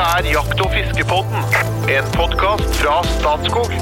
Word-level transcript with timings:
Dette 0.00 0.16
er 0.16 0.26
Jakt- 0.32 0.60
og 0.64 0.70
fiskepodden, 0.72 1.42
en 1.92 2.06
podkast 2.14 2.70
fra 2.78 2.94
Statskog. 3.04 3.74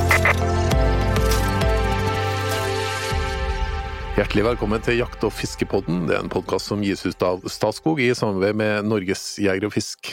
Hjertelig 4.17 4.45
velkommen 4.49 4.83
til 4.83 4.99
Jakt- 4.99 5.23
og 5.23 5.31
fiskepodden. 5.31 6.09
Det 6.09 6.17
er 6.17 6.25
en 6.25 6.33
podkast 6.33 6.73
som 6.73 6.83
gis 6.83 7.07
ut 7.07 7.23
av 7.23 7.47
Statskog 7.47 8.03
i 8.03 8.09
samarbeid 8.19 8.59
med 8.59 8.89
Norges 8.91 9.37
Jeger 9.39 9.69
og 9.69 9.77
Fisk. 9.77 10.11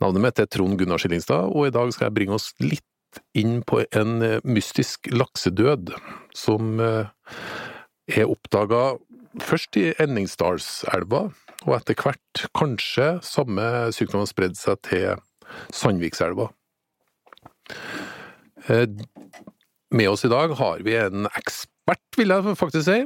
Navnet 0.00 0.24
mitt 0.24 0.40
er 0.40 0.48
Trond 0.48 0.78
Gunnar 0.80 1.04
Skillingstad, 1.04 1.52
og 1.52 1.68
i 1.68 1.74
dag 1.76 1.92
skal 1.92 2.08
jeg 2.08 2.16
bringe 2.16 2.40
oss 2.40 2.54
litt 2.64 3.20
inn 3.36 3.60
på 3.60 3.84
en 3.92 4.16
eh, 4.24 4.40
mystisk 4.40 5.12
laksedød 5.12 5.92
som 6.32 6.80
eh, 6.80 7.12
er 8.08 8.24
oppdaga 8.24 8.94
først 9.44 9.76
i 9.84 9.90
Enningsdalselva, 10.00 11.26
og 11.66 11.76
etter 11.76 12.00
hvert 12.00 12.48
kanskje 12.56 13.18
samme 13.20 13.92
sykdom 13.92 14.24
har 14.24 14.32
spredd 14.32 14.56
seg 14.56 14.80
til 14.88 15.25
Sandvikselva. 15.72 16.50
Eh, 18.68 18.86
Med 19.90 20.08
oss 20.10 20.24
i 20.26 20.28
dag 20.28 20.50
har 20.58 20.80
vi 20.82 20.96
en 20.98 21.28
ekspert, 21.38 22.02
vil 22.18 22.32
jeg 22.34 22.56
faktisk 22.58 22.88
si, 22.88 22.96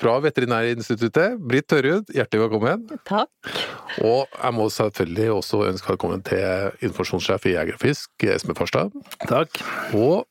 fra 0.00 0.14
Veterinærinstituttet. 0.24 1.36
Britt 1.44 1.68
Tørrud, 1.68 2.08
hjertelig 2.16 2.46
velkommen. 2.46 2.86
Takk. 3.04 3.50
Og 4.00 4.24
jeg 4.32 4.54
må 4.56 4.68
selvfølgelig 4.72 5.26
også 5.34 5.60
ønske 5.68 5.92
velkommen 5.92 6.22
til 6.24 6.72
informasjonssjef 6.80 7.44
i 7.50 7.54
Jegerfisk, 7.58 8.10
Esme 8.24 8.56
Farstad. 8.56 8.96
Takk. 9.28 9.60
Og 9.92 10.24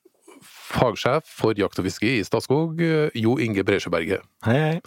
fagsjef 0.73 1.29
for 1.37 1.53
jakt 1.57 1.79
og 1.81 1.85
fiske 1.85 2.09
i 2.17 2.25
Statskog, 2.25 2.81
Jo 3.15 3.37
Inge 3.37 3.63
Breisjøberget. 3.65 4.25
Hei, 4.49 4.57
hei. 4.57 4.81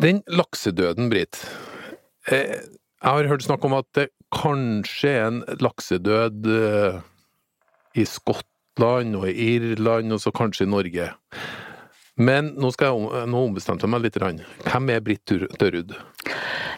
Den 0.00 0.22
laksedøden, 0.30 1.10
Britt. 1.12 1.40
Eh, 2.32 2.56
jeg 2.98 3.14
har 3.14 3.30
hørt 3.30 3.46
snakk 3.46 3.64
om 3.68 3.76
at 3.78 3.88
det 3.96 4.08
kanskje 4.34 5.10
er 5.14 5.26
en 5.28 5.40
laksedød 5.62 6.48
eh, 6.52 7.00
i 7.98 8.04
Skottland 8.08 9.16
og 9.18 9.28
i 9.30 9.54
Irland, 9.54 10.12
og 10.12 10.20
så 10.22 10.34
kanskje 10.34 10.66
i 10.66 10.70
Norge. 10.70 11.08
Men 12.18 12.52
nå 12.58 12.72
skal 12.74 12.90
jeg 12.90 13.30
nå 13.30 13.42
ombestemte 13.46 13.86
jeg 13.86 13.94
meg 13.94 14.02
litt. 14.02 14.18
Hvem 14.18 14.90
er 14.90 15.02
Britt 15.06 15.30
Tørrud? 15.30 15.94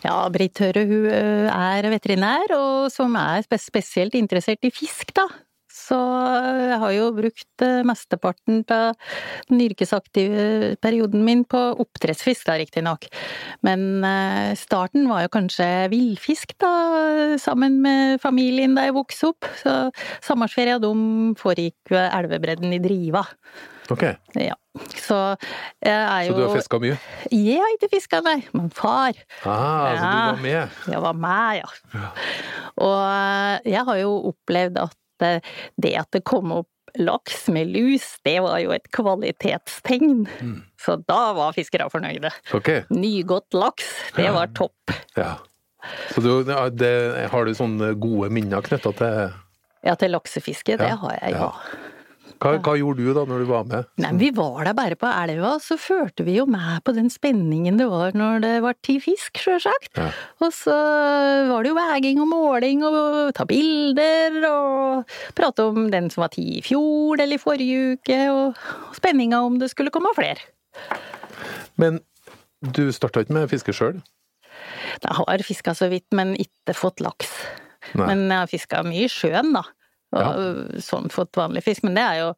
Ja, 0.04 0.16
Britt 0.32 0.60
Høre 0.60 0.84
hun 0.88 1.06
er 1.10 1.88
veterinær, 1.92 2.52
og 2.56 2.90
som 2.92 3.16
er 3.16 3.44
spesielt 3.44 4.16
interessert 4.16 4.64
i 4.68 4.72
fisk, 4.72 5.14
da. 5.16 5.26
Så 5.90 5.98
jeg 5.98 6.78
har 6.78 6.92
jo 6.94 7.08
brukt 7.16 7.64
mesteparten 7.88 8.60
av 8.70 8.94
den 9.50 9.62
yrkesaktive 9.64 10.76
perioden 10.82 11.24
min 11.26 11.42
på 11.50 11.58
oppdrettsfisk, 11.82 12.46
da 12.46 12.54
riktignok. 12.60 13.08
Men 13.66 14.04
starten 14.58 15.08
var 15.10 15.24
jo 15.26 15.32
kanskje 15.34 15.66
villfisk, 15.90 16.54
da, 16.62 16.70
sammen 17.42 17.80
med 17.82 18.22
familien 18.22 18.78
da 18.78 18.86
jeg 18.86 18.94
vokste 19.00 19.32
opp. 19.32 19.50
Så 19.58 19.74
sommerferia 20.22 20.78
de 20.82 20.94
foregikk 21.40 21.90
ved 21.90 22.06
elvebredden 22.06 22.78
i 22.78 22.82
Driva. 22.82 23.26
Ok, 23.90 24.06
Ja. 24.38 24.54
Så 24.94 25.16
jeg 25.82 25.90
er 25.90 26.28
så 26.28 26.34
du 26.36 26.44
har 26.44 26.52
fiska 26.54 26.78
mye? 26.78 26.96
Jeg 27.34 27.58
har 27.58 27.72
ikke 27.74 27.88
fiska, 27.90 28.20
nei, 28.22 28.36
men 28.54 28.68
far. 28.70 29.16
Ah, 29.42 29.96
så 29.98 30.04
du 30.04 30.20
var 30.30 30.38
med? 30.44 30.76
Jeg 30.92 31.02
var 31.02 31.16
meg, 31.18 31.64
ja. 31.64 32.04
Og 32.78 33.66
jeg 33.66 33.84
har 33.90 33.98
jo 34.04 34.12
opplevd 34.30 34.78
at 34.84 34.94
eh, 35.22 35.40
det 35.80 35.94
at 36.00 36.10
det 36.16 36.24
kom 36.28 36.52
opp 36.52 36.68
laks 36.98 37.44
med 37.54 37.70
lus, 37.70 38.16
det 38.26 38.40
var 38.42 38.58
jo 38.58 38.72
et 38.74 38.88
kvalitetstegn. 38.90 40.24
Mm. 40.40 40.56
Så 40.80 40.96
da 41.06 41.20
var 41.36 41.54
fiskere 41.54 41.86
fornøyde. 41.92 42.32
Okay. 42.56 42.82
Nygått 42.90 43.54
laks, 43.54 43.92
det 44.16 44.30
var 44.34 44.50
topp. 44.58 44.96
ja. 45.18 45.36
Så 46.12 46.20
du, 46.20 46.42
det, 46.76 46.88
har 47.32 47.46
du 47.48 47.54
sånne 47.56 47.94
gode 47.96 48.28
minner 48.28 48.60
knytta 48.60 48.90
til 48.98 49.30
Ja, 49.80 49.94
til 49.96 50.12
laksefiske, 50.12 50.74
det 50.76 50.90
Ja, 50.90 50.98
har 51.00 51.14
jeg, 51.22 51.38
ja. 51.38 51.46
Hva, 52.40 52.54
hva 52.64 52.74
gjorde 52.78 53.04
du 53.04 53.12
da 53.16 53.24
når 53.28 53.42
du 53.42 53.48
var 53.50 53.66
med? 53.68 53.88
Nei, 54.00 54.10
vi 54.20 54.30
var 54.36 54.64
der 54.64 54.76
bare 54.76 54.96
på 54.98 55.08
elva, 55.08 55.52
så 55.60 55.76
førte 55.80 56.24
vi 56.24 56.38
jo 56.38 56.46
med 56.48 56.80
på 56.86 56.94
den 56.96 57.10
spenningen 57.12 57.76
det 57.80 57.88
var 57.90 58.16
når 58.16 58.40
det 58.44 58.52
var 58.64 58.78
ti 58.86 58.96
fisk, 59.02 59.36
sjølsagt. 59.42 59.92
Ja. 59.98 60.08
Og 60.40 60.54
så 60.56 60.76
var 61.50 61.64
det 61.64 61.72
jo 61.72 61.76
veging 61.76 62.22
og 62.24 62.30
måling 62.30 62.84
og 62.86 63.34
ta 63.36 63.44
bilder 63.48 64.38
og 64.48 65.16
prate 65.36 65.66
om 65.68 65.90
den 65.92 66.08
som 66.12 66.24
var 66.24 66.32
ti 66.32 66.46
i 66.58 66.64
fjor 66.64 67.20
eller 67.20 67.36
i 67.36 67.42
forrige 67.42 67.96
uke, 67.96 68.20
og 68.32 68.96
spenninga 68.96 69.42
om 69.44 69.60
det 69.60 69.68
skulle 69.74 69.92
komme 69.92 70.14
flere. 70.16 70.40
Men 71.80 72.00
du 72.60 72.86
starta 72.92 73.24
ikke 73.24 73.36
med 73.36 73.52
fiske 73.52 73.74
sjøl? 73.76 74.00
Jeg 75.00 75.16
har 75.16 75.44
fiska 75.44 75.74
så 75.76 75.88
vidt, 75.92 76.08
men 76.16 76.32
ikke 76.40 76.76
fått 76.76 77.04
laks. 77.04 77.30
Nei. 77.96 78.06
Men 78.06 78.26
jeg 78.28 78.38
har 78.38 78.50
fiska 78.50 78.82
mye 78.86 79.06
i 79.06 79.12
sjøen, 79.12 79.52
da. 79.56 79.64
Og 80.10 80.80
sånn 80.82 81.10
fått 81.12 81.38
vanlig 81.38 81.64
fisk. 81.66 81.84
Men 81.86 81.98
det 81.98 82.04
er 82.06 82.16
jo 82.20 82.28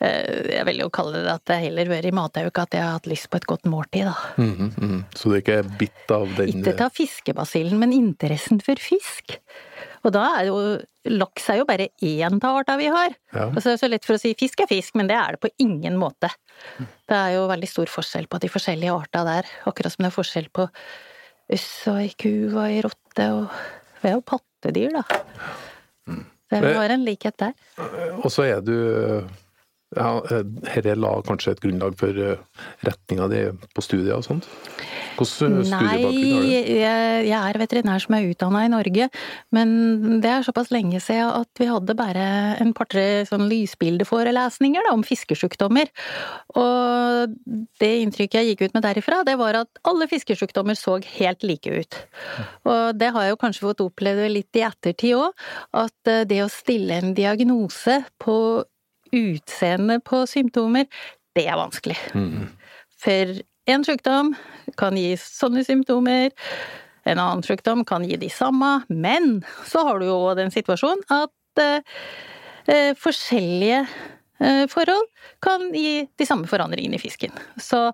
eh, 0.00 0.52
Jeg 0.54 0.64
vil 0.70 0.82
jo 0.84 0.90
kalle 0.94 1.20
det 1.24 1.32
at 1.34 1.44
det 1.50 1.60
heller 1.66 1.92
vært 1.92 2.08
i 2.08 2.14
matauka 2.16 2.64
at 2.64 2.76
jeg 2.76 2.84
har 2.84 2.96
hatt 2.98 3.10
lyst 3.10 3.28
på 3.32 3.40
et 3.40 3.48
godt 3.50 3.68
måltid, 3.68 4.08
da. 4.08 4.16
Mm, 4.40 4.54
mm, 4.54 4.72
mm. 4.78 5.04
Så 5.16 5.30
du 5.30 5.36
er 5.36 5.44
ikke 5.44 5.60
bitt 5.84 6.14
av 6.14 6.32
den 6.38 6.52
Ikke 6.54 6.76
ta 6.78 6.88
fiskebasillen, 6.92 7.78
men 7.82 7.94
interessen 7.96 8.62
for 8.64 8.80
fisk. 8.80 9.38
Og 10.04 10.12
da 10.12 10.24
er 10.38 10.50
jo 10.50 10.58
laks 11.08 11.48
er 11.52 11.60
jo 11.60 11.68
bare 11.68 11.90
én 12.04 12.36
av 12.36 12.58
arta 12.58 12.76
vi 12.80 12.88
har. 12.92 13.12
Ja. 13.34 13.48
Og 13.50 13.60
så 13.60 13.70
er 13.70 13.76
det 13.76 13.82
så 13.82 13.90
lett 13.90 14.06
for 14.08 14.16
å 14.16 14.20
si 14.20 14.32
fisk 14.40 14.64
er 14.64 14.70
fisk, 14.70 14.96
men 14.96 15.08
det 15.08 15.16
er 15.16 15.36
det 15.36 15.42
på 15.44 15.52
ingen 15.60 15.96
måte. 16.00 16.30
Det 16.80 17.16
er 17.16 17.34
jo 17.36 17.46
veldig 17.50 17.68
stor 17.68 17.92
forskjell 17.92 18.28
på 18.32 18.40
de 18.40 18.50
forskjellige 18.52 18.94
arta 18.94 19.24
der, 19.26 19.48
akkurat 19.68 19.92
som 19.92 20.04
det 20.04 20.12
er 20.12 20.16
forskjell 20.16 20.48
på 20.54 20.68
øss 21.54 21.70
og 21.92 22.00
ei 22.00 22.12
ku 22.16 22.32
og 22.54 22.62
ei 22.66 22.84
rotte 22.84 23.30
og 23.36 23.64
Vi 24.04 24.10
er 24.10 24.18
jo 24.18 24.24
pattedyr, 24.28 24.90
da. 24.92 25.02
Så 26.04 26.16
vi 26.62 26.72
har 26.76 26.94
en 26.94 27.04
likhet 27.04 27.38
der. 27.40 27.52
Og 28.22 28.30
så 28.30 28.42
er 28.42 28.60
du 28.60 28.74
ja, 29.94 30.08
Dette 30.42 30.94
la 30.98 31.10
kanskje 31.26 31.54
et 31.54 31.62
grunnlag 31.62 31.94
for 32.00 32.18
eh, 32.18 32.40
retninga 32.86 33.28
di 33.30 33.42
på 33.76 33.84
studier 33.84 34.16
og 34.16 34.24
sånt? 34.26 34.48
Hvordan 35.14 35.60
Nei, 35.60 35.68
studiebakgrunn 35.68 36.32
har 36.34 36.42
du? 36.42 36.48
jeg, 36.50 37.26
jeg 37.28 37.38
er 37.38 37.58
veterinær 37.62 38.02
som 38.02 38.16
er 38.16 38.26
utdanna 38.32 38.64
i 38.66 38.72
Norge, 38.72 39.08
men 39.54 39.70
det 40.24 40.32
er 40.32 40.46
såpass 40.46 40.72
lenge 40.74 40.98
siden 41.02 41.30
at 41.30 41.62
vi 41.62 41.68
hadde 41.70 41.94
bare 41.98 42.24
en 42.62 42.74
par-tre 42.74 43.22
sånn 43.28 43.46
lysbildeforelesninger 43.50 44.88
da, 44.88 44.96
om 44.96 45.06
fiskesjukdommer. 45.06 45.92
Og 46.58 47.38
det 47.82 47.92
inntrykket 48.02 48.40
jeg 48.40 48.52
gikk 48.52 48.66
ut 48.66 48.76
med 48.80 48.86
derifra, 48.88 49.22
det 49.26 49.38
var 49.38 49.60
at 49.62 49.82
alle 49.86 50.10
fiskesjukdommer 50.10 50.78
så 50.78 50.98
helt 51.14 51.46
like 51.46 51.70
ut. 51.70 52.02
Og 52.66 52.98
det 52.98 53.14
har 53.14 53.28
jeg 53.28 53.36
jo 53.36 53.42
kanskje 53.46 53.66
fått 53.68 53.86
oppleve 53.86 54.26
litt 54.32 54.58
i 54.58 54.66
ettertid 54.66 55.20
òg, 55.20 55.46
at 55.78 56.10
eh, 56.10 56.24
det 56.28 56.42
å 56.42 56.50
stille 56.52 56.98
en 56.98 57.14
diagnose 57.14 58.00
på 58.18 58.36
utseendet 59.14 60.04
på 60.06 60.24
symptomer, 60.30 60.88
det 61.34 61.46
er 61.48 61.58
vanskelig. 61.58 61.96
Mm. 62.14 62.48
For 63.04 63.34
en 63.70 63.84
sykdom 63.86 64.34
kan 64.80 64.96
gi 64.98 65.14
sånne 65.20 65.64
symptomer, 65.66 66.32
en 67.04 67.20
annen 67.20 67.44
sykdom 67.44 67.84
kan 67.88 68.04
gi 68.08 68.16
de 68.20 68.30
samme, 68.32 68.78
men 68.88 69.42
så 69.68 69.84
har 69.88 70.00
du 70.00 70.08
jo 70.08 70.18
den 70.38 70.52
situasjonen 70.54 71.04
at 71.12 71.62
eh, 71.62 72.02
eh, 72.66 72.90
forskjellige 72.96 73.84
eh, 74.40 74.64
forhold 74.72 75.08
kan 75.44 75.68
gi 75.74 76.04
de 76.08 76.28
samme 76.28 76.48
forandringene 76.50 76.96
i 76.96 77.02
fisken. 77.02 77.34
Så 77.60 77.90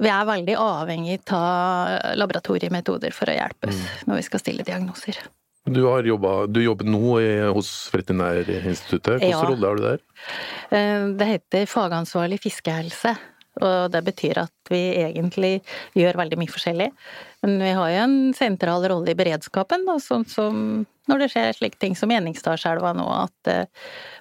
vi 0.00 0.10
er 0.10 0.26
veldig 0.28 0.56
avhengig 0.58 1.20
av 1.36 2.16
laboratoriemetoder 2.18 3.14
for 3.14 3.30
å 3.30 3.36
hjelpe 3.36 3.70
oss 3.70 3.82
når 4.08 4.18
vi 4.18 4.26
skal 4.26 4.42
stille 4.42 4.66
diagnoser. 4.66 5.20
Du, 5.64 5.80
har 5.88 6.04
jobbet, 6.04 6.52
du 6.52 6.60
jobber 6.60 6.84
nå 6.84 7.20
i, 7.24 7.28
hos 7.56 7.70
Veterinærinstituttet. 7.92 9.20
Hvilken 9.20 9.30
Ja. 9.30 9.44
rolle 9.48 9.66
har 9.66 9.76
du 9.76 9.82
der? 9.82 9.98
Eh, 10.70 11.06
Det 11.16 11.26
heter 11.26 11.66
fagansvarlig 11.66 12.40
fiskehelse, 12.40 13.16
og 13.62 13.90
det 13.90 14.04
betyr 14.04 14.42
at 14.42 14.52
vi 14.68 14.94
egentlig 14.96 15.62
gjør 15.96 16.14
veldig 16.20 16.36
mye 16.36 16.52
forskjellig. 16.52 16.90
Men 17.42 17.58
vi 17.58 17.70
har 17.72 17.88
jo 17.90 18.02
en 18.04 18.34
sentral 18.34 18.82
rolle 18.90 19.08
i 19.08 19.14
beredskapen, 19.14 19.86
da, 19.86 19.96
sånn 19.96 20.26
som 20.28 20.86
når 21.08 21.18
det 21.18 21.30
skjer 21.32 21.52
slike 21.56 21.78
ting 21.78 21.94
som 21.96 22.10
i 22.10 22.16
Enningsdalselva 22.16 22.94
nå, 22.96 23.08
at 23.24 23.32
det 23.44 23.68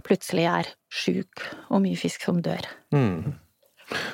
plutselig 0.04 0.48
er 0.48 0.66
sjuk 0.92 1.44
og 1.70 1.82
mye 1.82 1.96
fisk 1.98 2.22
som 2.22 2.42
dør. 2.42 2.64
Mm. 2.94 3.34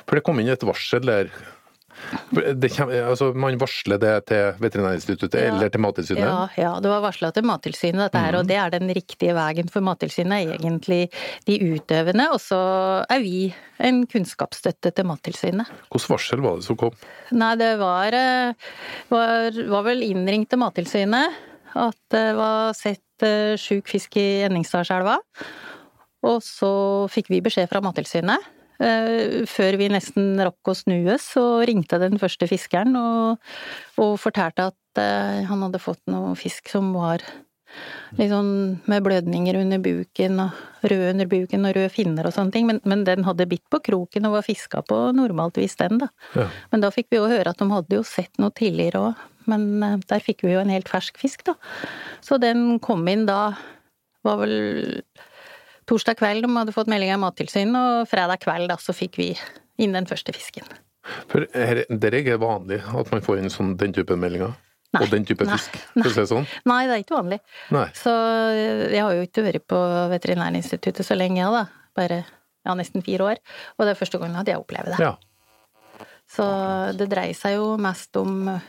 For 0.06 0.16
det 0.16 0.24
kom 0.24 0.38
inn 0.40 0.48
et 0.48 0.60
varsel 0.66 1.00
der. 1.06 1.30
Det 2.30 2.70
kommer, 2.74 3.02
altså, 3.10 3.30
man 3.34 3.58
varsler 3.60 4.00
det 4.02 4.14
til 4.30 4.56
Veterinærinstituttet 4.62 5.36
Ja. 5.40 5.50
eller 5.52 5.70
til 5.70 5.82
Mattilsynet? 5.84 6.24
Ja, 6.24 6.48
ja, 6.58 6.72
det 6.82 6.90
var 6.90 7.02
varsla 7.04 7.30
til 7.34 7.46
Mattilsynet 7.46 8.02
dette 8.06 8.22
her, 8.22 8.38
og 8.38 8.46
det 8.48 8.56
er 8.58 8.70
den 8.74 8.88
riktige 8.96 9.34
veien 9.36 9.70
for 9.70 9.84
Mattilsynet, 9.86 10.32
er 10.32 10.56
egentlig 10.58 11.10
de 11.46 11.58
utøvende, 11.74 12.30
og 12.34 12.40
så 12.42 12.60
er 13.10 13.22
vi 13.22 13.54
en 13.78 14.02
kunnskapsstøtte 14.10 14.92
til 14.96 15.06
Mattilsynet. 15.08 15.70
Hvilket 15.90 16.10
varsel 16.10 16.42
var 16.44 16.58
det 16.58 16.66
som 16.66 16.78
kom? 16.80 16.96
Nei, 17.32 17.54
det 17.60 17.78
var, 17.78 18.12
eh, 18.16 18.52
var, 19.12 19.62
var 19.70 19.86
vel 19.86 20.02
innringt 20.06 20.50
til 20.50 20.58
Mattilsynet 20.58 21.38
at 21.78 21.98
det 22.10 22.28
var 22.38 22.72
sett 22.74 23.26
eh, 23.26 23.56
sjuk 23.60 23.90
fisk 23.90 24.16
i 24.18 24.42
Enningsdalselva. 24.46 25.18
Og 26.26 26.40
så 26.44 26.70
fikk 27.12 27.30
vi 27.32 27.40
beskjed 27.44 27.70
fra 27.70 27.80
Mattilsynet. 27.84 28.42
Eh, 28.80 29.44
Før 29.50 29.76
vi 29.80 29.90
nesten 29.92 30.40
rakk 30.40 30.72
å 30.72 30.76
snue, 30.76 31.18
så 31.20 31.44
ringte 31.68 32.00
den 32.00 32.16
første 32.20 32.48
fiskeren 32.50 32.96
og, 32.96 33.52
og 34.00 34.16
fortalte 34.22 34.70
at 34.72 35.00
eh, 35.02 35.44
han 35.48 35.66
hadde 35.66 35.82
fått 35.82 36.02
noe 36.10 36.34
fisk 36.38 36.72
som 36.72 36.92
var 36.96 37.24
Litt 38.18 38.32
sånn 38.32 38.80
med 38.90 39.04
blødninger 39.06 39.54
under 39.60 39.78
buken 39.82 40.40
og 40.42 40.86
rød 40.90 41.04
under 41.12 41.28
buken 41.30 41.68
og 41.68 41.76
røde 41.76 41.92
finner 41.94 42.26
og 42.26 42.34
sånne 42.34 42.54
ting. 42.54 42.66
Men, 42.66 42.80
men 42.88 43.04
den 43.06 43.22
hadde 43.26 43.46
bitt 43.50 43.62
på 43.70 43.78
kroken 43.86 44.26
og 44.26 44.34
var 44.38 44.46
fiska 44.46 44.82
på 44.88 44.98
normalt 45.14 45.60
vis, 45.60 45.76
den, 45.78 46.00
da. 46.02 46.08
Ja. 46.34 46.48
Men 46.72 46.82
da 46.82 46.90
fikk 46.94 47.10
vi 47.12 47.20
jo 47.20 47.28
høre 47.30 47.52
at 47.52 47.62
de 47.62 47.68
hadde 47.70 48.00
jo 48.00 48.06
sett 48.06 48.42
noe 48.42 48.50
tidligere 48.58 49.04
òg. 49.10 49.22
Men 49.50 49.68
eh, 49.86 49.98
der 50.10 50.24
fikk 50.24 50.42
vi 50.46 50.56
jo 50.56 50.64
en 50.64 50.72
helt 50.74 50.90
fersk 50.90 51.20
fisk, 51.20 51.46
da. 51.46 51.54
Så 52.26 52.40
den 52.42 52.80
kom 52.82 53.06
inn 53.10 53.28
da, 53.30 53.52
var 54.26 54.42
vel 54.42 54.56
torsdag 55.90 56.20
kveld, 56.20 56.46
de 56.46 56.54
hadde 56.54 56.74
fått 56.76 56.90
melding 56.90 57.12
av 57.14 57.20
Mattilsynet, 57.24 57.76
og 57.76 58.08
fredag 58.10 58.40
kveld 58.44 58.70
da 58.70 58.78
så 58.80 58.94
fikk 58.96 59.18
vi 59.20 59.28
inn 59.82 59.96
den 59.96 60.08
første 60.08 60.34
fisken. 60.36 60.66
For 61.30 61.46
her, 61.56 61.84
det 61.88 62.10
er 62.10 62.18
ikke 62.20 62.40
vanlig 62.42 62.80
at 62.84 63.10
man 63.12 63.22
får 63.24 63.40
inn 63.40 63.52
sånn, 63.52 63.76
den 63.80 63.94
type 63.96 64.16
meldinger? 64.18 64.54
Nei. 64.90 65.04
Og 65.04 65.12
den 65.12 65.24
type 65.26 65.46
Nei. 65.46 65.54
fisk, 65.54 65.76
for 65.94 66.08
å 66.08 66.10
si 66.10 66.18
det 66.18 66.30
sånn? 66.32 66.46
Nei, 66.66 66.80
det 66.88 66.96
er 66.96 67.02
ikke 67.04 67.14
vanlig. 67.14 67.38
Nei. 67.74 67.86
Så 67.94 68.10
eh, 68.10 68.88
jeg 68.90 69.04
har 69.06 69.14
jo 69.14 69.26
ikke 69.26 69.44
vært 69.46 69.66
på 69.70 69.78
Veterinærinstituttet 70.10 71.06
så 71.06 71.16
lenge, 71.18 71.38
jeg, 71.38 71.52
da. 71.54 71.90
Bare 71.98 72.18
ja, 72.66 72.74
nesten 72.78 73.04
fire 73.06 73.28
år. 73.32 73.42
Og 73.78 73.86
det 73.86 73.94
er 73.94 74.00
første 74.00 74.18
gangen 74.20 74.40
at 74.40 74.50
jeg 74.50 74.58
opplever 74.58 74.96
det. 74.96 74.98
Ja. 75.06 76.08
Så 76.30 76.46
det 76.98 77.06
dreier 77.10 77.38
seg 77.38 77.56
jo 77.56 77.76
mest 77.82 78.18
om 78.18 78.50
eh, 78.50 78.66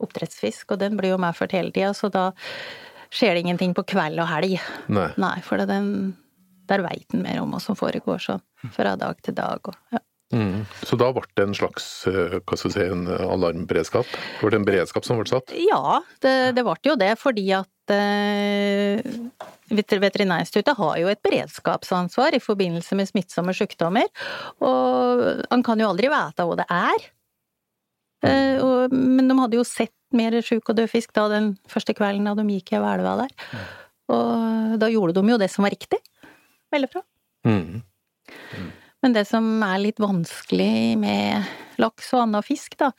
oppdrettsfisk, 0.00 0.72
og 0.72 0.80
den 0.80 0.96
blir 0.96 1.14
jo 1.14 1.20
medført 1.20 1.52
hele 1.56 1.72
tida, 1.76 1.92
så 1.96 2.08
da 2.12 2.30
skjer 3.12 3.36
det 3.36 3.44
ingenting 3.44 3.76
på 3.76 3.84
kveld 3.92 4.20
og 4.22 4.30
helg. 4.30 4.56
Nei. 4.88 5.10
Nei, 5.20 5.36
for 5.44 5.60
det 5.60 5.68
den, 5.70 6.14
der 6.70 6.84
veit 6.86 7.16
en 7.16 7.24
mer 7.26 7.42
om 7.42 7.52
hva 7.54 7.60
som 7.62 7.78
foregår 7.78 8.22
sånn 8.22 8.72
fra 8.74 8.94
dag 9.00 9.18
til 9.24 9.36
dag. 9.36 9.70
Og, 9.70 9.76
ja. 9.94 10.02
Mm. 10.30 10.62
Så 10.86 10.94
da 10.94 11.08
ble 11.10 11.24
det 11.34 11.42
en 11.42 11.56
slags 11.58 11.86
eh, 12.06 12.36
hva 12.38 12.56
skal 12.58 12.70
vi 12.70 12.76
si, 12.76 12.84
en 12.86 13.08
alarmberedskap? 13.10 14.06
Det 14.38 14.46
ble 14.46 14.60
en 14.60 14.66
beredskap 14.68 15.06
som 15.06 15.18
ble 15.18 15.26
satt? 15.26 15.50
Ja, 15.58 16.00
det, 16.22 16.34
det 16.54 16.64
ble 16.66 16.76
jo 16.86 16.94
det, 17.00 17.10
fordi 17.18 17.48
at 17.58 17.94
eh, 17.94 19.02
Veterinærinstituttet 19.70 20.78
har 20.78 20.98
jo 21.02 21.10
et 21.10 21.22
beredskapsansvar 21.26 22.34
i 22.38 22.42
forbindelse 22.42 22.98
med 22.98 23.10
smittsomme 23.10 23.54
sykdommer, 23.54 24.06
og 24.62 25.24
han 25.50 25.66
kan 25.66 25.82
jo 25.82 25.90
aldri 25.90 26.10
vite 26.10 26.46
hva 26.46 26.58
det 26.62 26.68
er. 26.74 27.10
Eh, 28.26 28.56
og, 28.62 28.94
men 28.94 29.30
de 29.30 29.38
hadde 29.38 29.58
jo 29.58 29.66
sett 29.66 29.94
mer 30.14 30.34
sjuk 30.44 30.70
og 30.70 30.78
død 30.78 30.90
fisk 30.90 31.14
da 31.16 31.26
den 31.30 31.52
første 31.70 31.94
kvelden 31.96 32.26
da 32.26 32.34
de 32.38 32.46
gikk 32.54 32.74
i 32.74 32.78
elva 32.78 33.16
der. 33.22 33.34
Og 34.10 34.78
da 34.82 34.90
gjorde 34.90 35.14
de 35.18 35.34
jo 35.34 35.38
det 35.40 35.50
som 35.52 35.66
var 35.66 35.74
riktig. 35.74 36.00
Veldig 36.70 36.90
fra. 36.92 37.02
Mm. 37.46 37.82
Men 39.00 39.16
det 39.16 39.26
som 39.28 39.46
er 39.64 39.80
litt 39.80 40.00
vanskelig 40.02 40.96
med 41.00 41.52
laks 41.80 42.12
og 42.14 42.26
annen 42.26 42.44
fisk, 42.44 42.76
da, 42.80 42.90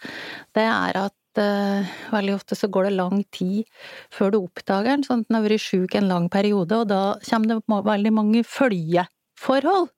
det 0.58 0.66
er 0.66 0.98
at 1.04 1.42
eh, 1.42 1.92
veldig 2.12 2.38
ofte 2.40 2.58
så 2.58 2.72
går 2.74 2.90
det 2.90 2.96
lang 2.98 3.22
tid 3.34 3.70
før 4.14 4.34
du 4.34 4.40
oppdager 4.42 4.90
den, 4.90 5.06
sånn 5.06 5.22
at 5.22 5.30
den 5.30 5.38
har 5.38 5.46
vært 5.46 5.66
sjuk 5.68 5.98
en 5.98 6.10
lang 6.10 6.26
periode, 6.34 6.82
og 6.82 6.90
da 6.90 7.04
kommer 7.28 7.54
det 7.54 7.86
veldig 7.92 8.16
mange 8.18 8.44
følgeforhold. 8.48 9.92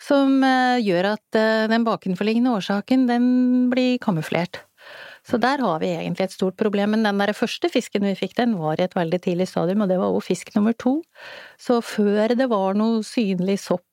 Som 0.00 0.40
eh, 0.46 0.80
gjør 0.80 1.12
at 1.12 1.36
eh, 1.36 1.68
den 1.68 1.84
bakenforliggende 1.84 2.56
årsaken, 2.56 3.04
den 3.10 3.26
blir 3.72 4.00
kamuflert. 4.00 4.62
Så 5.26 5.38
der 5.42 5.60
har 5.62 5.80
vi 5.82 5.90
egentlig 5.92 6.24
et 6.28 6.34
stort 6.34 6.56
problem. 6.60 6.94
Men 6.94 7.04
den 7.04 7.20
der 7.20 7.32
første 7.36 7.68
fisken 7.72 8.06
vi 8.08 8.16
fikk, 8.18 8.36
den 8.38 8.56
var 8.60 8.80
i 8.80 8.86
et 8.86 8.96
veldig 8.96 9.20
tidlig 9.26 9.48
stadium, 9.50 9.84
og 9.84 9.90
det 9.92 9.98
var 10.00 10.08
også 10.10 10.30
fisk 10.32 10.54
nummer 10.56 10.72
to. 10.72 11.00
Så 11.60 11.80
før 11.84 12.36
det 12.38 12.48
var 12.50 12.78
noe 12.78 13.04
synlig 13.06 13.58
sopp 13.62 13.84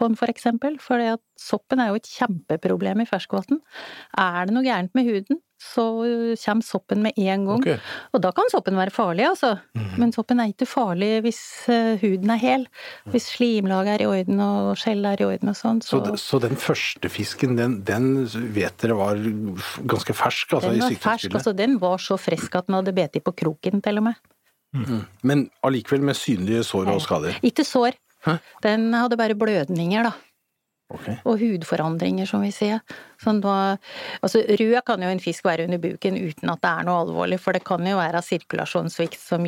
på 0.00 0.08
for 0.18 0.32
eksempel, 0.32 0.80
for 0.82 1.04
soppen 1.40 1.82
er 1.82 1.92
jo 1.92 2.00
et 2.00 2.08
kjempeproblem 2.08 3.04
i 3.04 3.08
ferskvann. 3.08 3.60
Er 4.18 4.48
det 4.48 4.56
noe 4.56 4.66
gærent 4.66 4.96
med 4.96 5.08
huden, 5.08 5.40
så 5.60 5.84
kommer 6.40 6.64
soppen 6.64 7.02
med 7.04 7.18
en 7.20 7.44
gang. 7.44 7.60
Okay. 7.60 7.76
Og 8.16 8.22
da 8.24 8.30
kan 8.32 8.48
soppen 8.48 8.78
være 8.80 8.92
farlig, 8.94 9.26
altså. 9.28 9.52
Men 10.00 10.12
soppen 10.16 10.40
er 10.40 10.54
ikke 10.54 10.68
farlig 10.68 11.10
hvis 11.26 11.40
eh, 11.68 12.00
huden 12.00 12.32
er 12.32 12.40
hel. 12.40 12.64
Hvis 13.12 13.28
slimlaget 13.34 13.98
er 13.98 14.06
i 14.06 14.08
orden 14.08 14.40
og 14.40 14.72
skjell 14.80 15.04
er 15.04 15.20
i 15.20 15.28
orden 15.28 15.52
og 15.52 15.58
sånn, 15.58 15.84
Så, 15.84 16.00
så, 16.06 16.16
så 16.16 16.40
den 16.46 16.56
første 16.56 17.12
fisken, 17.12 17.58
den, 17.60 17.80
den 17.84 18.24
vet 18.56 18.80
dere 18.80 18.96
var 18.96 19.20
ganske 19.84 20.16
fersk, 20.16 20.56
altså 20.56 20.72
den 20.72 20.80
i 20.80 20.86
var 20.86 21.00
fersk. 21.10 21.34
Altså, 21.36 21.52
den 21.56 21.76
var 21.82 22.00
så 22.00 22.16
frisk 22.20 22.56
at 22.56 22.70
den 22.70 22.80
hadde 22.80 22.96
bitt 22.96 23.20
på 23.24 23.36
kroken, 23.44 23.84
til 23.84 24.00
og 24.00 24.08
med. 24.08 24.28
Men 25.26 25.48
allikevel 25.66 26.04
med 26.06 26.16
synlige 26.16 26.62
sår 26.64 26.92
og 26.92 27.02
skader? 27.02 27.40
Ikke 27.44 27.66
sår. 27.66 27.98
Hæ? 28.26 28.36
Den 28.66 28.90
hadde 28.94 29.18
bare 29.20 29.38
blødninger, 29.38 30.10
da. 30.10 30.12
Okay. 30.90 31.20
Og 31.22 31.38
hudforandringer, 31.38 32.26
som 32.26 32.42
vi 32.42 32.50
sier. 32.54 32.80
Sånn 33.22 33.38
da, 33.44 33.76
altså 34.24 34.42
rød 34.42 34.80
kan 34.86 35.02
jo 35.04 35.10
en 35.12 35.22
fisk 35.22 35.46
være 35.46 35.68
under 35.68 35.78
buken 35.82 36.18
uten 36.18 36.50
at 36.50 36.62
det 36.64 36.72
er 36.72 36.88
noe 36.88 37.04
alvorlig, 37.04 37.38
for 37.42 37.54
det 37.54 37.62
kan 37.66 37.86
jo 37.86 38.00
være 38.00 38.24
sirkulasjonssvikt 38.26 39.20
som 39.22 39.46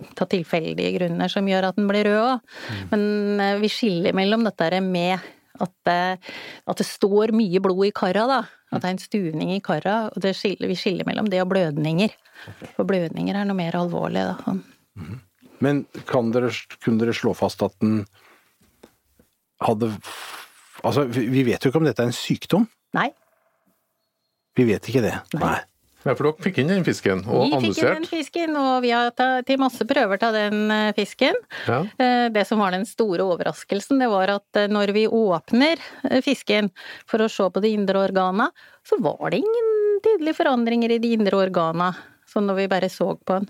av 0.00 0.30
tilfeldige 0.32 0.94
grunner 0.96 1.28
som 1.30 1.48
gjør 1.48 1.68
at 1.68 1.78
den 1.78 1.88
blir 1.90 2.08
rød 2.08 2.22
òg. 2.24 2.56
Men 2.90 3.42
eh, 3.44 3.58
vi 3.60 3.70
skiller 3.70 4.16
mellom 4.16 4.46
dette 4.48 4.80
med 4.82 5.20
at 5.60 5.72
det, 5.86 6.02
at 6.72 6.80
det 6.80 6.88
står 6.88 7.34
mye 7.36 7.60
blod 7.62 7.84
i 7.86 7.94
karra, 7.94 8.26
da. 8.30 8.40
At 8.70 8.82
det 8.82 8.88
er 8.88 8.94
en 8.96 9.02
stuvning 9.02 9.54
i 9.54 9.62
karra. 9.64 9.96
Og 10.08 10.22
det 10.24 10.32
skiller, 10.38 10.70
vi 10.70 10.78
skiller 10.78 11.08
mellom 11.08 11.28
det 11.30 11.42
og 11.42 11.50
blødninger. 11.52 12.14
For 12.76 12.88
blødninger 12.88 13.36
er 13.36 13.48
noe 13.48 13.58
mer 13.58 13.76
alvorlig, 13.76 14.24
da. 14.30 14.38
Sånn. 14.46 15.20
Men 15.60 15.84
kan 16.08 16.30
dere, 16.34 16.50
kunne 16.80 17.02
dere 17.04 17.16
slå 17.16 17.34
fast 17.36 17.62
at 17.66 17.76
den 17.84 18.04
hadde 19.60 19.92
Altså, 20.80 21.04
vi 21.12 21.42
vet 21.44 21.60
jo 21.60 21.68
ikke 21.68 21.76
om 21.82 21.84
dette 21.84 22.00
er 22.00 22.08
en 22.08 22.16
sykdom. 22.16 22.62
Nei. 22.96 23.10
Vi 24.56 24.64
vet 24.64 24.86
ikke 24.88 25.02
det. 25.04 25.18
Nei. 25.36 25.58
Ja, 26.00 26.14
for 26.14 26.24
dere 26.30 26.40
fikk 26.46 26.62
inn 26.62 26.70
den 26.70 26.84
fisken, 26.86 27.20
og 27.28 27.42
Vi 27.44 27.58
fikk 27.66 27.82
inn 27.82 27.98
den 27.98 28.06
fisken, 28.08 28.54
og 28.56 28.78
vi 28.80 28.92
har 28.94 29.10
tatt 29.12 29.50
masse 29.60 29.84
prøver 29.84 30.22
av 30.24 30.32
den 30.32 30.62
eh, 30.72 30.92
fisken. 30.96 31.36
Ja. 31.68 31.82
Eh, 32.00 32.28
Det 32.32 32.46
som 32.48 32.62
var 32.64 32.72
den 32.72 32.86
store 32.88 33.26
overraskelsen, 33.28 34.00
det 34.00 34.08
var 34.08 34.32
at 34.38 34.56
eh, 34.56 34.70
når 34.72 34.94
vi 34.96 35.04
åpner 35.04 35.82
fisken 36.24 36.70
for 37.04 37.20
å 37.20 37.28
se 37.28 37.50
på 37.52 37.60
de 37.60 37.74
indre 37.76 38.00
organa, 38.00 38.48
så 38.88 38.96
var 39.04 39.34
det 39.34 39.42
ingen 39.44 40.00
tydelige 40.00 40.40
forandringer 40.40 40.96
i 40.96 41.02
de 41.04 41.12
indre 41.18 41.36
organa. 41.36 41.92
Sånn 42.30 42.46
når 42.46 42.60
vi 42.60 42.66
bare 42.70 42.90
så 42.92 43.08
på 43.16 43.38
den. 43.40 43.48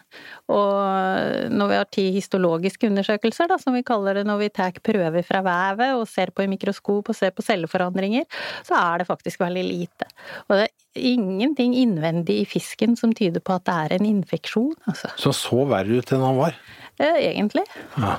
Og 0.53 1.50
når 1.53 1.71
vi 1.71 1.79
har 1.79 1.88
ti 1.93 2.06
histologiske 2.15 2.88
undersøkelser, 2.88 3.50
da, 3.50 3.59
som 3.61 3.77
vi 3.77 3.85
kaller 3.87 4.21
det 4.21 4.27
når 4.29 4.41
vi 4.44 4.50
tar 4.56 4.81
prøver 4.85 5.27
fra 5.27 5.43
vevet 5.44 5.99
og 5.99 6.06
ser 6.09 6.32
på 6.32 6.47
i 6.47 6.50
mikroskop 6.50 7.12
og 7.12 7.17
ser 7.17 7.35
på 7.37 7.44
celleforandringer, 7.44 8.25
så 8.67 8.79
er 8.79 9.03
det 9.03 9.11
faktisk 9.11 9.43
veldig 9.44 9.67
lite. 9.67 10.09
Og 10.49 10.56
det 10.56 10.67
er 10.69 11.05
ingenting 11.12 11.77
innvendig 11.79 12.41
i 12.43 12.49
fisken 12.49 12.97
som 12.99 13.12
tyder 13.17 13.44
på 13.44 13.59
at 13.59 13.69
det 13.69 13.77
er 13.85 13.97
en 13.99 14.09
infeksjon, 14.09 14.75
altså. 14.91 15.12
Så 15.21 15.35
så 15.37 15.65
verre 15.69 16.00
ut 16.00 16.15
enn 16.15 16.25
han 16.25 16.41
var. 16.41 16.56
Eh, 17.00 17.21
Egentlig. 17.31 17.64
Ja. 17.97 18.19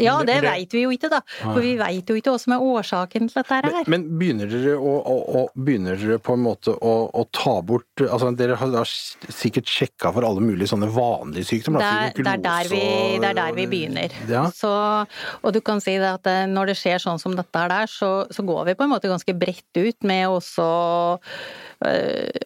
Ja, 0.00 0.18
det 0.24 0.40
det- 0.40 0.48
veit 0.48 0.72
vi 0.72 0.84
jo 0.84 0.90
ikke, 0.94 1.10
da. 1.12 1.20
For 1.42 1.60
vi 1.60 1.74
veit 1.76 2.08
jo 2.08 2.16
ikke 2.16 2.32
hva 2.32 2.40
som 2.40 2.54
er 2.56 2.64
årsaken 2.64 3.28
til 3.28 3.36
dette 3.42 3.58
her. 3.58 3.68
Men, 3.68 3.90
men 3.92 4.06
begynner 4.18 4.48
dere 4.48 4.76
å, 4.78 4.94
å, 4.96 5.16
å, 5.40 5.42
begynner 5.54 5.98
dere 6.00 6.18
på 6.24 6.36
en 6.38 6.44
måte 6.46 6.72
å, 6.72 6.94
å 7.12 7.24
ta 7.34 7.58
bort 7.62 8.04
altså 8.04 8.32
Dere 8.34 8.56
har 8.58 8.72
har 8.74 8.88
sikkert 8.88 9.68
sjekka 9.70 10.10
for 10.14 10.26
alle 10.26 10.42
mulige 10.42 10.70
sånne 10.72 10.88
vanlige 10.92 11.50
sykdommer? 11.50 11.84
Det 11.84 12.24
det, 12.24 12.32
er 12.32 12.42
der 12.44 12.70
vi, 12.70 12.82
det 13.20 13.30
er 13.30 13.38
der 13.38 13.56
vi 13.56 13.66
begynner. 13.70 14.16
Ja. 14.30 14.46
Så, 14.54 14.72
og 15.42 15.54
du 15.54 15.60
kan 15.64 15.82
si 15.84 15.96
det 16.00 16.10
at 16.16 16.30
eh, 16.30 16.44
når 16.50 16.72
det 16.72 16.78
skjer 16.80 17.02
sånn 17.02 17.20
som 17.22 17.36
dette 17.36 17.60
her 17.60 17.70
der, 17.72 17.90
så, 17.90 18.12
så 18.32 18.44
går 18.46 18.70
vi 18.70 18.76
på 18.78 18.86
en 18.86 18.94
måte 18.94 19.12
ganske 19.12 19.36
bredt 19.36 19.80
ut 19.80 20.08
med 20.08 20.26
også, 20.32 20.66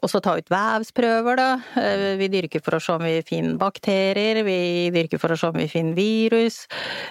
også 0.02 0.20
ta 0.24 0.36
ut 0.38 0.50
vevsprøver, 0.52 1.38
da. 1.38 1.48
Eh, 1.80 2.16
Vi 2.18 2.28
dyrker 2.32 2.62
for 2.64 2.76
å 2.76 2.82
se 2.82 2.92
om 2.94 3.04
vi 3.04 3.18
finner 3.26 3.58
bakterier, 3.60 4.42
vi 4.46 4.90
dyrker 4.94 5.20
for 5.20 5.34
å 5.34 5.38
se 5.38 5.50
om 5.50 5.58
vi 5.58 5.68
finner 5.70 5.94
virus. 5.98 6.66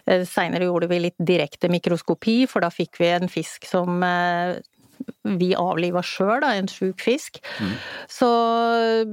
Eh, 0.05 0.25
Seinere 0.27 0.67
gjorde 0.67 0.89
vi 0.91 0.99
litt 1.07 1.19
direkte 1.19 1.69
mikroskopi, 1.69 2.47
for 2.47 2.61
da 2.61 2.69
fikk 2.73 2.99
vi 2.99 3.11
en 3.13 3.27
fisk 3.31 3.65
som 3.69 4.03
eh, 4.03 4.57
vi 5.23 5.53
avliva 5.55 6.01
sjøl, 6.01 6.43
en 6.43 6.67
sjuk 6.67 6.99
fisk. 7.03 7.37
Så 8.09 8.27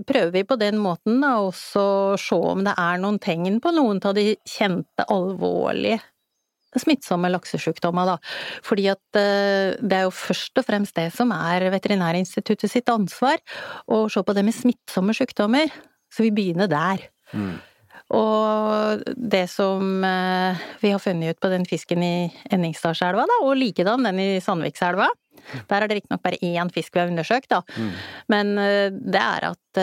prøver 0.09 0.33
vi 0.33 0.44
på 0.49 0.56
den 0.59 0.78
måten 0.80 1.21
da 1.21 1.37
også 1.44 2.16
se 2.18 2.38
om 2.38 2.64
det 2.64 2.75
er 2.78 2.99
noen 3.02 3.21
tegn 3.23 3.61
på 3.61 3.73
noen 3.76 4.00
av 4.04 4.14
de 4.16 4.33
kjente 4.49 5.04
alvorlige 5.12 6.00
smittsomme 6.83 7.31
laksesjukdommer, 7.33 8.14
da. 8.14 8.16
Fordi 8.66 8.88
at 8.93 9.19
eh, 9.21 9.75
det 9.81 9.99
er 9.99 10.07
jo 10.07 10.14
først 10.14 10.61
og 10.61 10.66
fremst 10.66 10.97
det 10.99 11.11
som 11.14 11.33
er 11.37 11.69
Veterinærinstituttet 11.75 12.73
sitt 12.73 12.90
ansvar, 12.93 13.40
å 13.87 14.07
se 14.12 14.25
på 14.25 14.37
det 14.37 14.47
med 14.47 14.57
smittsomme 14.57 15.16
sykdommer. 15.16 15.73
Så 16.14 16.26
vi 16.26 16.35
begynner 16.35 16.71
der. 16.71 17.09
Og 18.14 19.04
det 19.16 19.47
som 19.50 20.04
eh, 20.07 20.64
vi 20.83 20.93
har 20.93 21.02
funnet 21.02 21.35
ut 21.35 21.43
på 21.43 21.50
den 21.50 21.64
fisken 21.66 22.04
i 22.04 22.16
Enningsdalselva, 22.52 23.25
da, 23.31 23.38
og 23.47 23.57
likedan 23.59 24.07
den 24.07 24.21
i 24.23 24.28
Sandvikselva, 24.45 25.09
der 25.69 25.83
er 25.83 25.90
det 25.90 25.99
riktignok 25.99 26.23
bare 26.25 26.38
én 26.45 26.71
fisk 26.73 26.95
vi 26.95 27.02
har 27.02 27.11
undersøkt, 27.11 27.50
da. 27.50 27.62
Men 28.33 28.54
eh, 28.61 28.93
det 28.93 29.23
er 29.23 29.50
at 29.50 29.83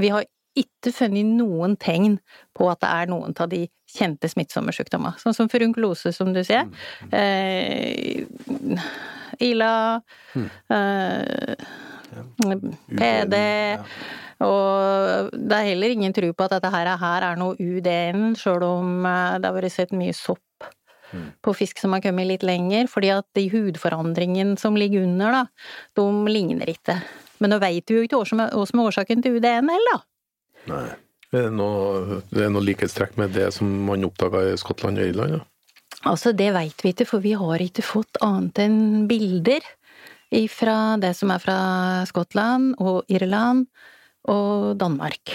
vi 0.00 0.08
har 0.14 0.24
ikke 0.58 0.92
funnet 0.94 1.26
noen 1.38 1.76
tegn 1.80 2.18
på 2.54 2.68
at 2.70 2.80
det 2.84 2.90
er 2.90 3.10
noen 3.10 3.34
av 3.40 3.48
de 3.50 3.64
kjente 3.90 4.30
smittsomme 4.30 4.74
sykdommene. 4.74 5.18
Sånn 5.22 5.34
som 5.36 5.50
furunkulose, 5.50 6.12
som 6.14 6.32
du 6.34 6.42
sier. 6.46 6.68
Eh, 7.12 8.24
Ila, 9.42 10.00
eh, 10.70 11.54
PD. 12.94 13.40
Og 14.44 15.30
det 15.34 15.58
er 15.58 15.68
heller 15.70 15.94
ingen 15.94 16.14
tro 16.14 16.30
på 16.32 16.46
at 16.46 16.56
dette 16.56 16.70
her, 16.74 16.90
her 17.00 17.26
er 17.30 17.38
noe 17.40 17.56
UD-en, 17.58 18.34
sjøl 18.38 18.62
om 18.66 19.06
eh, 19.06 19.38
det 19.38 19.48
har 19.50 19.56
vært 19.56 19.74
sett 19.74 19.94
mye 19.96 20.14
sopp 20.14 20.40
Mm. 21.14 21.28
på 21.44 21.52
fisk 21.54 21.78
som 21.78 21.92
har 21.94 22.00
kommet 22.02 22.26
litt 22.26 22.42
lenger, 22.42 22.88
fordi 22.90 23.10
at 23.14 23.26
de 23.38 23.44
hudforandringene 23.52 24.58
som 24.58 24.74
ligger 24.74 25.04
under, 25.06 25.30
da, 25.30 25.42
de 25.94 26.32
ligner 26.32 26.66
ikke. 26.72 26.96
Men 27.38 27.54
nå 27.54 27.60
veit 27.62 27.86
vi 27.90 28.00
jo 28.00 28.06
ikke 28.06 28.18
hva 28.18 28.26
som 28.26 28.42
er, 28.42 28.50
årsaken 28.56 29.22
til 29.22 29.38
UD-en 29.38 29.70
heller, 29.70 29.92
da. 29.92 30.00
Nei. 30.70 30.86
Det 31.34 31.48
er 31.48 31.50
noe, 31.50 32.20
det 32.30 32.44
er 32.46 32.52
noe 32.54 32.62
likhetstrekk 32.62 33.16
med 33.18 33.32
det 33.34 33.48
som 33.56 33.70
man 33.88 34.06
oppdaga 34.06 34.44
i 34.52 34.58
Skottland 34.60 35.00
og 35.02 35.08
Irland? 35.10 35.40
Ja. 35.40 35.42
Altså, 36.10 36.34
det 36.36 36.50
veit 36.54 36.84
vi 36.84 36.92
ikke, 36.92 37.06
for 37.08 37.24
vi 37.24 37.32
har 37.38 37.62
ikke 37.64 37.82
fått 37.84 38.20
annet 38.22 38.60
enn 38.62 38.78
bilder 39.10 39.64
fra 40.50 40.96
det 40.98 41.12
som 41.14 41.30
er 41.30 41.42
fra 41.42 41.56
Skottland 42.08 42.74
og 42.82 43.10
Irland 43.12 43.66
og 44.30 44.74
Danmark. 44.80 45.34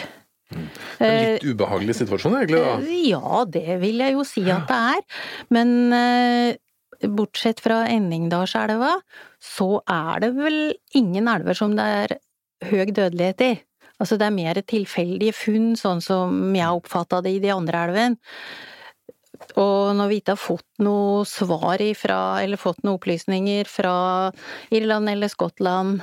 Det 0.49 1.05
er 1.05 1.11
en 1.13 1.35
litt 1.35 1.45
ubehagelig 1.45 1.95
situasjon, 1.99 2.35
egentlig. 2.39 2.63
da. 2.65 2.73
Eh, 2.81 3.05
Ja, 3.11 3.43
det 3.45 3.79
vil 3.83 4.01
jeg 4.01 4.15
jo 4.17 4.25
si 4.27 4.43
at 4.49 4.67
det 4.69 4.79
er. 4.95 5.03
Men 5.53 5.93
eh, 5.93 6.57
bortsett 7.07 7.61
fra 7.63 7.83
Enningdalselva, 7.87 8.95
så 9.39 9.79
er 9.87 10.25
det 10.25 10.33
vel 10.35 10.59
ingen 10.97 11.29
elver 11.31 11.57
som 11.57 11.75
det 11.77 11.85
er 12.03 12.17
høy 12.69 12.89
dødelighet 12.91 13.45
i. 13.45 13.51
Altså 13.99 14.17
det 14.19 14.27
er 14.29 14.35
mer 14.35 14.61
tilfeldige 14.63 15.35
funn, 15.35 15.73
sånn 15.79 16.01
som 16.03 16.55
jeg 16.55 16.81
oppfatta 16.81 17.19
det 17.25 17.35
i 17.35 17.41
de 17.43 17.51
andre 17.53 17.85
elvene. 17.89 18.35
Og 19.59 19.95
når 19.95 20.09
vi 20.11 20.19
ikke 20.19 20.35
har 20.35 20.41
fått 20.41 20.83
noe 20.83 21.25
svar 21.27 21.81
ifra, 21.83 22.19
eller 22.43 22.59
fått 22.59 22.81
noen 22.83 22.97
opplysninger 22.97 23.67
fra 23.71 23.93
Irland 24.75 25.11
eller 25.11 25.31
Skottland 25.31 26.01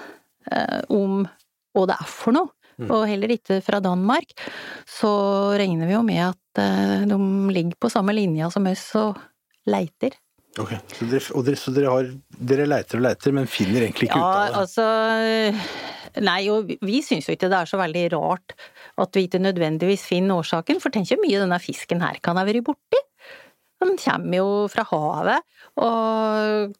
eh, 0.50 0.80
om 0.92 1.24
hva 1.76 1.88
det 1.88 1.98
er 2.00 2.08
for 2.08 2.36
noe, 2.36 2.52
og 2.76 3.06
heller 3.08 3.32
ikke 3.32 3.62
fra 3.64 3.80
Danmark, 3.80 4.34
så 4.84 5.10
regner 5.56 5.88
vi 5.88 5.96
jo 5.96 6.02
med 6.04 6.22
at 6.26 6.60
eh, 6.60 7.06
de 7.08 7.18
ligger 7.52 7.78
på 7.80 7.90
samme 7.92 8.12
linja 8.16 8.50
som 8.52 8.68
oss 8.68 8.90
og 9.00 9.16
leiter. 9.68 10.16
Ok, 10.60 10.72
så 10.92 11.08
dere, 11.08 11.42
dere, 11.44 11.60
så 11.60 11.72
dere, 11.76 11.92
har, 11.92 12.10
dere 12.52 12.68
leiter 12.68 13.00
og 13.00 13.06
leiter, 13.08 13.32
men 13.36 13.48
finner 13.48 13.84
egentlig 13.84 14.08
ikke 14.08 14.20
ut 14.20 14.24
av 14.24 14.36
det? 14.36 14.60
altså 14.62 14.86
Nei, 16.24 16.48
og 16.48 16.70
vi- 16.80 17.02
syns 17.04 17.26
jo 17.28 17.34
ikke 17.36 17.50
det 17.50 17.58
er 17.58 17.68
så 17.68 17.78
veldig 17.80 18.06
rart 18.14 18.54
at 18.98 19.12
vi 19.12 19.26
ikke 19.26 19.42
nødvendigvis 19.42 20.06
finner 20.08 20.40
årsaken, 20.40 20.80
for 20.80 20.90
tenk 20.90 21.10
hvor 21.10 21.20
mye 21.20 21.42
denne 21.42 21.60
fisken 21.60 22.00
her 22.00 22.18
kan 22.22 22.36
ha 22.36 22.44
vært 22.44 22.64
borti. 22.64 23.02
Den 23.82 23.96
kommer 24.00 24.36
jo 24.38 24.68
fra 24.72 24.84
havet, 24.88 25.42
og 25.76 26.74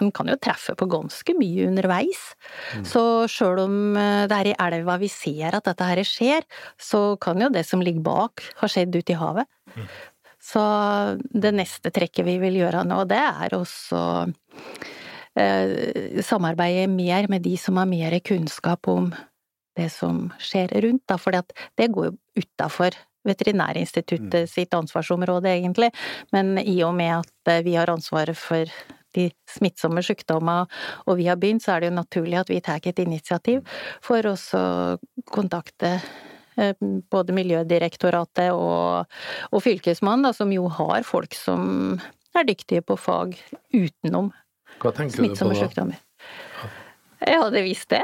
den 0.00 0.10
kan 0.16 0.30
jo 0.32 0.36
treffe 0.40 0.72
på 0.78 0.88
ganske 0.88 1.34
mye 1.36 1.66
underveis. 1.68 2.34
Så 2.88 3.28
sjøl 3.28 3.60
om 3.66 3.96
eh, 4.00 4.26
det 4.30 4.38
er 4.38 4.48
i 4.52 4.56
elva 4.78 4.96
vi 4.98 5.10
ser 5.12 5.54
at 5.58 5.64
dette 5.68 5.84
her 5.84 6.00
skjer, 6.08 6.46
så 6.80 7.18
kan 7.20 7.40
jo 7.40 7.50
det 7.52 7.66
som 7.68 7.82
ligger 7.84 8.02
bak, 8.06 8.40
ha 8.62 8.70
skjedd 8.70 8.96
ute 8.96 9.12
i 9.12 9.20
havet. 9.20 9.46
Så 10.40 10.62
det 11.36 11.52
neste 11.52 11.92
trekket 11.92 12.24
vi 12.24 12.38
vil 12.40 12.56
gjøre 12.62 12.86
nå, 12.88 13.02
det 13.06 13.20
er 13.20 13.52
også 13.58 14.00
samarbeide 15.36 16.88
mer 16.90 17.28
med 17.30 17.44
de 17.44 17.52
som 17.60 17.76
har 17.78 17.86
mer 17.86 18.16
kunnskap 18.26 18.88
om 18.90 19.12
det 19.78 19.90
som 19.94 20.28
skjer 20.42 20.72
rundt, 20.82 21.04
da, 21.08 21.18
for 21.20 21.36
det 21.78 21.90
går 21.94 22.10
jo 22.10 22.42
utafor 22.42 22.96
Veterinærinstituttet 23.28 24.48
sitt 24.48 24.72
ansvarsområde, 24.72 25.50
egentlig, 25.52 25.90
men 26.32 26.56
i 26.58 26.78
og 26.86 26.94
med 26.96 27.18
at 27.18 27.52
eh, 27.52 27.60
vi 27.66 27.74
har 27.76 27.92
ansvaret 27.92 28.38
for 28.38 28.70
de 29.16 29.26
smittsomme 29.50 30.00
sykdommene, 30.06 30.70
og 31.04 31.18
vi 31.18 31.26
har 31.28 31.36
begynt, 31.36 31.64
så 31.64 31.74
er 31.74 31.82
det 31.82 31.90
jo 31.90 31.98
naturlig 31.98 32.38
at 32.40 32.52
vi 32.52 32.62
tar 32.64 32.80
et 32.80 33.02
initiativ 33.02 33.60
for 34.06 34.24
å 34.30 34.34
kontakte 35.28 35.98
eh, 36.56 36.72
både 37.12 37.36
Miljødirektoratet 37.36 38.54
og, 38.56 39.10
og 39.50 39.64
Fylkesmannen, 39.66 40.30
da, 40.30 40.32
som 40.36 40.54
jo 40.54 40.70
har 40.80 41.04
folk 41.04 41.36
som 41.36 42.00
er 42.32 42.48
dyktige 42.48 42.86
på 42.86 42.96
fag 42.96 43.36
utenom 43.74 44.30
Hva 44.80 44.94
tenker 44.96 45.16
du 45.16 45.22
på 45.22 45.26
smittsomme 45.28 45.56
da? 45.56 45.66
sykdommer. 45.66 46.06
Jeg 47.20 47.36
hadde 47.36 47.60
visst 47.66 47.90
det. 47.92 48.00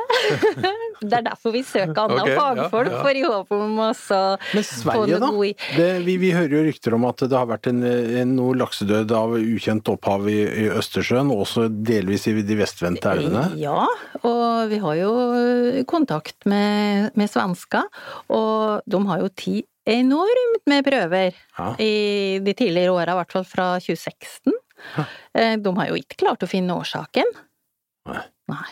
Det 0.97 1.12
er 1.12 1.25
derfor 1.26 1.52
vi 1.52 1.61
søker 1.64 2.06
andre 2.06 2.23
okay, 2.23 2.37
fagfolk, 2.37 2.88
ja. 2.88 3.00
for 3.04 3.18
i 3.21 3.23
håp 3.25 3.50
om 3.52 3.80
også 3.85 4.06
så 4.06 4.21
Men 4.56 4.64
Sverige, 4.64 5.18
da? 5.21 5.28
Det, 5.76 5.88
vi, 6.06 6.14
vi 6.23 6.30
hører 6.33 6.54
jo 6.56 6.62
rykter 6.64 6.97
om 6.97 7.04
at 7.09 7.21
det 7.25 7.37
har 7.37 7.49
vært 7.50 7.68
en, 7.68 7.83
en 7.85 8.33
noe 8.38 8.56
laksedød 8.56 9.12
av 9.16 9.37
ukjent 9.37 9.90
opphav 9.92 10.25
i, 10.33 10.38
i 10.64 10.66
Østersjøen, 10.73 11.28
og 11.33 11.45
også 11.45 11.66
delvis 11.68 12.25
i 12.30 12.37
de 12.40 12.56
vestvendte 12.56 13.12
elvene. 13.12 13.45
Ja, 13.61 13.85
og 14.23 14.73
vi 14.73 14.80
har 14.80 15.00
jo 15.02 15.14
kontakt 15.88 16.49
med, 16.49 17.12
med 17.12 17.33
svenska, 17.33 17.85
og 18.33 18.88
de 18.88 19.02
har 19.12 19.25
jo 19.25 19.33
ti 19.37 19.59
enormt 19.87 20.64
med 20.66 20.85
prøver 20.85 21.37
Ja. 21.56 21.75
i 21.78 22.40
de 22.42 22.56
tidligere 22.56 22.97
åra, 22.97 23.12
i 23.12 23.21
hvert 23.21 23.37
fall 23.37 23.45
fra 23.49 23.68
2016. 23.85 24.56
Eh, 25.37 25.56
De 25.61 25.76
har 25.76 25.90
jo 25.90 25.99
ikke 26.00 26.16
klart 26.23 26.45
å 26.45 26.49
finne 26.49 26.76
årsaken. 26.76 27.33
Nei. 28.09 28.23
Nei. 28.49 28.68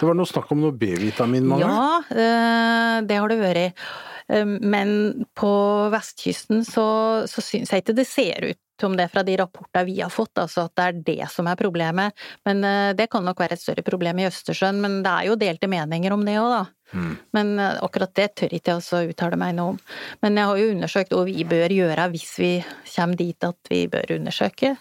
Det 0.00 0.06
var 0.08 0.16
noe 0.18 0.26
snakk 0.26 0.50
om 0.50 0.62
noe 0.64 0.74
B-vitaminmangel. 0.74 1.68
Ja, 1.68 1.98
eh, 2.10 2.94
det 3.06 3.18
har 3.20 3.30
det 3.30 3.36
vært. 3.38 3.84
Eh, 4.28 4.44
Men 4.44 5.26
på 5.38 5.52
vestkysten 5.94 6.64
så, 6.66 6.86
så 7.30 7.44
syns 7.44 7.70
jeg 7.70 7.84
ikke 7.84 7.94
det 8.00 8.08
ser 8.10 8.48
ut 8.50 8.86
om 8.86 8.94
det 8.98 9.08
fra 9.10 9.22
de 9.26 9.36
rapportene 9.38 9.86
vi 9.88 9.96
har 10.00 10.10
fått, 10.10 10.38
altså 10.38 10.68
at 10.68 10.74
det 10.78 10.84
er 10.88 10.98
det 11.06 11.30
som 11.30 11.46
er 11.50 11.58
problemet. 11.58 12.14
Men 12.46 12.62
det 12.94 13.08
kan 13.10 13.24
nok 13.26 13.40
være 13.42 13.56
et 13.56 13.62
større 13.62 13.82
problem 13.82 14.20
i 14.22 14.26
Østersjøen, 14.28 14.78
men 14.78 15.00
det 15.02 15.10
er 15.10 15.26
jo 15.26 15.38
delte 15.38 15.66
meninger 15.70 16.14
om 16.14 16.22
det 16.22 16.36
òg, 16.38 16.52
da. 16.52 16.60
Mm. 16.94 17.16
Men 17.34 17.50
akkurat 17.58 18.14
det 18.14 18.28
tør 18.38 18.54
ikke 18.54 18.70
jeg 18.70 18.78
også 18.78 19.00
uttale 19.10 19.36
meg 19.40 19.56
noe 19.58 19.74
om. 19.74 19.80
Men 20.22 20.38
jeg 20.38 20.50
har 20.50 20.60
jo 20.62 20.70
undersøkt 20.76 21.16
hva 21.16 21.24
vi 21.26 21.42
bør 21.50 21.74
gjøre 21.74 22.06
hvis 22.14 22.30
vi 22.38 22.52
kommer 22.94 23.18
dit 23.18 23.48
at 23.50 23.72
vi 23.74 23.82
bør 23.90 24.14
undersøke 24.20 24.76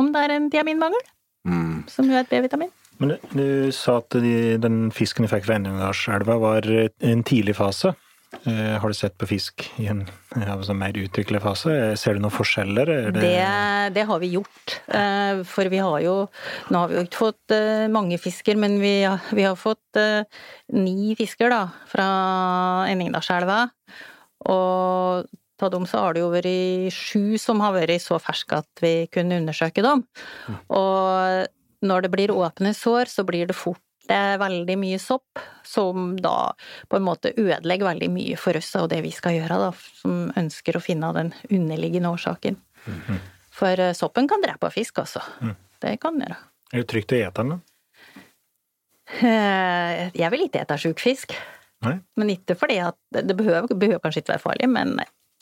om 0.00 0.12
det 0.14 0.22
er 0.26 0.36
en 0.38 0.48
diaminmangel, 0.52 1.04
Mm. 1.44 1.82
som 1.92 2.06
jo 2.08 2.14
er 2.16 2.22
et 2.24 2.30
B-vitamin. 2.30 2.70
Men 2.98 3.10
du, 3.10 3.16
du 3.36 3.72
sa 3.74 3.98
at 3.98 4.14
de, 4.16 4.56
den 4.62 4.90
fisken 4.94 5.26
du 5.26 5.28
fikk 5.28 5.44
fra 5.44 5.58
Endungarselva 5.58 6.38
var 6.40 6.64
en 6.64 7.22
tidlig 7.26 7.56
fase. 7.58 7.92
Eh, 8.48 8.78
har 8.80 8.88
du 8.90 8.94
sett 8.96 9.14
på 9.20 9.28
fisk 9.30 9.62
i 9.78 9.86
en 9.92 10.00
sånn 10.34 10.78
mer 10.80 10.96
utviklet 10.98 11.42
fase? 11.44 11.74
Ser 12.00 12.16
du 12.16 12.22
noen 12.24 12.32
forskjeller? 12.34 12.88
Er 12.90 13.12
det, 13.14 13.20
Det, 13.22 13.92
det 13.94 14.06
har 14.08 14.18
vi 14.24 14.32
gjort. 14.32 14.78
Eh, 14.88 15.42
For 15.46 15.68
vi 15.70 15.78
har 15.84 16.00
jo 16.02 16.14
Nå 16.72 16.80
har 16.80 16.88
vi 16.90 16.96
jo 16.96 17.04
ikke 17.04 17.20
fått 17.26 17.54
eh, 17.54 17.84
mange 17.92 18.16
fisker, 18.18 18.56
men 18.56 18.80
vi 18.80 19.02
har, 19.04 19.20
vi 19.36 19.44
har 19.46 19.54
fått 19.60 20.00
eh, 20.00 20.24
ni 20.72 21.12
fisker, 21.18 21.52
da, 21.52 21.62
fra 21.92 22.08
Enningdalselva. 22.90 23.68
Og 24.50 25.28
av 25.66 25.72
dem 25.74 25.86
så 25.88 26.02
har 26.04 26.14
det 26.16 26.22
jo 26.22 26.30
vært 26.32 26.92
sju 26.94 27.38
som 27.40 27.60
har 27.64 27.74
vært 27.76 28.02
så 28.04 28.18
ferske 28.22 28.60
at 28.62 28.82
vi 28.84 28.94
kunne 29.12 29.40
undersøke 29.42 29.82
dem. 29.84 30.04
Og 30.68 31.48
når 31.84 32.06
det 32.06 32.12
blir 32.14 32.32
åpne 32.34 32.72
sår, 32.76 33.10
så 33.12 33.24
blir 33.28 33.48
det 33.50 33.56
fort 33.58 33.80
eh, 34.08 34.36
veldig 34.40 34.76
mye 34.80 35.00
sopp, 35.02 35.42
som 35.66 36.14
da 36.20 36.52
på 36.88 36.96
en 37.00 37.04
måte 37.08 37.34
ødelegger 37.36 37.88
veldig 37.90 38.08
mye 38.14 38.38
for 38.40 38.56
oss 38.60 38.70
og 38.80 38.88
det 38.92 39.02
vi 39.04 39.12
skal 39.12 39.36
gjøre, 39.40 39.58
da, 39.66 39.72
som 40.00 40.24
ønsker 40.40 40.78
å 40.78 40.84
finne 40.84 41.12
den 41.16 41.34
underliggende 41.50 42.12
årsaken. 42.14 42.56
For 43.54 43.80
eh, 43.80 43.92
soppen 43.96 44.28
kan 44.30 44.44
drepe 44.44 44.70
fisk, 44.72 45.02
altså. 45.04 45.20
Det 45.84 45.98
kan 46.00 46.16
den 46.16 46.28
gjøre. 46.28 46.40
Er 46.72 46.82
det 46.82 46.88
trygt 46.90 47.12
å 47.12 47.20
ete 47.20 47.42
den? 47.44 47.52
da? 47.56 47.60
Eh, 49.20 50.10
Jeg 50.16 50.30
vil 50.32 50.46
ikke 50.46 50.62
ete 50.64 50.78
sjuk 50.80 51.02
fisk. 51.02 51.34
Nei? 51.84 51.98
Men 52.16 52.30
ikke 52.32 52.56
fordi 52.56 52.78
at 52.80 52.96
Det 53.12 53.36
behøver, 53.36 53.68
behøver 53.76 54.00
kanskje 54.00 54.22
ikke 54.22 54.32
være 54.34 54.44
farlig, 54.46 54.68
men 54.72 54.94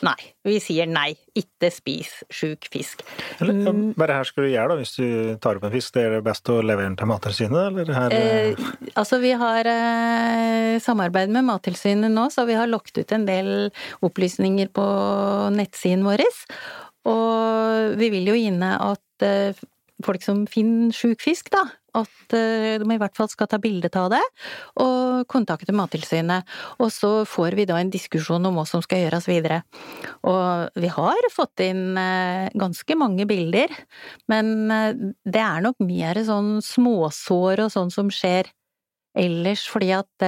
nei. 0.06 0.18
Vi 0.46 0.58
sier 0.62 0.88
nei. 0.90 1.12
Ikke 1.38 1.70
spis 1.72 2.10
sjuk 2.32 2.66
fisk. 2.72 3.04
Eller 3.40 3.62
ja, 3.62 3.72
bare 3.98 4.18
her 4.18 4.28
skal 4.28 4.46
du 4.46 4.50
gjøre 4.50 4.74
da, 4.74 4.78
hvis 4.82 4.94
du 4.98 5.06
tar 5.42 5.58
opp 5.58 5.66
en 5.68 5.74
fisk? 5.74 5.94
Det 5.96 6.04
er 6.04 6.16
det 6.18 6.22
best 6.26 6.52
å 6.52 6.58
levere 6.60 6.90
den 6.90 6.98
til 7.00 7.10
Mattilsynet, 7.10 7.62
eller 7.70 7.92
her? 7.96 8.16
Eh, 8.16 8.68
altså, 8.92 9.20
vi 9.22 9.32
har 9.40 9.70
eh, 9.72 10.76
samarbeid 10.82 11.32
med 11.34 11.48
Mattilsynet 11.48 12.12
nå, 12.12 12.28
så 12.34 12.46
vi 12.48 12.58
har 12.58 12.70
lagt 12.70 12.98
ut 12.98 13.16
en 13.16 13.26
del 13.28 13.52
opplysninger 14.04 14.72
på 14.74 14.86
nettsiden 15.56 16.06
vår. 16.06 16.26
Og 17.10 17.96
vi 17.98 18.12
vil 18.14 18.30
jo 18.30 18.38
inne 18.38 18.74
at 18.78 19.26
eh, 19.26 19.62
folk 20.04 20.24
som 20.24 20.44
finner 20.50 20.92
sjuk 20.96 21.22
fisk, 21.24 21.50
da, 21.52 21.64
at 21.98 22.34
eh, 22.36 22.78
de 22.80 22.88
i 22.94 23.00
hvert 23.00 23.16
fall 23.16 23.28
skal 23.30 23.48
ta 23.50 23.58
bilde 23.62 23.90
av 23.98 24.10
det, 24.14 24.22
og 24.82 25.26
kontakte 25.32 25.74
Mattilsynet. 25.76 26.48
Og 26.80 26.92
så 26.94 27.12
får 27.28 27.56
vi 27.58 27.66
da 27.68 27.78
en 27.80 27.92
diskusjon 27.92 28.48
om 28.48 28.56
hva 28.58 28.64
som 28.68 28.84
skal 28.84 29.04
gjøres 29.04 29.28
videre. 29.30 29.62
Og 30.28 30.80
vi 30.80 30.90
har 30.92 31.30
fått 31.34 31.64
inn 31.64 31.98
eh, 32.00 32.48
ganske 32.58 32.98
mange 32.98 33.28
bilder, 33.30 33.72
men 34.32 34.72
eh, 34.72 35.06
det 35.28 35.44
er 35.44 35.64
nok 35.64 35.82
mer 35.84 36.22
sånn 36.26 36.56
småsår 36.64 37.66
og 37.66 37.72
sånn 37.74 37.92
som 37.94 38.12
skjer 38.12 38.50
ellers, 39.18 39.66
fordi 39.68 39.90
at 39.92 40.24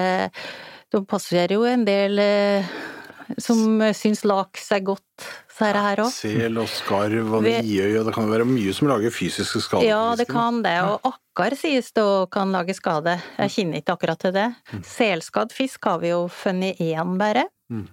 de 0.93 1.01
passerer 1.09 1.55
jo 1.57 1.63
en 1.65 1.87
del 1.89 2.21
som 3.41 3.83
syns 3.97 4.25
laks 4.27 4.71
er 4.75 4.83
godt, 4.87 5.27
så 5.55 5.69
er 5.69 5.77
det 5.77 5.83
her 5.85 6.03
også. 6.05 6.31
Sel 6.31 6.61
og 6.61 6.71
skarv 6.71 7.37
og 7.39 7.47
niøy, 7.47 7.99
og 8.01 8.09
det 8.09 8.15
kan 8.17 8.31
være 8.31 8.47
mye 8.49 8.75
som 8.77 8.91
lager 8.91 9.15
fysiske 9.15 9.63
skader. 9.65 9.89
Ja, 9.89 10.03
det 10.19 10.27
kan 10.31 10.63
det. 10.65 10.77
Og 10.89 11.09
akkar 11.11 11.57
sies 11.59 11.93
det 11.95 12.05
òg 12.05 12.29
kan 12.35 12.55
lage 12.55 12.77
skade. 12.77 13.17
Jeg 13.39 13.55
kjenner 13.57 13.83
ikke 13.83 13.97
akkurat 13.99 14.23
til 14.25 14.35
det. 14.37 14.49
Selskadd 14.89 15.55
fisk 15.55 15.91
har 15.91 16.01
vi 16.03 16.13
jo 16.13 16.25
funnet 16.33 16.83
én 16.83 17.17
bare. 17.21 17.49
Mm. 17.73 17.87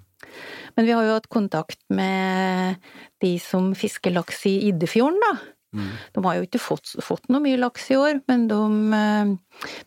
Men 0.78 0.88
vi 0.88 0.94
har 0.96 1.08
jo 1.08 1.18
hatt 1.18 1.32
kontakt 1.32 1.82
med 1.92 2.78
de 3.24 3.36
som 3.42 3.74
fisker 3.78 4.14
laks 4.16 4.46
i 4.50 4.56
Iddefjorden, 4.70 5.20
da. 5.22 5.34
Mm. 5.76 5.92
De 6.16 6.24
har 6.26 6.38
jo 6.38 6.48
ikke 6.48 6.62
fått, 6.62 6.96
fått 7.04 7.30
noe 7.32 7.44
mye 7.44 7.60
laks 7.60 7.92
i 7.94 8.00
år, 8.00 8.22
men 8.28 8.48
de, 8.52 8.62
eh, 8.98 9.36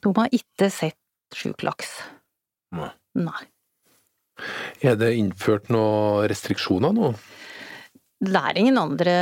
de 0.00 0.12
har 0.16 0.36
ikke 0.38 0.70
sett 0.72 1.00
sjuk 1.36 1.64
laks. 1.66 1.98
Nei. 2.74 2.90
Nei. 3.18 3.42
Er 4.84 4.98
det 5.00 5.14
innført 5.18 5.70
noen 5.72 6.28
restriksjoner 6.30 6.94
nå? 6.96 7.14
Det 8.24 8.40
er 8.40 8.56
ingen 8.56 8.78
andre 8.78 9.14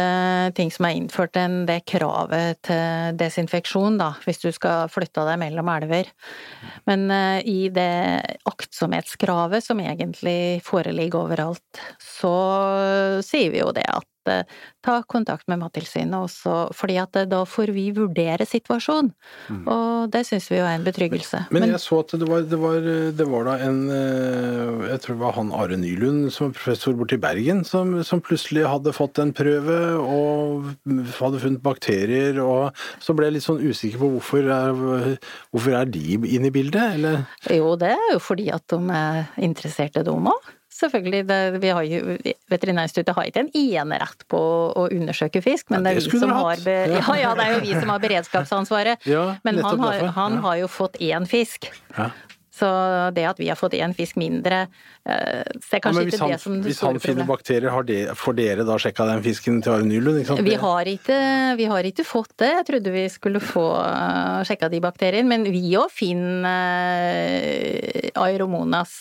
ting 0.54 0.70
som 0.70 0.86
er 0.86 0.94
innført 0.94 1.36
enn 1.40 1.64
det 1.66 1.80
kravet 1.88 2.60
til 2.68 3.16
desinfeksjon, 3.18 3.96
da, 3.98 4.12
hvis 4.22 4.42
du 4.44 4.50
skal 4.54 4.90
flytte 4.92 5.24
deg 5.26 5.40
mellom 5.42 5.70
elver. 5.72 6.10
Men 6.86 7.08
eh, 7.10 7.40
i 7.48 7.66
det 7.72 7.88
aktsomhetskravet 8.46 9.64
som 9.64 9.80
egentlig 9.82 10.62
foreligger 10.66 11.24
overalt, 11.24 11.82
så 11.98 12.34
sier 13.26 13.50
vi 13.54 13.62
jo 13.64 13.72
det 13.74 13.88
at 13.90 14.06
eh, 14.30 14.44
ta 14.84 14.98
kontakt 15.08 15.48
med 15.50 15.60
Mattilsynet 15.62 16.16
også, 16.18 16.56
fordi 16.76 16.98
at 17.02 17.16
eh, 17.18 17.28
da 17.30 17.42
får 17.48 17.72
vi 17.74 17.88
vurdere 17.96 18.46
situasjonen. 18.48 19.12
Og 19.70 20.10
det 20.12 20.24
syns 20.28 20.48
vi 20.50 20.58
jo 20.58 20.66
er 20.66 20.78
en 20.78 20.86
betryggelse. 20.86 21.44
Men 21.54 21.68
jeg 21.70 21.80
så 21.82 22.00
at 22.02 22.14
det 22.18 22.28
var, 22.28 22.44
det 22.48 22.58
var, 22.60 22.88
det 23.18 23.26
var 23.28 23.48
da 23.48 23.56
en 23.66 23.80
eh, 23.92 24.88
Jeg 24.92 25.02
tror 25.02 25.16
det 25.16 25.22
var 25.22 25.36
han 25.38 25.52
Are 25.56 25.78
Nylund, 25.78 26.30
som 26.34 26.50
er 26.50 26.56
professor 26.56 26.96
borte 26.98 27.16
i 27.18 27.22
Bergen, 27.22 27.64
som, 27.68 27.94
som 28.06 28.22
plutselig 28.24 28.66
hadde 28.68 28.94
fått 28.96 29.20
en 29.22 29.34
prøve 29.36 29.78
og 30.02 30.72
hadde 31.18 31.42
funnet 31.42 31.62
bakterier, 31.64 32.40
og 32.42 32.76
så 33.02 33.14
ble 33.16 33.28
jeg 33.28 33.38
litt 33.38 33.46
sånn 33.46 33.62
usikker 33.62 34.02
på 34.02 34.10
hvorfor 34.16 34.50
er, 34.52 34.82
hvorfor 35.52 35.78
er 35.78 35.92
de 35.92 36.18
inne 36.18 36.50
i 36.50 36.54
bildet, 36.54 36.98
eller? 36.98 37.22
Jo, 37.52 37.74
det 37.80 37.94
er 37.94 38.08
jo 38.14 38.20
fordi 38.22 38.50
at 38.54 38.66
de 38.72 38.80
er 38.96 39.22
interesserte, 39.42 40.04
de 40.06 40.12
òg. 40.12 40.52
Selvfølgelig. 40.82 41.22
Det, 41.28 41.40
vi 41.62 41.70
har 41.72 41.86
jo, 41.86 42.16
Veterinærinstituttet 42.52 43.16
har 43.16 43.30
ikke 43.30 43.44
en 43.46 43.52
enerett 43.54 44.26
på 44.30 44.40
å 44.76 44.88
undersøke 44.90 45.42
fisk, 45.44 45.70
men 45.70 45.86
Ja, 45.86 45.94
det 45.94 46.02
det 46.02 46.98
er 46.98 47.00
har 47.06 47.16
ja, 47.16 47.30
ja, 47.30 47.34
det 47.38 47.46
er 47.46 47.54
jo 47.54 47.62
vi 47.64 47.78
som 47.78 47.94
har 47.94 48.02
beredskapsansvaret. 48.02 49.06
Ja, 49.08 49.24
Men 49.46 49.62
han 49.62 49.80
har, 49.80 50.06
han 50.16 50.38
har 50.44 50.60
jo 50.62 50.68
fått 50.70 51.00
én 51.00 51.26
fisk. 51.28 51.70
Ja. 51.96 52.10
Så 52.52 52.68
det 53.16 53.24
at 53.24 53.38
vi 53.40 53.48
har 53.48 53.56
fått 53.56 53.72
én 53.74 53.94
fisk 53.96 54.18
mindre, 54.20 54.66
eh, 55.08 55.40
det 55.40 55.78
er 55.78 55.80
kanskje 55.82 56.02
ja, 56.04 56.10
ikke 56.10 56.20
han, 56.20 56.34
det 56.34 56.40
som 56.42 56.58
hvis 56.66 56.82
han 56.84 56.98
finner 57.00 57.26
bakterier, 57.26 57.72
har 57.72 57.86
de, 57.88 57.96
får 58.18 58.36
dere 58.36 58.66
da 58.68 58.76
sjekka 58.82 59.06
den 59.08 59.24
fisken 59.24 59.62
til 59.64 59.72
Are 59.78 59.86
Nylund? 59.88 60.28
Vi 60.44 60.58
har, 60.60 60.90
ikke, 60.92 61.18
vi 61.56 61.70
har 61.72 61.88
ikke 61.88 62.04
fått 62.04 62.36
det. 62.44 62.52
Jeg 62.58 62.68
trodde 62.68 62.92
vi 62.92 63.06
skulle 63.12 63.40
få 63.40 63.66
uh, 63.80 64.44
sjekka 64.44 64.68
de 64.72 64.82
bakteriene. 64.84 65.30
Men 65.32 65.48
vi 65.48 65.64
òg 65.80 65.88
finner 65.96 66.52
uh, 67.48 68.22
aeromonas 68.26 68.98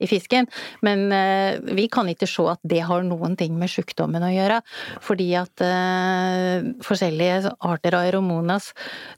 i 0.00 0.08
fisken. 0.10 0.48
Men 0.84 1.12
eh, 1.12 1.60
vi 1.76 1.86
kan 1.92 2.08
ikke 2.10 2.28
se 2.28 2.46
at 2.52 2.60
det 2.66 2.82
har 2.88 3.04
noen 3.06 3.36
ting 3.40 3.56
med 3.60 3.70
sykdommen 3.72 4.24
å 4.24 4.32
gjøre. 4.32 4.60
Fordi 5.04 5.28
at 5.38 5.64
eh, 5.64 6.70
forskjellige 6.84 7.54
arter 7.68 7.96
av 7.96 8.06
aeromonas, 8.06 8.70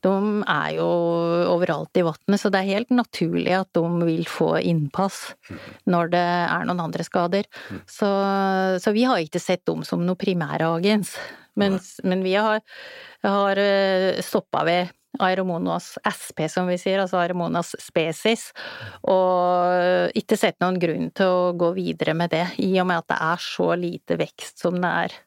de 0.04 0.14
er 0.42 0.70
jo 0.78 0.88
overalt 1.52 2.00
i 2.00 2.06
vannet, 2.06 2.40
så 2.40 2.50
det 2.52 2.62
er 2.62 2.72
helt 2.76 2.94
naturlig 2.94 3.54
at 3.56 3.70
de 3.76 3.84
vil 4.06 4.24
få 4.28 4.54
innpass 4.62 5.32
når 5.90 6.12
det 6.12 6.22
er 6.22 6.66
noen 6.68 6.82
andre 6.88 7.06
skader. 7.06 7.48
Så, 7.86 8.08
så 8.82 8.94
vi 8.94 9.06
har 9.08 9.22
ikke 9.22 9.42
sett 9.42 9.64
dem 9.68 9.86
som 9.86 10.02
noe 10.06 10.18
primæragens. 10.18 11.14
Men, 11.58 11.76
men 12.08 12.22
vi 12.24 12.32
har, 12.38 12.62
har 13.26 13.58
stoppa 14.24 14.62
ved 14.64 14.92
Aeromonas 15.20 15.98
sp, 16.08 16.46
som 16.48 16.70
vi 16.70 16.78
sier, 16.80 17.02
altså 17.02 17.20
Aeromonas 17.20 17.74
species, 17.82 18.48
og 19.04 20.12
ikke 20.18 20.38
sett 20.40 20.56
noen 20.64 20.80
grunn 20.80 21.10
til 21.12 21.28
å 21.28 21.52
gå 21.58 21.72
videre 21.76 22.14
med 22.16 22.32
det, 22.32 22.46
i 22.64 22.72
og 22.80 22.88
med 22.88 23.02
at 23.02 23.10
det 23.12 23.18
er 23.28 23.44
så 23.44 23.72
lite 23.76 24.16
vekst 24.20 24.62
som 24.64 24.80
det 24.80 24.92
er. 25.04 25.18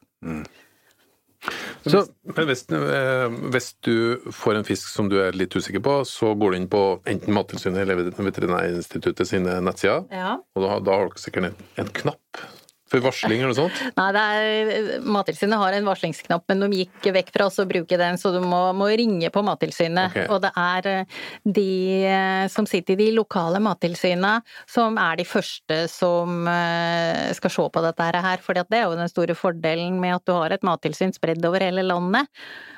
Så, 1.86 2.00
men 2.34 2.48
hvis, 2.48 2.64
eh, 2.74 3.28
hvis 3.54 3.68
du 3.86 4.18
får 4.34 4.58
en 4.58 4.66
fisk 4.66 4.88
som 4.90 5.06
du 5.12 5.20
er 5.22 5.36
litt 5.38 5.54
usikker 5.54 5.82
på, 5.84 6.00
så 6.08 6.32
går 6.34 6.52
du 6.52 6.58
inn 6.58 6.68
på 6.72 6.82
enten 7.06 7.36
Mattilsynet 7.36 7.84
eller 7.84 8.00
Veterinærinstituttet 8.10 9.28
sine 9.30 9.60
nettsider, 9.62 10.08
Ja. 10.10 10.32
og 10.56 10.64
da, 10.64 10.80
da 10.82 10.96
har 10.98 11.06
dere 11.12 11.22
sikkert 11.22 11.52
en, 11.52 11.60
en 11.78 11.92
knapp 12.00 12.46
for 12.90 13.02
varsling 13.02 13.40
eller 13.40 13.50
noe 13.50 13.58
sånt? 13.58 13.80
Nei, 13.98 14.06
det 14.14 14.22
er, 14.22 14.90
Mattilsynet 15.02 15.58
har 15.58 15.74
en 15.74 15.88
varslingsknapp, 15.88 16.44
men 16.50 16.62
de 16.62 16.82
gikk 16.84 17.08
vekk 17.16 17.32
fra 17.34 17.48
oss 17.48 17.58
å 17.62 17.66
bruke 17.68 17.98
den, 17.98 18.18
så 18.20 18.30
du 18.34 18.38
må, 18.44 18.60
må 18.78 18.88
ringe 18.98 19.30
på 19.34 19.42
Mattilsynet. 19.46 20.14
Okay. 20.14 20.28
Og 20.30 20.42
det 20.44 20.52
er 20.60 20.90
eh, 20.92 21.16
de 21.58 21.66
eh, 22.06 22.44
som 22.52 22.68
sitter 22.68 22.94
i 22.94 23.00
de 23.08 23.16
lokale 23.16 23.60
mattilsynene 23.64 24.36
som 24.70 25.00
er 25.02 25.18
de 25.18 25.26
første 25.26 25.80
som 25.90 26.46
eh, 26.50 27.34
skal 27.36 27.54
se 27.56 27.66
på 27.74 27.84
dette 27.88 28.08
her. 28.28 28.44
For 28.44 28.54
det 28.54 28.66
er 28.70 28.86
jo 28.86 28.98
den 28.98 29.10
store 29.10 29.34
fordelen 29.38 29.98
med 30.02 30.20
at 30.20 30.26
du 30.28 30.36
har 30.36 30.54
et 30.54 30.66
mattilsyn 30.66 31.14
spredd 31.16 31.44
over 31.48 31.66
hele 31.66 31.84
landet. 31.86 32.30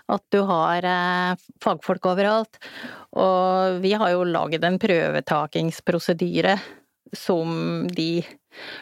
At 0.08 0.24
du 0.32 0.40
har 0.48 0.86
fagfolk 1.60 2.06
overalt. 2.08 2.56
Og 3.20 3.82
vi 3.84 3.92
har 3.92 4.14
jo 4.14 4.24
laget 4.24 4.64
en 4.64 4.78
prøvetakingsprosedyre 4.80 6.56
som 7.12 7.84
de 7.92 8.22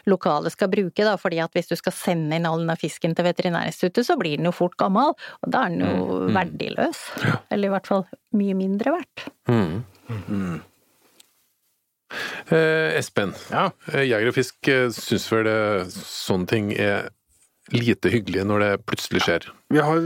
lokale 0.09 0.51
skal 0.53 0.69
bruke, 0.71 1.03
da, 1.05 1.15
fordi 1.19 1.39
at 1.43 1.53
hvis 1.57 1.69
du 1.71 1.75
skal 1.79 1.95
sende 1.95 2.35
inn 2.39 2.45
all 2.49 2.59
denne 2.63 2.77
fisken 2.79 3.15
til 3.17 3.27
Veterinærinstituttet, 3.27 4.05
så 4.07 4.17
blir 4.19 4.37
den 4.37 4.49
jo 4.49 4.55
fort 4.55 4.77
gammel, 4.77 5.13
og 5.13 5.51
da 5.53 5.65
er 5.67 5.75
den 5.75 5.85
jo 5.85 6.21
verdiløs. 6.35 7.03
Eller 7.51 7.67
i 7.69 7.73
hvert 7.75 7.87
fall 7.89 8.05
mye 8.37 8.55
mindre 8.57 8.95
verdt. 8.97 9.27
Mm. 9.51 9.83
Eh, 12.47 12.95
Espen, 12.97 13.33
Ja. 13.51 13.69
eh, 13.93 14.05
Jeger 14.07 14.29
og 14.31 14.35
Fisk 14.37 14.67
eh, 14.71 14.87
syns 14.95 15.27
vel 15.31 15.43
det, 15.49 15.57
sånne 15.91 16.47
ting 16.47 16.71
er 16.79 17.09
lite 17.75 18.07
hyggelig 18.13 18.45
når 18.47 18.63
det 18.63 18.69
plutselig 18.87 19.25
skjer. 19.25 19.49
Vi 19.67 19.81
har 19.83 19.97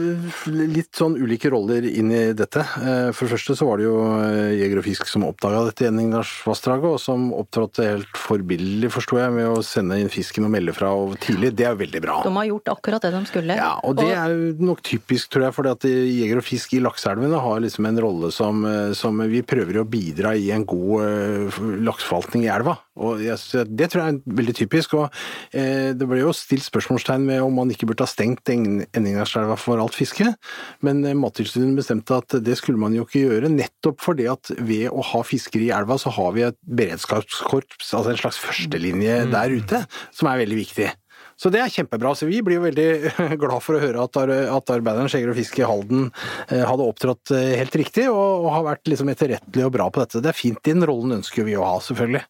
litt 0.50 0.89
sånn 0.97 1.13
ulike 1.21 1.52
roller 1.54 1.86
inn 1.86 2.10
i 2.10 2.21
dette. 2.34 2.63
Eh, 2.82 3.12
For 3.13 3.28
det 3.28 3.36
første 3.36 3.54
så 3.60 3.67
var 3.67 3.78
det 3.78 3.86
jo 3.86 3.97
eh, 4.17 4.56
Jeger 4.58 4.80
og 4.82 4.86
Fisk 4.88 5.06
som 5.06 5.21
oppdaga 5.28 5.60
dette 5.67 5.86
i 5.86 5.89
Enningdalsvassdraget, 5.91 6.88
og 6.89 6.97
som 7.04 7.28
opptrådte 7.38 7.86
helt 7.86 8.17
forbilledlig, 8.17 8.89
forsto 8.89 9.19
jeg, 9.21 9.36
med 9.36 9.52
å 9.52 9.60
sende 9.62 10.00
inn 10.02 10.10
fisken 10.10 10.47
og 10.47 10.54
melde 10.56 10.74
fra 10.74 10.89
og 10.97 11.13
tidlig. 11.21 11.52
Det 11.60 11.67
er 11.69 11.78
veldig 11.78 12.02
bra. 12.02 12.15
De 12.26 12.34
har 12.39 12.47
gjort 12.50 12.71
akkurat 12.74 13.06
det 13.06 13.12
de 13.13 13.21
skulle. 13.30 13.60
Ja, 13.62 13.76
og 13.86 14.00
det 14.02 14.08
er 14.15 14.34
jo 14.34 14.67
nok 14.71 14.82
typisk, 14.88 15.30
tror 15.36 15.45
jeg, 15.45 15.56
fordi 15.60 15.76
at 15.76 15.88
Jeger 15.91 16.41
og 16.41 16.47
Fisk 16.50 16.74
i 16.74 16.82
lakseelvene 16.82 17.43
har 17.45 17.62
liksom 17.62 17.89
en 17.91 18.02
rolle 18.08 18.34
som, 18.34 18.65
eh, 18.65 18.95
som 18.97 19.21
vi 19.30 19.43
prøver 19.45 19.84
å 19.84 19.86
bidra 19.86 20.34
i 20.41 20.50
en 20.58 20.65
god 20.65 21.54
lakseforvaltning 21.86 22.47
i 22.47 22.52
elva. 22.58 22.80
Og 23.02 23.21
det 23.21 23.88
tror 23.93 24.02
jeg 24.02 24.17
er 24.17 24.36
veldig 24.41 24.58
typisk. 24.58 24.97
Og 24.97 25.13
det 25.54 26.06
ble 26.10 26.19
jo 26.19 26.34
stilt 26.36 26.65
spørsmålstegn 26.65 27.24
med 27.30 27.41
om 27.41 27.56
man 27.56 27.69
ikke 27.71 27.88
burde 27.89 28.04
ha 28.04 28.10
stengt 28.10 28.50
Enn- 28.52 28.84
Enningdalselva 29.52 29.58
for 29.60 29.82
alt 29.82 29.96
fiske, 29.98 30.34
men 30.82 31.04
eh, 31.06 31.18
Mattilsynet 31.18 31.78
bestemte 31.78 32.18
at 32.22 32.38
det 32.44 32.58
skulle 32.60 32.80
man 32.80 32.96
jo 32.96 33.06
ikke 33.06 33.26
gjøre, 33.26 33.52
nettopp 33.52 34.02
fordi 34.02 34.28
at 34.32 34.52
ved 34.58 34.90
å 34.92 35.02
ha 35.02 35.24
fiskere 35.24 35.68
i 35.68 35.72
elva, 35.72 35.98
så 35.98 36.12
har 36.12 36.34
vi 36.36 36.48
et 36.48 36.58
beredskapskorps, 36.66 37.94
altså 37.94 38.12
en 38.12 38.22
slags 38.22 38.40
førstelinje 38.42 39.28
der 39.32 39.56
ute, 39.56 39.86
som 40.14 40.30
er 40.32 40.42
veldig 40.44 40.60
viktig. 40.62 40.90
Så 41.42 41.50
det 41.50 41.58
er 41.58 41.72
kjempebra. 41.74 42.12
Så 42.14 42.28
vi 42.30 42.42
blir 42.46 42.60
jo 42.60 42.66
veldig 42.68 43.14
glad 43.42 43.64
for 43.66 43.74
å 43.74 43.82
høre 43.82 44.04
at, 44.04 44.18
at 44.22 44.74
arbeideren 44.76 45.10
Skjeger 45.10 45.32
og 45.32 45.40
Fisk 45.40 45.58
i 45.58 45.66
Halden 45.66 46.12
eh, 46.52 46.62
hadde 46.68 46.86
opptrådt 46.86 47.34
eh, 47.34 47.56
helt 47.58 47.78
riktig, 47.82 48.06
og, 48.12 48.46
og 48.46 48.52
har 48.54 48.68
vært 48.68 48.92
liksom 48.92 49.10
etterrettelig 49.10 49.66
og 49.66 49.74
bra 49.74 49.90
på 49.90 50.04
dette. 50.04 50.22
Det 50.22 50.30
er 50.30 50.38
fint. 50.38 50.62
Den 50.68 50.86
rollen 50.86 51.18
ønsker 51.18 51.48
vi 51.48 51.58
å 51.58 51.66
ha, 51.66 51.80
selvfølgelig. 51.82 52.22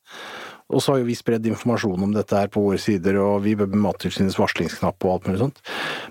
Og 0.72 0.82
så 0.82 0.94
har 0.94 1.02
jo 1.02 1.10
vi 1.10 1.18
spredd 1.18 1.48
informasjon 1.52 2.08
om 2.08 2.14
dette 2.16 2.38
her 2.38 2.52
på 2.52 2.64
våre 2.64 2.80
sider, 2.82 3.20
og 3.22 3.44
vi 3.46 3.56
bør 3.60 3.72
Mattilsynets 3.72 4.40
varslingsknapp 4.40 5.04
og 5.06 5.16
alt 5.16 5.28
mulig 5.30 5.42
sånt. 5.44 5.64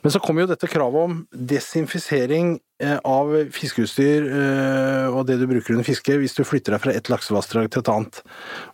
Men 0.04 0.14
så 0.14 0.20
kommer 0.22 0.44
jo 0.44 0.50
dette 0.52 0.68
kravet 0.70 1.08
om 1.08 1.16
desinfisering 1.32 2.52
eh, 2.82 2.96
av 3.06 3.32
fiskeutstyr 3.54 4.28
eh, 4.28 5.08
og 5.10 5.24
det 5.28 5.38
du 5.40 5.46
bruker 5.50 5.76
under 5.76 5.86
fiske 5.86 6.16
hvis 6.20 6.36
du 6.36 6.42
flytter 6.46 6.76
deg 6.76 6.84
fra 6.84 6.94
et 6.96 7.12
laksevassdrag 7.12 7.70
til 7.72 7.84
et 7.84 7.92
annet. 7.92 8.22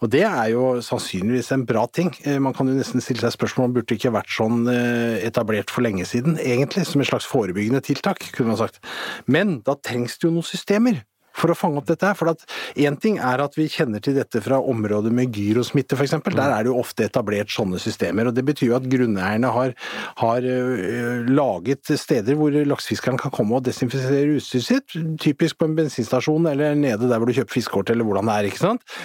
Og 0.03 0.13
det 0.15 0.25
er 0.29 0.53
jo 0.55 0.69
sannsynligvis 0.85 1.53
en 1.57 1.67
bra 1.69 1.87
ting. 1.87 2.13
Eh, 2.27 2.41
Man 2.43 2.57
kan 2.57 2.71
jo 2.71 2.77
nesten 2.79 3.05
stille 3.05 3.23
seg 3.23 3.37
spørsmål 3.39 3.71
om 3.71 3.77
burde 3.79 3.99
ikke 3.99 4.15
vært 4.15 4.33
sånn 4.33 4.65
etablert 4.67 5.71
for 5.73 5.87
lenge 5.87 6.07
siden, 6.09 6.41
egentlig, 6.43 6.87
som 6.89 7.03
et 7.03 7.09
slags 7.11 7.27
forebyggende 7.29 7.83
tiltak, 7.85 8.23
kunne 8.35 8.53
man 8.55 8.61
sagt. 8.61 8.83
Men 9.31 9.61
da 9.67 9.77
trengs 9.79 10.19
det 10.19 10.29
jo 10.29 10.35
noen 10.35 10.47
systemer 10.47 11.05
for 11.37 11.53
å 11.53 11.57
fange 11.59 11.81
opp 11.81 11.89
dette 11.91 12.09
her. 12.09 12.17
For 12.19 12.33
at 12.33 12.43
én 12.81 12.99
ting 13.01 13.21
er 13.23 13.43
at 13.45 13.57
vi 13.59 13.69
kjenner 13.73 14.03
til 14.03 14.17
dette 14.19 14.43
fra 14.45 14.59
områder 14.61 15.15
med 15.15 15.37
gyrosmitte 15.37 15.99
f.eks. 15.99 16.17
Der 16.27 16.43
er 16.47 16.67
det 16.67 16.73
jo 16.73 16.81
ofte 16.81 17.07
etablert 17.07 17.53
sånne 17.53 17.81
systemer. 17.83 18.31
og 18.31 18.37
Det 18.37 18.47
betyr 18.47 18.73
jo 18.73 18.79
at 18.81 18.91
grunneierne 18.91 19.53
har, 19.53 19.77
har 20.23 20.51
øh, 20.51 21.31
laget 21.31 21.95
steder 22.01 22.39
hvor 22.39 22.55
laksefiskeren 22.73 23.21
kan 23.21 23.35
komme 23.35 23.59
og 23.59 23.67
desinfisere 23.69 24.37
utstyret 24.37 24.69
sitt. 24.69 25.01
Typisk 25.23 25.61
på 25.61 25.71
en 25.71 25.79
bensinstasjon 25.79 26.51
eller 26.51 26.77
nede 26.79 27.11
der 27.11 27.19
hvor 27.21 27.29
du 27.29 27.37
kjøper 27.37 27.61
fiskekort 27.61 27.95
eller 27.95 28.07
hvordan 28.09 28.31
det 28.31 28.37
er. 28.37 28.51
ikke 28.51 28.65
sant? 28.65 28.97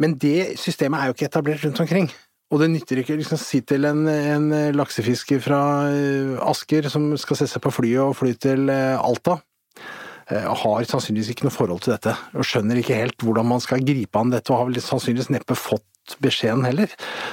Men 0.00 0.16
det 0.20 0.56
systemet 0.60 1.00
er 1.00 1.10
jo 1.10 1.16
ikke 1.16 1.28
etablert 1.28 1.64
rundt 1.66 1.80
omkring. 1.84 2.10
Og 2.50 2.58
det 2.58 2.70
nytter 2.72 2.98
ikke 2.98 3.18
liksom 3.20 3.38
si 3.38 3.60
til 3.62 3.86
en, 3.86 4.06
en 4.10 4.48
laksefisker 4.74 5.42
fra 5.44 5.60
eh, 5.92 6.34
Asker 6.50 6.88
som 6.90 7.12
skal 7.20 7.38
sette 7.38 7.52
seg 7.52 7.62
på 7.62 7.72
flyet 7.76 8.02
og 8.02 8.16
fly 8.18 8.32
til 8.42 8.72
eh, 8.74 8.98
Alta, 8.98 9.36
eh, 9.38 9.99
har 10.30 10.88
sannsynligvis 10.88 11.32
ikke 11.34 11.46
noe 11.46 11.54
forhold 11.54 11.84
til 11.84 11.94
dette, 11.96 12.14
og 12.34 12.46
skjønner 12.46 12.80
ikke 12.80 12.98
helt 12.98 13.24
hvordan 13.24 13.48
man 13.50 13.62
skal 13.64 13.84
gripe 13.84 14.20
an 14.20 14.32
dette, 14.34 14.52
og 14.52 14.62
har 14.62 14.70
vel 14.70 14.82
sannsynligvis 14.84 15.32
neppe 15.34 15.58
fått 15.58 15.86
beskjeden 16.22 16.64
heller. 16.66 16.90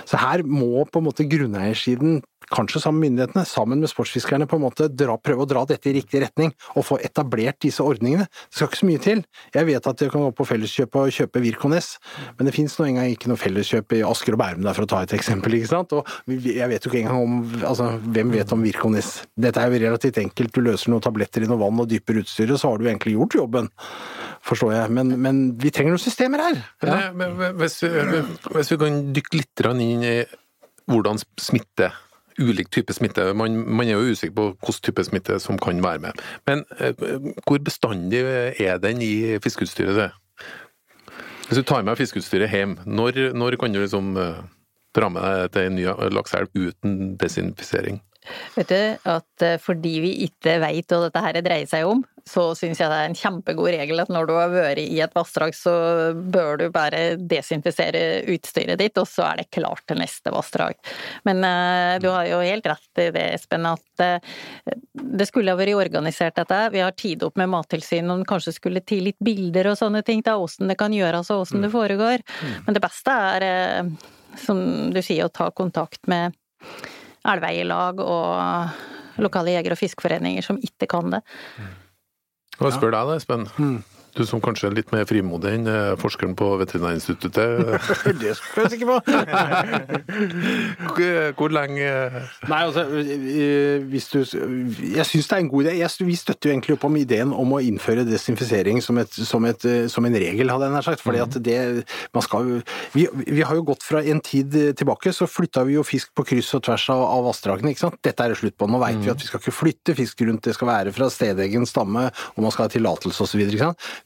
Så 0.10 0.19
her 0.21 0.43
må 0.45 0.86
på 0.89 1.01
en 1.01 1.07
måte 1.07 1.27
grunneiersiden, 1.29 2.21
kanskje 2.53 2.81
sammen 2.81 3.01
med 3.01 3.12
myndighetene, 3.12 3.43
sammen 3.47 3.81
med 3.83 3.91
sportsfiskerne, 3.91 4.47
på 4.47 4.57
en 4.57 4.63
måte 4.63 4.88
dra, 4.91 5.17
prøve 5.19 5.43
å 5.43 5.49
dra 5.49 5.63
dette 5.67 5.89
i 5.91 5.95
riktig 5.97 6.21
retning, 6.23 6.53
og 6.75 6.86
få 6.88 6.99
etablert 7.03 7.60
disse 7.63 7.83
ordningene. 7.83 8.27
Det 8.27 8.60
skal 8.60 8.69
ikke 8.69 8.81
så 8.81 8.89
mye 8.89 9.03
til. 9.03 9.23
Jeg 9.55 9.69
vet 9.69 9.89
at 9.91 10.01
du 10.01 10.07
kan 10.13 10.25
gå 10.25 10.31
på 10.38 10.47
Felleskjøpet 10.47 10.99
og 11.01 11.15
kjøpe 11.17 11.43
Virkones, 11.43 11.89
men 12.38 12.49
det 12.49 12.55
finnes 12.55 12.77
nå 12.79 12.88
engang 12.88 13.12
ikke 13.12 13.31
noe 13.31 13.41
felleskjøp 13.41 13.97
i 13.97 14.03
Asker 14.07 14.38
og 14.38 14.41
Bærum 14.43 14.63
der, 14.65 14.77
for 14.77 14.88
å 14.88 14.91
ta 14.93 15.03
et 15.03 15.15
eksempel, 15.17 15.57
ikke 15.60 15.71
sant. 15.73 15.97
Og 15.97 16.07
jeg 16.47 16.71
vet 16.71 16.88
jo 16.88 16.93
ikke 16.93 17.03
engang 17.03 17.25
om 17.25 17.60
altså, 17.62 17.91
hvem 18.05 18.33
vet 18.36 18.55
om 18.55 18.63
Virkones? 18.65 19.12
Dette 19.36 19.63
er 19.63 19.73
jo 19.73 19.83
relativt 19.88 20.21
enkelt, 20.23 20.55
du 20.55 20.63
løser 20.65 20.93
noen 20.93 21.03
tabletter 21.03 21.43
i 21.43 21.51
noe 21.51 21.62
vann 21.62 21.83
og 21.83 21.91
dypper 21.91 22.23
utstyret, 22.23 22.60
så 22.60 22.71
har 22.71 22.79
du 22.79 22.88
egentlig 22.88 23.17
gjort 23.17 23.39
jobben 23.41 23.71
forstår 24.47 24.73
jeg. 24.73 24.95
Men, 24.95 25.13
men, 25.21 25.39
vi 25.60 25.71
trenger 25.73 25.95
noen 25.95 26.01
systemer 26.01 26.43
her. 26.45 26.60
Ja. 26.86 26.97
Men, 27.17 27.36
hvis, 27.60 27.79
vi, 27.83 28.21
hvis, 28.53 28.71
vi 28.71 28.79
kan 28.81 28.99
dykke 29.15 29.41
litt 29.41 29.65
inn 29.73 30.05
i 30.05 30.17
hvordan 30.88 31.19
smitte 31.41 31.91
ulik 32.39 32.71
type 32.71 32.93
smitte. 32.93 33.34
Man, 33.34 33.58
man, 33.65 33.88
er 33.88 33.97
jo 33.97 34.13
usikker 34.13 34.36
på 34.36 34.47
hvilken 34.54 34.84
type 34.84 35.04
smitte 35.08 35.39
som 35.43 35.60
kan 35.62 35.84
være 35.84 36.00
med. 36.00 36.23
Men 36.47 36.63
eh, 36.80 36.93
hvor 37.47 37.62
bestandig 37.63 38.21
er 38.60 38.78
den 38.84 39.02
i 39.02 39.39
fiskeutstyret? 39.43 40.12
Hvis 41.47 41.58
du 41.58 41.63
tar 41.63 41.84
med 41.84 41.95
fiskeutstyret 41.95 42.52
hjem, 42.52 42.78
når, 42.86 43.34
når 43.34 43.56
kan 43.60 43.73
du 43.73 43.80
liksom 43.80 44.17
eh, 44.17 44.43
dra 44.95 45.10
med 45.10 45.23
deg 45.23 45.54
til 45.54 45.69
en 45.69 45.78
ny 45.78 45.88
lakseelv 46.12 46.52
uten 46.56 47.15
desinfisering? 47.21 48.02
Vet 48.56 48.72
du, 48.72 49.10
at 49.13 49.46
eh, 49.46 49.58
fordi 49.62 49.96
vi 50.04 50.13
ikke 50.28 50.58
veit 50.63 50.92
hva 50.92 51.04
dette 51.06 51.26
her 51.26 51.42
dreier 51.46 51.70
seg 51.70 51.88
om, 51.90 52.06
så 52.28 52.44
syns 52.58 52.82
jeg 52.82 52.92
det 52.92 52.98
er 52.98 53.10
en 53.10 53.18
kjempegod 53.18 53.70
regel 53.72 54.02
at 54.04 54.12
når 54.12 54.28
du 54.28 54.34
har 54.36 54.52
vært 54.52 54.82
i 54.82 55.00
et 55.04 55.13
vassdrag, 55.16 55.56
så 55.56 55.74
bør 56.13 56.60
du 56.62 56.66
bare 56.74 57.02
desinfisere 57.18 58.02
utstyret 58.34 58.80
ditt, 58.82 59.00
og 59.00 59.08
så 59.10 59.30
er 59.30 59.42
det 59.42 59.52
klart 59.56 59.86
til 59.88 60.02
neste 60.02 60.34
vassdrag. 60.34 60.76
Men 61.28 61.44
uh, 61.46 61.96
du 62.04 62.10
har 62.12 62.28
jo 62.30 62.42
helt 62.44 62.68
rett 62.68 63.04
i 63.04 63.08
det, 63.16 63.26
Espen, 63.38 63.68
at 63.70 64.04
uh, 64.04 64.36
det 64.94 65.30
skulle 65.30 65.54
ha 65.54 65.60
vært 65.60 65.78
organisert 65.80 66.38
dette. 66.40 66.60
Vi 66.76 66.84
har 66.84 66.98
tid 67.00 67.24
opp 67.28 67.40
med 67.40 67.52
Mattilsynet 67.54 68.13
om 68.13 68.28
kanskje 68.28 68.58
skulle 68.58 68.84
til 68.84 69.08
litt 69.08 69.20
bilder 69.24 69.72
og 69.72 69.80
sånne 69.80 70.04
ting, 70.08 70.24
til 70.26 70.44
åssen 70.44 70.72
det 70.72 70.80
kan 70.80 70.96
gjøres 70.96 71.32
og 71.32 71.46
åssen 71.46 71.63
det 71.63 71.72
mm. 71.72 71.78
foregår. 71.78 72.28
Mm. 72.28 72.54
Men 72.68 72.78
det 72.78 72.84
beste 72.84 73.18
er, 73.32 73.48
uh, 73.88 74.38
som 74.44 74.62
du 74.92 75.02
sier, 75.02 75.28
å 75.28 75.34
ta 75.34 75.52
kontakt 75.56 76.04
med 76.12 76.36
elveeierlag 77.34 78.02
og 78.04 79.22
lokale 79.24 79.56
jeger- 79.56 79.76
og 79.76 79.82
fiskeforeninger 79.82 80.46
som 80.46 80.60
ikke 80.62 80.90
kan 80.90 81.18
det. 81.18 81.22
Hva 82.58 82.74
spør 82.74 82.94
deg 82.94 83.12
da, 83.12 83.18
Espen? 83.20 83.48
Mm. 83.58 83.80
Du 84.17 84.25
som 84.25 84.41
kanskje 84.43 84.69
er 84.69 84.75
litt 84.77 84.91
mer 84.93 85.06
frimodig 85.10 85.51
enn 85.58 85.67
eh, 85.69 85.93
forskeren 86.01 86.34
på 86.38 86.49
Veterinærinstituttet. 86.62 87.82
det 88.21 88.34
skal 88.39 88.65
jeg 88.65 88.71
sikker 88.73 88.88
på! 88.89 88.97
Hvor 91.38 91.53
lenge 91.53 91.88
Nei, 92.47 92.62
altså, 92.63 92.84
hvis 93.91 94.08
du 94.12 94.19
Jeg 94.23 95.06
syns 95.06 95.27
det 95.30 95.36
er 95.36 95.41
en 95.43 95.51
god 95.51 95.67
idé. 95.67 95.73
Vi 96.08 96.17
støtter 96.17 96.49
jo 96.49 96.56
egentlig 96.56 96.77
opp 96.77 96.88
om 96.88 96.97
ideen 96.99 97.34
om 97.36 97.53
å 97.58 97.62
innføre 97.63 98.06
desinfisering 98.08 98.82
som, 98.84 98.97
et, 99.01 99.13
som, 99.27 99.45
et, 99.49 99.67
som 99.91 100.06
en 100.08 100.17
regel, 100.17 100.49
hadde 100.51 100.69
jeg 100.69 100.75
nær 100.75 100.88
sagt. 100.88 101.03
fordi 101.06 101.21
at 101.23 101.38
det 101.43 101.58
man 102.15 102.23
skal 102.25 102.62
vi, 102.93 103.08
vi, 103.13 103.41
har 103.45 103.56
jo 103.58 103.65
gått 103.67 103.86
fra 103.86 104.01
en 104.01 104.21
tid 104.23 104.56
tilbake, 104.77 105.13
så 105.13 105.27
flytta 105.30 105.63
vi 105.67 105.77
jo 105.77 105.86
fisk 105.86 106.13
på 106.17 106.25
kryss 106.27 106.53
og 106.58 106.63
tvers 106.67 106.88
av, 106.93 107.03
av 107.06 107.25
vassdragene. 107.27 107.73
ikke 107.73 107.86
sant? 107.86 107.99
Dette 108.06 108.23
er 108.23 108.34
det 108.34 108.39
slutt 108.41 108.58
på. 108.58 108.69
Nå 108.69 108.82
veit 108.82 108.99
vi 109.03 109.12
at 109.13 109.21
vi 109.21 109.30
skal 109.30 109.41
ikke 109.43 109.56
flytte 109.56 109.95
fisk 109.97 110.23
rundt, 110.25 110.45
det 110.47 110.56
skal 110.58 110.71
være 110.71 110.95
fra 110.95 111.10
stedegen 111.13 111.67
stamme, 111.69 112.08
og 112.36 112.45
man 112.45 112.53
skal 112.53 112.67
ha 112.67 112.73
tillatelse 112.73 113.27
osv. 113.27 113.43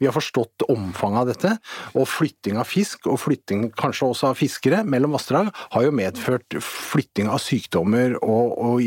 Vi 0.02 0.10
har 0.10 0.16
forstått 0.16 0.66
omfanget 0.72 1.22
av 1.22 1.30
dette, 1.30 1.52
og 1.94 2.08
flytting 2.10 2.58
av 2.58 2.66
fisk, 2.66 3.06
og 3.06 3.20
flytting 3.22 3.68
kanskje 3.78 4.08
også 4.10 4.32
av 4.32 4.40
fiskere 4.40 4.82
mellom 4.88 5.14
vassdrag, 5.14 5.52
har 5.76 5.86
jo 5.86 5.94
medført 5.94 6.58
flytting 6.66 7.30
av 7.30 7.38
sykdommer 7.44 8.18
og, 8.20 8.56
og 8.58 8.82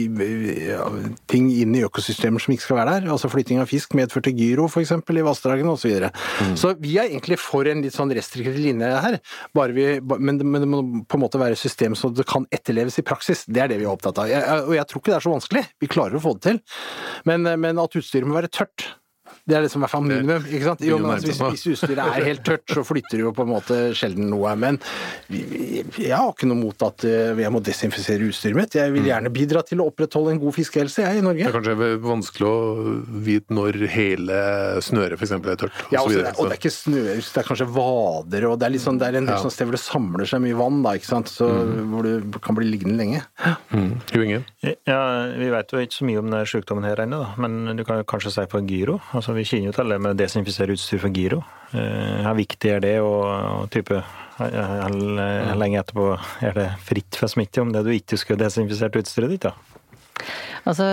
ting 1.30 1.50
inn 1.54 1.76
i 1.78 1.84
økosystemer 1.86 2.42
som 2.42 2.56
ikke 2.56 2.66
skal 2.66 2.80
være 2.80 2.96
der. 2.98 3.10
Altså 3.14 3.30
flytting 3.30 3.62
av 3.62 3.70
fisk 3.70 3.94
medførte 3.94 4.34
gyro 4.34 4.66
f.eks. 4.66 4.90
i 4.90 5.26
vassdragene 5.28 5.70
osv. 5.70 5.84
Så, 5.84 5.90
videre. 5.92 6.08
mm. 6.40 6.54
så 6.56 6.70
vi 6.80 6.94
er 6.96 7.10
egentlig 7.10 7.36
for 7.36 7.68
en 7.68 7.82
litt 7.84 7.92
sånn 7.92 8.12
restriktiv 8.16 8.56
linje 8.56 8.88
her, 9.04 9.18
vi, 9.74 9.86
men, 10.00 10.40
men, 10.40 10.60
det 10.62 10.68
må 10.70 10.80
på 11.04 11.18
en 11.18 11.24
måte 11.26 11.40
være 11.40 11.58
et 11.58 11.60
system 11.60 11.92
så 11.98 12.08
det 12.08 12.24
kan 12.28 12.48
etterleves 12.54 12.96
i 12.98 13.04
praksis. 13.06 13.44
Det 13.44 13.60
er 13.60 13.70
det 13.70 13.78
vi 13.82 13.86
er 13.86 13.92
opptatt 13.92 14.22
av. 14.22 14.32
Jeg, 14.32 14.64
og 14.64 14.74
jeg 14.78 14.88
tror 14.88 15.02
ikke 15.02 15.12
det 15.12 15.18
er 15.18 15.26
så 15.28 15.34
vanskelig. 15.36 15.64
Vi 15.84 15.92
klarer 15.92 16.18
å 16.18 16.24
få 16.24 16.34
det 16.38 16.46
til. 16.48 16.60
Men, 17.28 17.46
men 17.60 17.80
at 17.82 18.00
utstyret 18.00 18.28
må 18.28 18.38
være 18.38 18.52
tørt. 18.52 18.88
Det 19.44 19.58
er 19.58 19.66
det 19.66 19.68
som 19.68 19.82
er 19.84 19.90
fall 19.92 20.06
minimum. 20.06 20.44
ikke 20.48 20.64
sant? 20.70 20.82
Jo, 20.88 20.96
men 21.02 21.18
altså, 21.18 21.28
hvis, 21.28 21.40
hvis, 21.66 21.74
utstyret 21.74 22.00
er 22.00 22.24
helt 22.30 22.40
tørt, 22.46 22.64
så 22.64 22.80
flytter 22.86 23.18
det 23.18 23.24
jo 23.26 23.32
på 23.36 23.44
en 23.44 23.50
måte 23.50 23.76
sjelden 23.92 24.30
noe. 24.32 24.54
Men 24.56 24.78
jeg 25.28 26.14
har 26.14 26.30
ikke 26.30 26.48
noe 26.48 26.62
mot 26.62 26.84
at 26.86 27.04
eh, 27.04 27.42
jeg 27.44 27.52
må 27.52 27.60
desinfisere 27.64 28.24
utstyret 28.30 28.56
mitt. 28.56 28.76
Jeg 28.78 28.94
vil 28.94 29.04
mm. 29.04 29.08
gjerne 29.10 29.32
bidra 29.34 29.60
til 29.68 29.82
å 29.84 29.88
opprettholde 29.90 30.32
en 30.32 30.40
god 30.40 30.56
fiskehelse, 30.56 31.04
jeg, 31.04 31.20
i 31.20 31.24
Norge. 31.26 31.44
Det 31.44 31.50
er 31.50 31.56
kanskje 31.58 31.90
vanskelig 32.06 32.48
å 32.48 32.94
vite 33.26 33.58
når 33.58 33.78
hele 33.92 34.38
snøret 34.86 35.20
f.eks. 35.20 35.34
er 35.36 35.60
tørt? 35.60 35.76
Og, 35.90 35.92
ja, 35.92 36.00
og, 36.00 36.14
det, 36.14 36.32
og 36.38 36.48
det 36.48 36.56
er 36.56 36.62
ikke 36.62 36.72
snøre, 36.78 37.18
det 37.20 37.44
er 37.44 37.48
kanskje 37.50 37.68
vader, 37.76 38.48
og 38.48 38.56
det 38.62 38.68
er, 38.70 38.74
litt 38.78 38.86
sånn, 38.86 39.02
det 39.02 39.10
er 39.10 39.20
en 39.20 39.28
del 39.28 39.36
ja. 39.36 39.42
sånn 39.44 39.52
sted 39.52 39.68
hvor 39.68 39.76
det 39.76 39.82
samler 39.84 40.32
seg 40.32 40.40
mye 40.46 40.56
vann, 40.56 40.80
da, 40.88 40.96
ikke 40.96 41.10
sant? 41.10 41.34
Så, 41.34 41.50
mm. 41.52 41.92
hvor 41.92 42.08
du 42.08 42.40
kan 42.40 42.56
bli 42.56 42.70
liggende 42.70 42.96
lenge. 42.96 43.20
Mm. 43.76 43.92
Jo, 44.08 44.24
Inge? 44.24 44.40
Ja, 44.88 45.04
vi 45.36 45.52
vet 45.52 45.76
jo 45.76 45.84
ikke 45.84 46.00
så 46.00 46.08
mye 46.08 46.24
om 46.24 46.32
denne 46.32 46.48
sykdommen 46.48 46.88
her 46.88 47.04
ennå, 47.04 47.20
men 47.44 47.76
du 47.76 47.84
kan 47.84 48.00
kanskje 48.08 48.32
si 48.38 48.48
på 48.48 48.64
gyro. 48.64 49.02
altså 49.12 49.33
vi 49.36 49.44
kjenner 49.48 49.70
jo 49.70 49.76
til 49.76 49.92
det 49.92 50.00
med 50.00 50.14
å 50.14 50.18
desinfisere 50.18 50.74
utstyr 50.76 51.02
for 51.02 51.14
giro. 51.14 51.42
Eh, 51.74 52.24
hvor 52.24 52.36
viktig 52.38 52.70
er 52.70 52.82
det, 52.84 52.94
og, 53.02 53.68
type 53.74 54.02
hvor 54.34 55.56
lenge 55.58 55.78
etterpå 55.78 56.08
er 56.42 56.56
det 56.56 56.68
fritt 56.82 57.18
for 57.20 57.30
smitte 57.30 57.62
om 57.62 57.70
det 57.74 57.84
du 57.86 57.92
ikke 57.94 58.18
skulle 58.18 58.42
desinfisert 58.42 58.98
utstyret 58.98 59.34
ditt? 59.34 59.46
da? 59.46 59.73
Altså, 60.64 60.86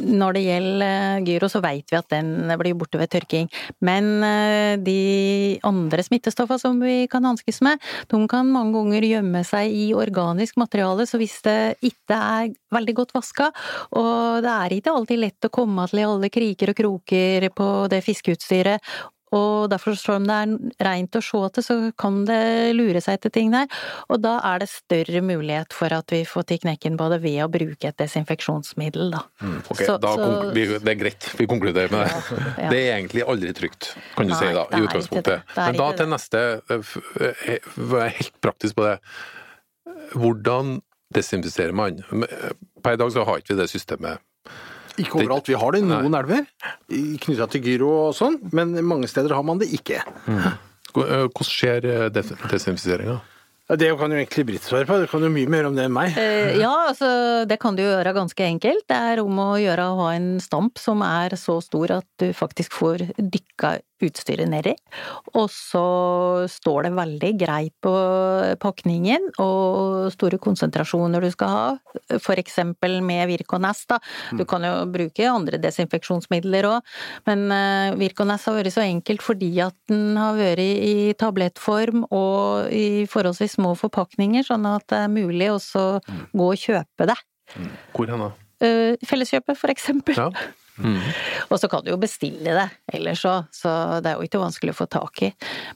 når 0.00 0.36
det 0.36 0.42
gjelder 0.44 1.24
gyro, 1.26 1.48
så 1.50 1.60
vet 1.64 1.90
vi 1.90 1.98
at 1.98 2.08
den 2.12 2.50
blir 2.60 2.76
borte 2.78 3.00
ved 3.00 3.10
tørking. 3.12 3.50
Men 3.84 4.08
eh, 4.24 4.74
de 4.80 5.58
andre 5.66 6.04
smittestoffene 6.06 6.62
som 6.62 6.80
vi 6.82 7.04
kan 7.10 7.26
hanskes 7.26 7.60
med, 7.64 7.80
de 8.10 8.20
kan 8.30 8.48
mange 8.48 8.74
ganger 8.78 9.08
gjemme 9.08 9.44
seg 9.46 9.74
i 9.74 9.90
organisk 9.96 10.58
materiale, 10.60 11.06
så 11.08 11.20
hvis 11.20 11.38
det 11.46 11.58
ikke 11.90 12.16
er 12.16 12.50
veldig 12.74 12.96
godt 13.02 13.14
vaska, 13.16 13.50
og 13.98 14.44
det 14.44 14.56
er 14.56 14.76
ikke 14.78 14.94
alltid 14.94 15.24
lett 15.26 15.48
å 15.48 15.54
komme 15.54 15.88
til 15.90 16.02
i 16.02 16.08
alle 16.08 16.32
kriker 16.32 16.72
og 16.72 16.80
kroker 16.80 17.50
på 17.56 17.70
det 17.92 18.04
fiskeutstyret, 18.06 18.92
og 19.36 19.70
derfor, 19.70 19.94
selv 19.94 20.18
om 20.18 20.26
det 20.26 20.36
er 20.36 20.86
rent 20.88 21.16
å 21.18 21.22
se 21.22 21.40
til, 21.54 21.64
så 21.66 21.76
kan 21.98 22.24
det 22.26 22.40
lure 22.74 23.02
seg 23.02 23.18
etter 23.18 23.32
ting 23.34 23.52
der. 23.54 23.68
Og 24.10 24.18
da 24.24 24.36
er 24.48 24.62
det 24.62 24.70
større 24.72 25.22
mulighet 25.22 25.74
for 25.76 25.94
at 25.94 26.10
vi 26.10 26.24
får 26.26 26.48
til 26.50 26.62
knekken 26.64 26.98
på 26.98 27.08
det 27.12 27.20
ved 27.22 27.38
å 27.44 27.50
bruke 27.52 27.92
et 27.92 27.98
desinfeksjonsmiddel, 28.00 29.12
da. 29.14 29.22
Mm, 29.44 29.60
ok, 29.62 29.82
så, 29.84 29.96
da, 30.02 30.14
så, 30.18 30.30
vi, 30.56 30.66
det 30.74 30.94
er 30.94 30.98
greit, 31.04 31.28
vi 31.38 31.46
konkluderer 31.50 31.94
med 31.94 32.06
det. 32.06 32.16
Ja, 32.16 32.40
ja. 32.64 32.70
Det 32.72 32.80
er 32.80 32.94
egentlig 32.96 33.26
aldri 33.34 33.54
trygt, 33.56 33.92
kan 34.16 34.30
du 34.30 34.34
Nei, 34.34 34.40
si 34.40 34.56
da, 34.56 34.64
i 34.66 34.82
utgangspunktet. 34.88 35.54
Men 35.60 35.78
da 35.78 35.90
til 36.00 36.10
neste, 36.10 36.44
jeg 36.70 37.60
er 37.60 38.16
helt 38.18 38.40
praktisk 38.42 38.80
på 38.80 38.88
det. 38.88 38.96
Hvordan 40.18 40.80
desinfiserer 41.14 41.74
man? 41.76 42.02
Per 42.82 42.98
i 42.98 42.98
dag 42.98 43.14
så 43.14 43.22
har 43.28 43.42
ikke 43.42 43.54
vi 43.54 43.62
det 43.62 43.70
systemet 43.70 44.26
ikke 44.98 45.20
overalt. 45.20 45.50
Vi 45.50 45.58
har 45.58 45.74
det 45.74 45.82
i 45.82 45.86
noen 45.86 46.10
Nei. 46.10 46.20
elver 46.22 46.46
knytta 47.24 47.48
til 47.52 47.66
gyro 47.66 47.90
og 48.08 48.14
sånn, 48.16 48.40
men 48.56 48.74
mange 48.86 49.10
steder 49.10 49.34
har 49.36 49.46
man 49.46 49.60
det 49.62 49.70
ikke. 49.76 50.02
Mm. 50.26 50.40
Hvordan 50.94 51.46
skjer 51.46 51.86
eh, 51.86 52.06
desinfiseringa? 52.10 53.20
Det 53.78 53.92
kan 53.94 54.10
jo 54.10 54.18
egentlig 54.18 54.44
Britt 54.48 54.64
svare 54.66 54.86
på, 54.88 54.96
du 54.98 55.06
kan 55.06 55.22
jo 55.22 55.28
mye 55.30 55.50
mer 55.50 55.68
om 55.68 55.76
det 55.76 55.84
enn 55.86 55.94
meg. 55.94 56.16
Eh, 56.18 56.56
ja, 56.58 56.72
altså 56.88 57.10
det 57.46 57.60
kan 57.62 57.76
du 57.78 57.84
gjøre 57.84 58.16
ganske 58.16 58.42
enkelt. 58.42 58.82
Det 58.90 58.96
er 59.12 59.22
om 59.22 59.38
å 59.38 59.52
gjøre 59.62 59.84
å 59.86 59.98
ha 60.00 60.08
en 60.16 60.32
stamp 60.42 60.80
som 60.82 61.04
er 61.06 61.36
så 61.38 61.60
stor 61.62 62.00
at 62.00 62.08
du 62.18 62.32
faktisk 62.34 62.74
får 62.74 63.06
dykka 63.20 63.76
utstyret 64.04 64.48
nedi. 64.50 64.74
Og 65.34 65.48
så 65.52 65.84
står 66.50 66.88
det 66.88 66.92
veldig 66.96 67.32
greit 67.40 67.74
på 67.84 67.94
pakningen, 68.62 69.30
og 69.42 70.10
store 70.14 70.40
konsentrasjoner 70.42 71.24
du 71.24 71.30
skal 71.34 71.54
ha. 71.54 72.18
Eksempel 72.40 73.00
med 73.04 73.26
Virkones, 73.28 73.82
da. 73.90 73.98
Du 74.38 74.46
kan 74.48 74.64
jo 74.64 74.72
bruke 74.90 75.26
andre 75.28 75.58
desinfeksjonsmidler 75.60 76.68
òg, 76.70 76.94
men 77.28 77.44
eh, 77.52 77.96
Virkones 78.00 78.46
har 78.48 78.56
vært 78.56 78.72
så 78.74 78.84
enkelt 78.86 79.24
fordi 79.24 79.50
at 79.62 79.76
den 79.90 80.16
har 80.16 80.38
vært 80.38 80.62
i 80.62 81.12
tablettform 81.20 82.06
og 82.08 82.70
i 82.72 83.04
forholdsvis 83.10 83.58
små 83.58 83.74
forpakninger, 83.78 84.46
sånn 84.46 84.68
at 84.70 84.86
det 84.90 85.02
er 85.04 85.12
mulig 85.12 85.50
å 85.52 85.58
gå 86.32 86.46
og 86.46 86.60
kjøpe 86.60 87.10
det. 87.10 87.18
Hvor 87.94 88.10
hen 88.10 88.24
da? 88.24 88.30
Uh, 88.60 88.96
felleskjøpet, 89.08 89.56
for 89.58 89.72
eksempel. 89.72 90.18
Ja. 90.20 90.28
Og 91.50 91.58
så 91.60 91.68
kan 91.70 91.84
du 91.84 91.92
jo 91.92 91.98
bestille 92.00 92.54
det 92.56 92.66
ellers 92.94 93.24
òg, 93.28 93.48
så 93.54 93.72
det 94.02 94.12
er 94.12 94.18
jo 94.18 94.28
ikke 94.28 94.42
vanskelig 94.42 94.74
å 94.74 94.78
få 94.80 94.86
tak 94.90 95.22
i. 95.26 95.30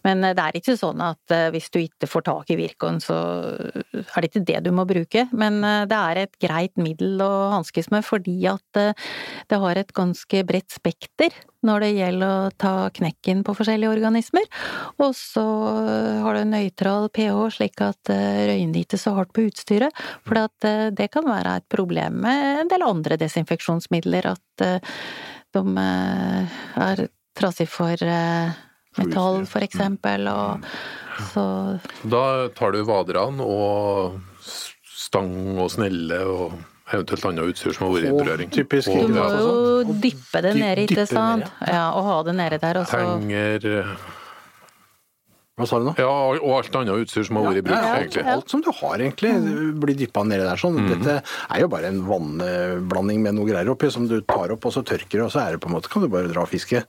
Men 0.06 0.24
eh, 0.24 0.34
det 0.36 0.44
er 0.44 0.58
ikke 0.58 0.76
sånn 0.80 1.02
at 1.04 1.34
eh, 1.34 1.48
hvis 1.54 1.70
du 1.74 1.80
ikke 1.82 2.10
får 2.10 2.26
tak 2.28 2.52
i 2.54 2.58
Virkon, 2.60 3.00
så 3.02 3.16
er 3.94 4.18
det 4.18 4.30
ikke 4.30 4.44
det 4.50 4.60
du 4.66 4.70
må 4.76 4.86
bruke. 4.88 5.26
Men 5.32 5.60
eh, 5.64 5.84
det 5.90 6.00
er 6.00 6.22
et 6.24 6.38
greit 6.42 6.74
middel 6.80 7.22
å 7.24 7.32
hanskes 7.56 7.90
med, 7.94 8.06
fordi 8.06 8.38
at 8.50 8.84
det 9.50 9.60
har 9.60 9.78
et 9.78 9.92
ganske 9.96 10.44
bredt 10.46 10.72
spekter 10.74 11.34
når 11.64 11.84
det 11.84 11.90
gjelder 11.96 12.28
å 12.28 12.50
ta 12.60 12.74
knekken 12.94 13.42
på 13.46 13.54
forskjellige 13.56 13.92
organismer. 13.96 14.44
Og 15.02 15.14
så 15.18 15.44
har 16.24 16.36
du 16.36 16.50
nøytral 16.50 17.08
pH, 17.14 17.38
slik 17.56 17.80
at 17.84 18.12
røyner 18.12 18.82
ikke 18.82 19.00
så 19.00 19.14
hardt 19.16 19.32
på 19.36 19.46
utstyret. 19.48 20.04
For 20.26 20.38
det 20.94 21.08
kan 21.14 21.26
være 21.28 21.58
et 21.60 21.68
problem 21.72 22.20
med 22.26 22.64
en 22.64 22.70
del 22.72 22.84
andre 22.86 23.18
desinfeksjonsmidler, 23.20 24.30
at 24.34 24.66
de 25.54 25.64
er 26.84 27.06
trasig 27.34 27.66
for 27.70 28.04
metall, 28.98 29.42
for 29.50 29.64
eksempel, 29.66 30.28
og 30.30 30.68
så 31.32 31.46
Da 32.10 32.48
tar 32.54 32.74
du 32.74 32.84
vaderne 32.86 33.42
og 33.46 34.20
stang 34.84 35.58
og 35.58 35.70
snelle 35.74 36.20
og 36.26 36.54
eventuelt 36.92 37.24
annet 37.30 37.52
utstyr 37.54 37.72
som 37.76 37.86
har 37.88 37.94
vært 37.96 38.10
i 38.10 38.16
berøring. 38.18 38.50
typisk 38.52 38.90
Du 38.92 39.08
må 39.14 39.24
jo 39.30 39.46
sånn. 39.46 39.94
dyppe 40.02 40.42
det 40.44 40.54
nede, 40.58 40.84
ikke 40.88 41.06
sant? 41.08 41.48
Ja, 41.66 41.86
og 41.96 42.04
ha 42.10 42.18
det 42.28 42.34
nede 42.36 42.58
der, 42.60 42.82
også. 42.82 43.00
Henger 43.00 43.96
Hva 45.54 45.68
sa 45.70 45.78
du 45.78 45.84
nå? 45.86 45.92
Ja, 46.02 46.08
og 46.10 46.48
alt 46.56 46.74
annet 46.74 47.04
utstyr 47.04 47.22
som 47.28 47.36
har 47.38 47.44
vært 47.46 47.60
i 47.60 47.62
bruk, 47.62 47.76
Ja, 47.78 47.90
alt, 47.94 48.00
egentlig. 48.08 48.24
alt 48.32 48.50
som 48.50 48.60
du 48.60 48.70
har, 48.74 48.96
egentlig, 48.98 49.30
blir 49.78 49.94
dyppa 50.00 50.24
nedi 50.26 50.42
der. 50.42 50.56
sånn. 50.58 50.80
Dette 50.90 51.12
er 51.22 51.60
jo 51.62 51.68
bare 51.70 51.92
en 51.92 52.00
vannblanding 52.08 53.22
med 53.22 53.36
noe 53.36 53.46
greier 53.46 53.70
oppi, 53.70 53.86
som 53.94 54.08
du 54.10 54.16
tar 54.26 54.50
opp, 54.50 54.66
og 54.66 54.72
så 54.74 54.82
tørker 54.82 55.14
det, 55.20 55.22
og 55.22 55.30
så 55.30 55.44
er 55.46 55.52
det 55.54 55.60
på 55.62 55.70
en 55.70 55.76
måte, 55.76 55.88
kan 55.92 56.02
du 56.02 56.08
bare 56.10 56.26
dra 56.26 56.42
og 56.42 56.50
fiske. 56.50 56.82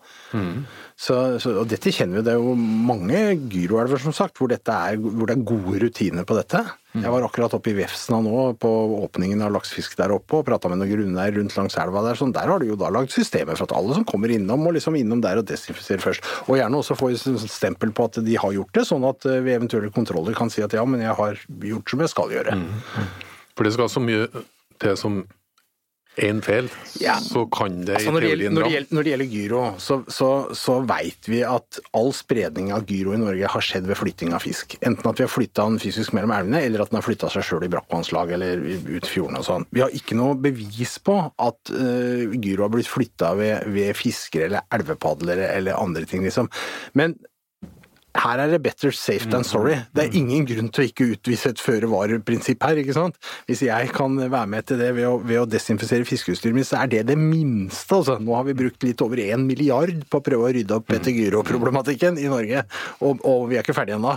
Så, 0.97 1.39
så, 1.43 1.53
og 1.61 1.67
dette 1.69 1.93
kjenner 1.93 2.17
vi, 2.17 2.25
det 2.25 2.33
er 2.33 2.41
jo 2.41 2.55
mange 2.55 3.37
gyroelver, 3.53 4.01
som 4.01 4.11
sagt, 4.17 4.35
hvor, 4.41 4.49
dette 4.49 4.73
er, 4.73 4.97
hvor 4.97 5.27
det 5.29 5.37
er 5.37 5.45
gode 5.45 5.83
rutiner 5.85 6.25
på 6.25 6.33
dette. 6.41 6.65
Jeg 6.95 7.11
var 7.11 7.25
akkurat 7.27 7.53
oppe 7.57 7.71
i 7.71 7.75
Vefsna 7.75 8.21
nå, 8.23 8.41
på 8.61 8.71
åpningen 9.03 9.43
av 9.43 9.51
laksefisk 9.55 9.97
der 9.99 10.13
oppe, 10.15 10.39
og 10.39 10.45
prata 10.47 10.71
med 10.71 10.79
noen 10.79 10.91
grunneeier 10.93 11.35
rundt 11.35 11.55
langs 11.57 11.77
elva 11.81 12.03
der. 12.05 12.19
sånn, 12.19 12.33
Der 12.35 12.47
har 12.47 12.61
de 12.61 12.69
jo 12.69 12.77
da 12.79 12.91
lagd 12.93 13.11
systemer 13.11 13.57
for 13.57 13.67
at 13.67 13.75
alle 13.75 13.97
som 13.97 14.05
kommer 14.07 14.31
innom, 14.31 14.63
må 14.63 14.71
liksom 14.75 14.95
innom 14.95 15.21
der 15.23 15.41
og 15.41 15.47
desinfisere 15.49 16.03
først. 16.03 16.25
Og 16.47 16.59
gjerne 16.59 16.79
også 16.79 16.97
få 16.99 17.11
et 17.11 17.49
stempel 17.51 17.91
på 17.91 18.07
at 18.07 18.19
de 18.23 18.37
har 18.39 18.55
gjort 18.55 18.73
det, 18.73 18.85
sånn 18.87 19.07
at 19.07 19.27
eh, 19.27 19.41
ved 19.43 19.59
eventuelle 19.59 19.91
kontroller 19.95 20.37
kan 20.37 20.51
si 20.53 20.63
at 20.63 20.75
ja, 20.75 20.85
men 20.87 21.03
jeg 21.03 21.15
har 21.19 21.41
gjort 21.71 21.89
som 21.89 22.05
jeg 22.05 22.13
skal 22.13 22.35
gjøre. 22.37 22.59
For 23.55 23.67
det 23.67 23.75
skal 23.75 23.91
så 23.91 24.03
mye 24.03 24.29
til 24.79 24.95
som 24.99 25.23
én 26.17 26.41
feil, 26.45 26.69
Ja. 27.01 27.17
så 27.19 27.43
kan 27.51 27.81
det 27.85 27.95
Altså, 27.97 28.09
i 28.09 28.13
når, 28.13 28.21
det 28.21 28.29
teorien 28.29 28.53
når, 28.55 28.61
dra. 28.63 28.69
gjelder, 28.71 28.95
når 28.95 29.03
det 29.03 29.11
gjelder 29.11 29.31
gyro, 29.35 29.61
så, 29.83 29.97
så, 30.07 30.29
så 30.55 30.75
veit 30.87 31.27
vi 31.27 31.41
at 31.43 31.79
all 31.97 32.11
spredning 32.15 32.71
av 32.75 32.85
gyro 32.87 33.13
i 33.15 33.19
Norge 33.19 33.51
har 33.51 33.65
skjedd 33.67 33.85
ved 33.89 33.99
flytting 33.99 34.33
av 34.33 34.43
fisk. 34.45 34.77
Enten 34.81 35.09
at 35.11 35.19
vi 35.19 35.25
har 35.27 35.31
flytta 35.33 35.65
den 35.67 35.79
fysisk 35.83 36.15
mellom 36.15 36.31
elvene, 36.31 36.63
eller 36.63 36.85
at 36.85 36.93
den 36.93 37.01
har 37.01 37.05
flytta 37.07 37.29
seg 37.33 37.43
sjøl 37.49 37.67
i 37.67 37.71
brakkvannslag 37.75 38.31
eller 38.37 38.63
ut 38.63 39.03
i 39.03 39.11
fjordene 39.11 39.43
og 39.43 39.47
sånn. 39.49 39.67
Vi 39.75 39.83
har 39.83 39.93
ikke 39.95 40.15
noe 40.19 40.35
bevis 40.39 40.97
på 41.03 41.19
at 41.35 41.71
uh, 41.75 42.25
gyro 42.39 42.67
har 42.69 42.73
blitt 42.77 42.91
flytta 42.91 43.33
ved, 43.39 43.67
ved 43.75 43.95
fiskere 43.99 44.49
eller 44.49 44.67
elvepadlere 44.75 45.51
eller 45.57 45.75
andre 45.81 46.05
ting, 46.09 46.23
liksom. 46.23 46.47
Men 46.93 47.17
her 48.15 48.41
er 48.41 48.51
det 48.53 48.61
better 48.63 48.93
safe 48.95 49.27
than 49.29 49.43
sorry. 49.43 49.75
Det 49.95 50.05
er 50.05 50.17
ingen 50.17 50.45
grunn 50.47 50.69
til 50.73 50.85
å 50.85 50.87
ikke 50.89 51.07
utvise 51.15 51.51
et 51.51 51.61
føre-var-prinsipp 51.61 52.63
her, 52.63 52.79
ikke 52.81 52.95
sant. 52.95 53.19
Hvis 53.49 53.65
jeg 53.65 53.91
kan 53.95 54.15
være 54.21 54.47
med 54.51 54.67
til 54.69 54.79
det 54.81 54.91
ved 54.97 55.09
å, 55.09 55.17
ved 55.19 55.41
å 55.41 55.47
desinfisere 55.49 56.07
fiskeutstyret 56.07 56.55
mitt, 56.55 56.69
så 56.69 56.79
er 56.81 56.91
det 56.93 57.03
det 57.11 57.17
minste, 57.19 57.99
altså. 57.99 58.17
Nå 58.21 58.37
har 58.37 58.47
vi 58.47 58.57
brukt 58.57 58.87
litt 58.87 59.03
over 59.03 59.21
én 59.23 59.45
milliard 59.47 60.05
på 60.09 60.21
å 60.21 60.25
prøve 60.25 60.47
å 60.47 60.53
rydde 60.55 60.79
opp 60.79 60.95
etter 60.95 61.15
gyroproblematikken 61.15 62.19
i 62.21 62.31
Norge, 62.31 62.65
og, 63.01 63.21
og 63.27 63.49
vi 63.51 63.59
er 63.59 63.65
ikke 63.65 63.77
ferdige 63.77 63.99
ennå. 63.99 64.15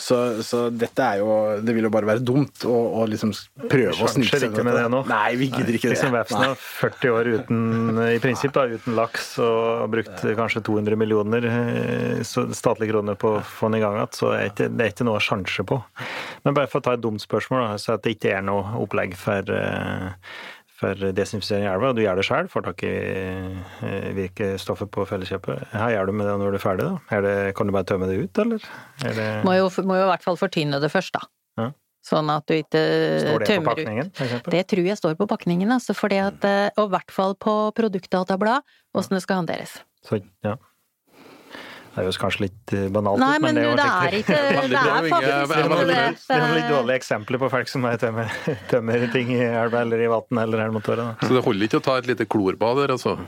Så, 0.00 0.18
så 0.42 0.64
dette 0.72 1.04
er 1.04 1.20
jo 1.20 1.34
Det 1.64 1.74
vil 1.76 1.86
jo 1.86 1.90
bare 1.92 2.08
være 2.08 2.22
dumt 2.24 2.64
å, 2.68 2.74
å 3.00 3.04
liksom 3.10 3.32
prøve 3.70 3.94
å 3.94 4.08
snike 4.10 4.40
ikke 4.48 4.64
med 4.66 4.76
det 4.78 4.84
nå. 4.92 5.02
Nei, 5.08 5.34
vi 5.40 5.48
gidder 5.50 5.78
ikke 5.78 5.90
det. 5.90 5.94
Liksom 5.96 6.14
Vefsna, 6.14 6.50
Nei. 6.52 6.58
40 6.80 7.14
år 7.14 7.30
uten, 7.38 8.00
i 8.08 8.20
prinsipp 8.22 8.54
da, 8.56 8.66
uten 8.70 8.98
laks, 8.98 9.30
og 9.42 9.60
har 9.84 9.92
brukt 9.92 10.24
kanskje 10.40 10.64
200 10.66 11.00
millioner 11.00 11.48
eh, 11.50 12.24
statlige 12.24 12.92
kroner 12.94 13.18
på 13.20 13.36
å 13.38 13.44
få 13.44 13.70
den 13.70 13.80
i 13.80 13.84
gang 13.84 13.98
igjen, 14.00 14.16
så 14.16 14.32
er 14.36 14.50
ikke, 14.50 14.70
det 14.72 14.86
er 14.86 14.94
ikke 14.94 15.08
noe 15.08 15.22
sjanse 15.22 15.66
på. 15.68 15.80
Men 16.46 16.56
bare 16.56 16.70
for 16.70 16.82
å 16.82 16.88
ta 16.88 16.96
et 16.96 17.04
dumt 17.04 17.22
spørsmål, 17.22 17.64
da, 17.68 17.80
så 17.80 17.96
at 17.96 18.04
det 18.04 18.16
ikke 18.16 18.34
er 18.38 18.44
noe 18.46 18.76
opplegg 18.82 19.16
for, 19.18 19.54
eh, 19.54 20.34
for 20.74 20.98
desinfisering 21.14 21.68
i 21.68 21.70
elva, 21.70 21.92
du 21.94 22.02
gjør 22.02 22.18
det 22.18 22.26
sjøl, 22.26 22.48
får 22.50 22.66
tak 22.66 22.82
i 22.86 22.90
eh, 22.90 24.08
virkestoffet 24.16 24.90
på 24.94 25.06
Felleskjøpet. 25.06 25.70
Hva 25.70 25.86
gjør 25.92 26.10
du 26.10 26.16
med 26.18 26.26
det 26.26 26.34
når 26.40 26.56
du 26.56 26.58
er 26.58 26.64
ferdig? 26.64 26.88
da? 26.88 27.14
Er 27.14 27.24
det, 27.24 27.36
kan 27.58 27.70
du 27.70 27.74
bare 27.76 27.86
tømme 27.88 28.10
det 28.10 28.18
ut, 28.18 28.42
eller? 28.42 28.66
Er 29.06 29.16
det, 29.18 29.28
må 29.46 29.54
jo, 29.58 29.70
må 29.86 30.00
jo 30.00 30.08
i 30.08 30.10
hvert 30.10 30.26
fall 30.26 30.38
fortynne 30.40 30.82
det 30.82 30.90
først, 30.92 31.14
da. 31.14 31.30
Ja. 31.62 31.70
Sånn 32.04 32.28
at 32.28 32.44
du 32.50 32.56
ikke 32.58 32.82
står 33.22 33.44
det 33.44 33.46
på 33.46 33.52
tømmer 33.52 33.78
ut. 33.78 33.84
pakningen, 33.84 34.10
eksempel? 34.12 34.56
Det 34.56 34.62
tror 34.74 34.90
jeg 34.90 35.00
står 35.00 35.16
på 35.20 35.30
pakningen, 35.30 35.74
altså, 35.78 35.96
fordi 35.96 36.20
at, 36.26 36.46
eh, 36.50 36.68
og 36.74 36.90
i 36.90 36.94
hvert 36.96 37.14
fall 37.14 37.38
på 37.38 37.54
produktdatablad, 37.78 38.66
åssen 38.98 39.16
det 39.16 39.22
skal 39.24 39.44
håndteres. 39.44 39.78
Så, 40.04 40.20
ja. 40.44 40.58
Det 41.94 42.02
jo 42.08 42.12
kanskje 42.18 42.42
litt 42.48 42.72
eh, 42.74 42.86
banalt, 42.90 43.20
Nei, 43.22 43.36
men 43.38 43.54
men 43.54 43.76
det 43.78 43.86
er 43.86 44.16
ikke 44.18 44.34
Det 44.34 44.78
er 44.80 45.08
faktisk 45.12 45.54
ikke 45.54 45.84
det. 45.86 45.98
Det 46.18 46.34
er 46.34 46.42
noen 46.42 46.54
litt 46.58 46.70
dårlige 46.72 46.98
eksempler 46.98 47.42
på 47.44 47.50
folk 47.52 47.70
som 47.70 47.86
er 47.86 48.00
tømmer, 48.02 48.34
tømmer 48.72 49.06
ting 49.14 49.30
i 49.36 49.40
elva 49.46 49.84
eller 49.86 50.02
i 50.02 50.10
vann 50.10 50.42
eller 50.42 50.64
da. 50.98 51.08
Så 51.22 51.30
det 51.36 51.44
holder 51.46 51.68
ikke 51.68 51.82
å 51.82 51.86
ta 51.86 51.98
et 52.02 52.10
lite 52.10 52.26
klorbad 52.26 52.82
der, 52.82 52.96
altså. 52.96 53.18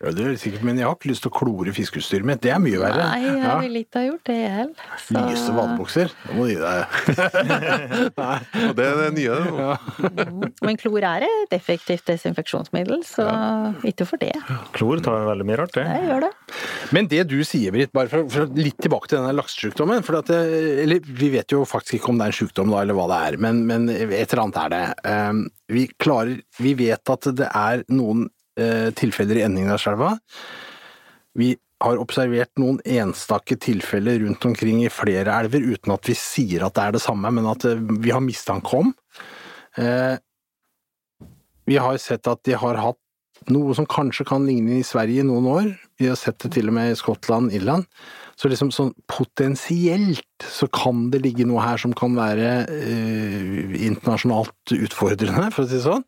Ja, 0.00 0.10
det 0.16 0.24
er 0.24 0.36
sikkert, 0.40 0.62
men 0.64 0.78
jeg 0.80 0.86
har 0.88 0.94
ikke 0.96 1.10
lyst 1.10 1.20
til 1.26 1.28
å 1.28 1.34
klore 1.36 1.72
fiskeutstyret 1.76 2.24
mitt. 2.24 2.40
Det 2.40 2.48
er 2.54 2.60
mye 2.62 2.78
verre. 2.80 3.02
Nei, 3.04 3.18
jeg 3.26 3.42
Ja. 3.42 3.56
ville 3.60 3.80
ikke 3.84 3.98
ha 4.00 4.04
gjort 4.06 4.24
det, 4.30 4.36
jeg 4.40 4.52
heller. 4.54 4.86
Så- 4.96 5.12
Nyeste 5.26 5.52
vadebukser. 5.52 6.08
Da 6.24 6.32
må 6.38 6.46
du 6.46 6.52
gi 6.54 6.60
deg. 6.64 6.80
Og 8.70 8.76
det 8.78 8.86
er 8.86 8.96
det 9.00 9.10
nye. 9.18 9.36
Ja. 9.60 9.76
Men 10.64 10.78
klor 10.80 11.04
er 11.04 11.26
et 11.26 11.52
effektivt 11.52 12.06
desinfeksjonsmiddel, 12.08 13.02
så 13.04 13.26
ikke 13.84 14.06
for 14.08 14.16
det. 14.22 14.32
Klor 14.76 15.02
tar 15.04 15.26
veldig 15.28 15.46
mye 15.50 15.60
rart, 15.60 15.74
det. 15.76 15.84
Jeg 15.84 16.08
gjør 16.08 16.24
det. 16.26 16.32
Men 16.96 17.06
det 17.12 17.26
du 17.30 17.36
sier, 17.46 17.70
Britt, 17.76 17.92
bare 17.92 18.08
for, 18.12 18.24
for 18.32 18.46
litt 18.56 18.78
tilbake 18.80 19.10
til 19.12 19.20
denne 19.20 19.36
laksesjukdommen 19.36 20.02
for 20.06 20.20
at 20.22 20.32
det, 20.32 20.40
eller 20.86 21.00
Vi 21.20 21.28
vet 21.36 21.52
jo 21.52 21.64
faktisk 21.68 21.98
ikke 22.00 22.08
om 22.14 22.18
det 22.20 22.24
er 22.30 22.32
en 22.32 22.38
sjukdom, 22.40 22.70
da, 22.72 22.80
eller 22.84 22.96
hva 22.96 23.06
det 23.12 23.20
er, 23.28 23.38
men, 23.44 23.64
men 23.68 23.88
et 23.92 24.32
eller 24.32 24.46
annet 24.46 24.60
er 24.64 24.72
det. 24.74 24.82
Um, 25.04 25.44
vi, 25.70 25.86
klarer, 26.00 26.40
vi 26.58 26.72
vet 26.78 27.12
at 27.12 27.28
det 27.36 27.48
er 27.52 27.84
noen 27.92 28.28
tilfeller 28.98 29.38
i 29.38 29.44
Enningdalselva. 29.46 30.14
Vi 31.38 31.54
har 31.80 32.00
observert 32.00 32.52
noen 32.60 32.80
enstake 32.84 33.56
tilfeller 33.60 34.20
rundt 34.24 34.44
omkring 34.44 34.82
i 34.84 34.92
flere 34.92 35.32
elver, 35.40 35.64
uten 35.64 35.94
at 35.94 36.08
vi 36.08 36.16
sier 36.18 36.66
at 36.66 36.76
det 36.76 36.86
er 36.86 36.96
det 36.96 37.04
samme, 37.04 37.32
men 37.32 37.48
at 37.48 37.64
uh, 37.68 37.80
vi 38.04 38.12
har 38.12 38.24
mistanke 38.24 38.82
om. 38.82 38.92
Uh, 39.78 40.16
vi 41.70 41.78
har 41.80 42.00
sett 42.02 42.28
at 42.28 42.42
de 42.44 42.58
har 42.58 42.80
hatt 42.82 43.00
noe 43.48 43.72
som 43.76 43.86
kanskje 43.88 44.26
kan 44.28 44.44
ligne 44.44 44.80
i 44.80 44.84
Sverige 44.84 45.22
i 45.22 45.26
noen 45.26 45.46
år. 45.48 45.70
Vi 46.00 46.10
har 46.10 46.18
sett 46.20 46.42
det 46.42 46.52
til 46.58 46.68
og 46.68 46.76
med 46.76 46.92
i 46.92 46.98
Skottland, 46.98 47.54
Irland. 47.56 47.86
Så 48.36 48.50
liksom 48.50 48.72
sånn 48.72 48.92
potensielt 49.08 50.44
så 50.44 50.68
kan 50.72 51.08
det 51.12 51.22
ligge 51.24 51.46
noe 51.48 51.62
her 51.64 51.80
som 51.80 51.94
kan 51.96 52.16
være 52.16 52.50
eh, 52.72 53.72
internasjonalt 53.86 54.74
utfordrende, 54.76 55.48
for 55.54 55.64
å 55.64 55.68
si 55.70 55.78
det 55.78 55.86
sånn. 55.86 56.04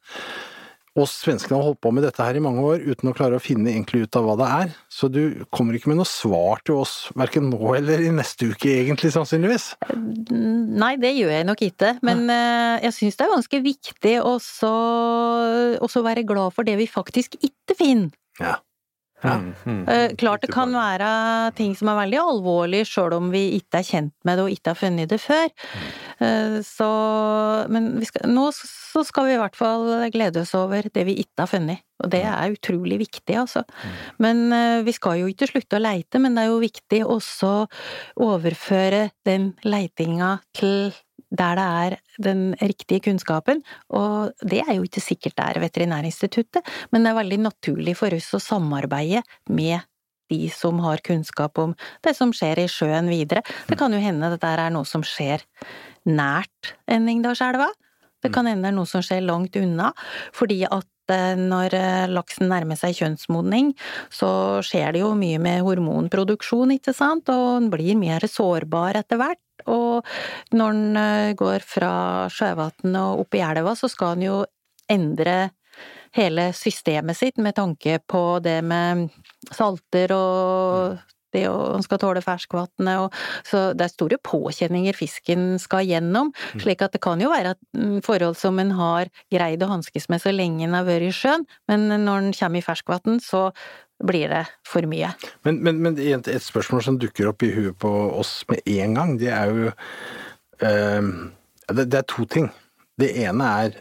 Og 0.93 1.07
svenskene 1.09 1.57
har 1.57 1.71
holdt 1.71 1.81
på 1.81 1.93
med 1.95 2.05
dette 2.05 2.21
her 2.21 2.37
i 2.37 2.43
mange 2.45 2.61
år 2.69 2.83
uten 2.85 3.09
å 3.09 3.15
klare 3.17 3.39
å 3.39 3.43
finne 3.43 3.71
egentlig 3.73 4.05
ut 4.05 4.19
av 4.19 4.27
hva 4.27 4.35
det 4.41 4.49
er. 4.59 4.75
Så 4.93 5.09
du 5.09 5.23
kommer 5.55 5.79
ikke 5.79 5.89
med 5.89 6.03
noe 6.03 6.09
svar 6.09 6.61
til 6.67 6.83
oss 6.83 6.97
verken 7.17 7.49
nå 7.49 7.73
eller 7.79 8.03
i 8.05 8.11
neste 8.13 8.51
uke, 8.53 8.69
egentlig, 8.83 9.13
sannsynligvis. 9.15 9.71
Nei, 9.93 10.93
det 11.01 11.15
gjør 11.17 11.33
jeg 11.33 11.49
nok 11.49 11.65
ikke, 11.65 11.95
men 12.05 12.27
ja. 12.29 12.77
jeg 12.89 12.97
syns 12.99 13.17
det 13.17 13.27
er 13.27 13.33
ganske 13.37 13.63
viktig 13.65 14.17
også 14.21 14.73
også 15.83 16.03
være 16.05 16.27
glad 16.29 16.53
for 16.57 16.69
det 16.69 16.77
vi 16.81 16.91
faktisk 16.91 17.39
ikke 17.41 17.79
finner. 17.79 18.13
Ja. 18.41 18.59
Ja. 19.23 19.37
Eh, 19.67 20.15
klart 20.19 20.43
det 20.43 20.51
kan 20.53 20.73
være 20.75 21.53
ting 21.59 21.77
som 21.79 21.93
er 21.93 22.01
veldig 22.03 22.21
alvorlige, 22.23 22.89
sjøl 22.89 23.15
om 23.17 23.31
vi 23.35 23.45
ikke 23.59 23.81
er 23.81 23.87
kjent 23.87 24.15
med 24.27 24.39
det 24.39 24.47
og 24.47 24.55
ikke 24.57 24.73
har 24.73 24.81
funnet 24.81 25.13
det 25.13 25.21
før. 25.23 25.49
Eh, 26.23 26.59
så 26.67 26.91
Men 27.73 27.99
vi 28.01 28.09
skal, 28.09 28.29
nå 28.31 28.49
så 28.53 29.05
skal 29.07 29.29
vi 29.29 29.37
i 29.37 29.41
hvert 29.41 29.57
fall 29.57 29.87
glede 30.13 30.43
oss 30.43 30.55
over 30.59 30.89
det 30.93 31.07
vi 31.09 31.17
ikke 31.23 31.45
har 31.45 31.51
funnet. 31.51 31.85
Og 32.03 32.11
det 32.11 32.23
er 32.27 32.57
utrolig 32.57 32.99
viktig, 33.05 33.37
altså. 33.39 33.63
Men 34.23 34.51
eh, 34.53 34.83
vi 34.87 34.95
skal 34.97 35.21
jo 35.23 35.31
ikke 35.31 35.49
slutte 35.51 35.79
å 35.79 35.83
leite, 35.83 36.19
men 36.23 36.35
det 36.35 36.45
er 36.45 36.51
jo 36.51 36.59
viktig 36.63 37.01
også 37.07 37.53
å 37.63 38.33
overføre 38.33 39.09
den 39.29 39.53
leitinga 39.65 40.41
til 40.57 40.91
der 41.33 41.57
det 41.57 41.65
er 41.65 41.97
den 42.23 42.43
riktige 42.61 43.01
kunnskapen, 43.09 43.63
og 43.89 44.33
det 44.45 44.61
er 44.67 44.77
jo 44.77 44.85
ikke 44.87 45.01
sikkert 45.01 45.39
det 45.39 45.47
er 45.49 45.63
Veterinærinstituttet, 45.65 46.75
men 46.93 47.05
det 47.05 47.13
er 47.13 47.21
veldig 47.23 47.41
naturlig 47.49 47.97
for 47.97 48.13
oss 48.17 48.29
å 48.37 48.43
samarbeide 48.43 49.25
med 49.49 49.81
de 50.33 50.49
som 50.53 50.81
har 50.85 51.03
kunnskap 51.05 51.59
om 51.61 51.75
det 52.05 52.15
som 52.17 52.33
skjer 52.37 52.63
i 52.63 52.69
sjøen 52.71 53.11
videre. 53.13 53.45
Det 53.69 53.79
kan 53.81 53.93
jo 53.93 54.01
hende 54.01 54.29
at 54.29 54.37
dette 54.37 54.53
er 54.53 54.73
noe 54.73 54.89
som 54.89 55.05
skjer 55.05 55.45
nært 56.09 56.75
Enningdalselva. 56.91 57.69
Det 58.23 58.31
kan 58.33 58.47
hende 58.47 58.69
det 58.69 58.73
er 58.73 58.79
noe 58.79 58.89
som 58.89 59.03
skjer 59.05 59.25
langt 59.27 59.57
unna, 59.59 59.91
fordi 60.37 60.63
at 60.69 61.13
eh, 61.13 61.35
når 61.39 61.75
eh, 61.75 62.11
laksen 62.13 62.49
nærmer 62.53 62.79
seg 62.79 62.95
kjønnsmodning, 63.01 63.73
så 64.15 64.63
skjer 64.65 64.95
det 64.95 65.03
jo 65.03 65.13
mye 65.19 65.41
med 65.43 65.65
hormonproduksjon, 65.67 66.77
ikke 66.79 66.95
sant, 66.95 67.33
og 67.35 67.49
den 67.59 67.73
blir 67.73 67.99
mer 67.99 68.23
sårbar 68.31 69.01
etter 69.03 69.19
hvert. 69.21 69.43
Og 69.71 70.07
når 70.57 70.79
den 70.79 71.01
eh, 71.03 71.35
går 71.39 71.67
fra 71.67 71.95
sjøvann 72.33 72.99
og 72.99 73.27
opp 73.27 73.39
i 73.39 73.45
elva, 73.45 73.77
så 73.79 73.91
skal 73.91 74.17
den 74.17 74.29
jo 74.31 74.43
endre 74.91 75.53
hele 76.17 76.51
systemet 76.57 77.17
sitt 77.17 77.41
med 77.41 77.57
tanke 77.57 77.99
på 78.05 78.39
det 78.45 78.61
med 78.67 79.09
salter 79.55 80.13
og 80.13 81.01
det 81.33 81.47
og 81.49 81.77
han 81.77 81.85
skal 81.85 82.01
tåle 82.03 82.23
ferskvannet, 82.25 83.21
så 83.49 83.63
det 83.77 83.87
er 83.87 83.93
store 83.93 84.19
påkjenninger 84.21 84.97
fisken 84.97 85.55
skal 85.63 85.87
gjennom. 85.89 86.33
Slik 86.61 86.85
at 86.85 86.93
det 86.93 87.03
kan 87.05 87.23
jo 87.23 87.31
være 87.33 87.55
mm, 87.77 88.03
forhold 88.05 88.37
som 88.41 88.61
en 88.61 88.75
har 88.77 89.09
greid 89.33 89.65
å 89.65 89.71
hanskes 89.71 90.11
med 90.13 90.23
så 90.23 90.35
lenge 90.35 90.67
en 90.67 90.77
har 90.77 90.85
vært 90.89 91.09
i 91.09 91.15
sjøen, 91.17 91.47
men 91.73 91.89
når 92.05 92.27
en 92.27 92.37
kommer 92.37 92.61
i 92.61 92.67
ferskvann, 92.67 93.17
så 93.25 93.49
blir 94.07 94.33
det 94.33 94.43
for 94.69 94.87
mye. 94.89 95.13
Men, 95.47 95.61
men, 95.65 95.79
men 95.85 96.01
et, 96.01 96.33
spørsmål 96.43 96.85
som 96.87 96.99
dukker 97.01 97.31
opp 97.31 97.45
i 97.47 97.53
huet 97.55 97.79
på 97.83 97.93
oss 98.19 98.41
med 98.51 98.63
en 98.67 98.99
gang, 98.99 99.15
det 99.21 99.31
er 99.35 99.53
jo 99.53 99.71
eh, 100.65 101.09
det, 101.73 101.89
det 101.89 102.03
er 102.03 102.11
to 102.11 102.27
ting. 102.31 102.51
Det 103.01 103.13
ene 103.25 103.49
er 103.65 103.81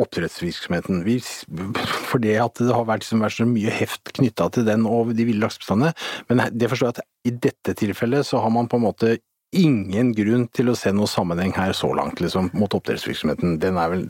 oppdrettsvirksomheten. 0.00 1.04
Vi, 1.06 1.18
for 2.10 2.22
det 2.22 2.38
at 2.42 2.58
det 2.60 2.74
har 2.74 2.88
vært, 2.88 3.04
liksom, 3.04 3.22
vært 3.24 3.38
så 3.38 3.48
mye 3.48 3.74
heft 3.74 4.14
knytta 4.16 4.48
til 4.54 4.66
den 4.68 4.88
og 4.90 5.14
de 5.14 5.28
ville 5.28 5.44
laksebestandene. 5.44 5.94
Men 6.30 6.46
det 6.54 6.70
forstår 6.72 6.90
jeg 6.90 6.96
at 6.98 7.06
i 7.30 7.36
dette 7.48 7.76
tilfellet 7.78 8.26
så 8.26 8.42
har 8.42 8.52
man 8.54 8.68
på 8.70 8.80
en 8.80 8.86
måte 8.88 9.16
ingen 9.56 10.12
grunn 10.16 10.46
til 10.54 10.70
å 10.72 10.76
se 10.78 10.92
noe 10.94 11.10
sammenheng 11.10 11.54
her 11.56 11.74
så 11.76 11.90
langt, 11.96 12.20
liksom, 12.22 12.50
mot 12.58 12.74
oppdrettsvirksomheten. 12.76 13.56
Den 13.62 13.78
er 13.80 13.92
vel 13.94 14.04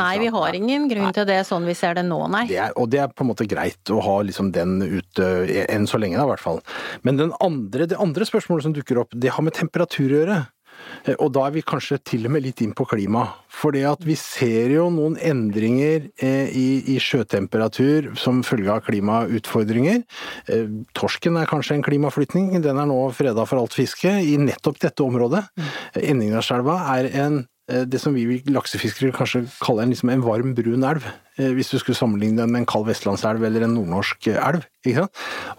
Nei, 0.00 0.12
vi 0.22 0.30
har 0.34 0.56
ingen 0.56 0.88
grunn 0.90 1.14
til 1.16 1.28
det 1.28 1.40
sånn 1.48 1.66
vi 1.68 1.76
ser 1.78 1.96
det 1.98 2.04
nå, 2.08 2.20
nei. 2.32 2.46
Det 2.50 2.60
er, 2.66 2.76
og 2.80 2.90
det 2.92 3.02
er 3.04 3.12
på 3.12 3.24
en 3.24 3.30
måte 3.32 3.48
greit 3.50 3.92
å 3.92 4.00
ha 4.04 4.16
liksom 4.26 4.52
den 4.56 4.78
ute, 4.82 5.26
enn 5.70 5.88
så 5.90 6.00
lenge 6.00 6.18
da, 6.18 6.26
i 6.26 6.32
hvert 6.32 6.44
fall. 6.44 6.62
Men 7.06 7.20
den 7.20 7.34
andre, 7.44 7.88
det 7.90 8.00
andre 8.00 8.28
spørsmålet 8.28 8.68
som 8.68 8.76
dukker 8.76 9.02
opp, 9.04 9.14
det 9.14 9.34
har 9.36 9.46
med 9.46 9.56
temperatur 9.58 10.08
å 10.08 10.22
gjøre. 10.22 10.40
Eh, 11.06 11.16
Og 11.18 11.32
da 11.34 11.46
er 11.46 11.54
vi 11.54 11.62
kanskje 11.62 11.98
til 12.04 12.26
og 12.28 12.34
med 12.34 12.44
litt 12.44 12.60
inn 12.64 12.74
på 12.76 12.86
klima. 12.88 13.26
For 13.50 13.72
vi 13.72 14.16
ser 14.16 14.70
jo 14.74 14.88
noen 14.90 15.16
endringer 15.16 16.10
eh, 16.22 16.48
i, 16.54 16.94
i 16.94 16.98
sjøtemperatur 17.02 18.14
som 18.20 18.42
følge 18.46 18.72
av 18.72 18.84
klimautfordringer. 18.86 20.02
Eh, 20.48 20.66
Torsken 20.96 21.36
er 21.40 21.50
kanskje 21.50 21.78
en 21.78 21.86
klimaflytning, 21.86 22.52
den 22.62 22.78
er 22.78 22.88
nå 22.88 22.98
freda 23.16 23.46
for 23.48 23.60
alt 23.60 23.76
fiske 23.76 24.10
i 24.22 24.36
nettopp 24.40 24.80
dette 24.80 25.04
området. 25.04 25.44
Enningdalselva 26.00 26.82
er 26.98 27.10
en 27.24 27.42
det 27.70 28.00
som 28.02 28.10
vi 28.10 28.40
laksefiskere 28.50 29.14
kanskje 29.14 29.44
kaller 29.62 29.84
en, 29.84 29.92
liksom 29.92 30.10
en 30.10 30.24
varm, 30.24 30.56
brun 30.58 30.82
elv. 30.82 31.04
Eh, 31.40 31.54
Hvis 31.56 31.72
du 31.72 31.78
skulle 31.80 31.98
sammenligne 31.98 32.42
den 32.42 32.52
med 32.52 32.64
en 32.64 32.68
kald 32.68 32.86
vestlandselv 32.88 33.44
eller 33.46 33.64
en 33.64 33.74
nordnorsk 33.78 34.28
eh, 34.30 34.40
elv. 34.40 34.66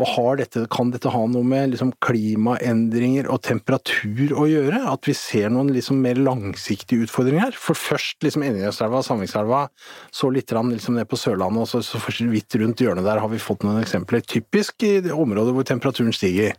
Og 0.01 0.07
dette, 0.39 0.63
kan 0.73 0.89
dette 0.89 1.11
ha 1.13 1.19
noe 1.29 1.45
med 1.45 1.75
liksom 1.75 1.91
klimaendringer 2.01 3.27
og 3.29 3.43
temperatur 3.45 4.33
å 4.33 4.47
gjøre? 4.49 4.79
At 4.89 5.05
vi 5.05 5.13
ser 5.17 5.51
noen 5.53 5.69
liksom 5.75 5.99
mer 6.01 6.17
langsiktige 6.17 7.05
utfordringer 7.05 7.45
her? 7.45 7.59
For 7.59 7.77
først 7.77 8.25
liksom 8.25 8.47
og 8.97 9.05
Sandvikselva, 9.05 9.67
så 10.13 10.31
litt 10.33 10.49
liksom 10.51 10.97
ned 10.97 11.09
på 11.09 11.19
Sørlandet, 11.21 11.61
og 11.61 11.69
så, 11.69 11.83
så 11.85 12.01
vidt 12.31 12.57
rundt 12.57 12.81
hjørnet 12.81 13.05
der 13.05 13.21
har 13.21 13.29
vi 13.29 13.41
fått 13.41 13.63
noen 13.63 13.83
eksempler. 13.83 14.25
Typisk 14.25 14.81
i 14.87 14.97
det 15.05 15.13
området 15.13 15.53
hvor 15.53 15.69
temperaturen 15.69 16.13
stiger. 16.17 16.57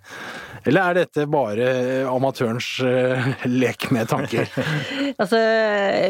Eller 0.63 0.87
er 0.87 0.99
dette 1.01 1.27
bare 1.31 1.67
amatørens 2.07 2.69
eh, 2.87 3.31
lek 3.63 3.91
med 3.95 4.11
tanker? 4.13 4.47
Altså, 5.23 5.39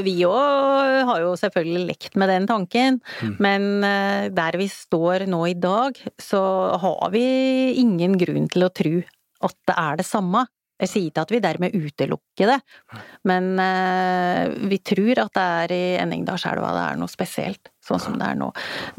vi 0.05 0.14
òg 0.25 1.03
har 1.09 1.22
jo 1.25 1.33
selvfølgelig 1.37 1.83
lekt 1.88 2.14
med 2.20 2.31
den 2.31 2.46
tanken, 2.48 3.01
men 3.42 3.84
eh, 3.86 4.28
der 4.34 4.58
vi 4.60 4.68
står 4.70 5.26
nå 5.30 5.42
i 5.50 5.56
dag, 5.58 5.98
så 6.20 6.42
har 6.82 7.12
vi 7.14 7.24
ingen 7.80 8.18
grunn 8.20 8.48
til 8.52 8.66
å 8.66 8.72
tro 8.74 8.96
at 9.42 9.56
det 9.68 9.78
er 9.78 9.98
det 10.00 10.06
samme. 10.06 10.46
Jeg 10.80 10.90
sier 10.90 11.11
ikke 11.11 11.22
at 11.26 11.32
vi 11.35 11.40
dermed 11.42 11.76
utelukker 11.76 12.48
det, 12.50 12.58
men 13.28 13.52
eh, 13.62 14.48
vi 14.70 14.80
tror 14.82 15.20
at 15.22 15.37
det 15.37 15.44
er 15.44 15.74
i 15.76 15.82
Enningdalselva 16.02 16.72
det 16.74 16.82
er 16.88 16.98
noe 16.98 17.12
spesielt, 17.12 17.70
sånn 17.85 18.02
som 18.02 18.18
det 18.18 18.32
er 18.32 18.40
nå. 18.40 18.48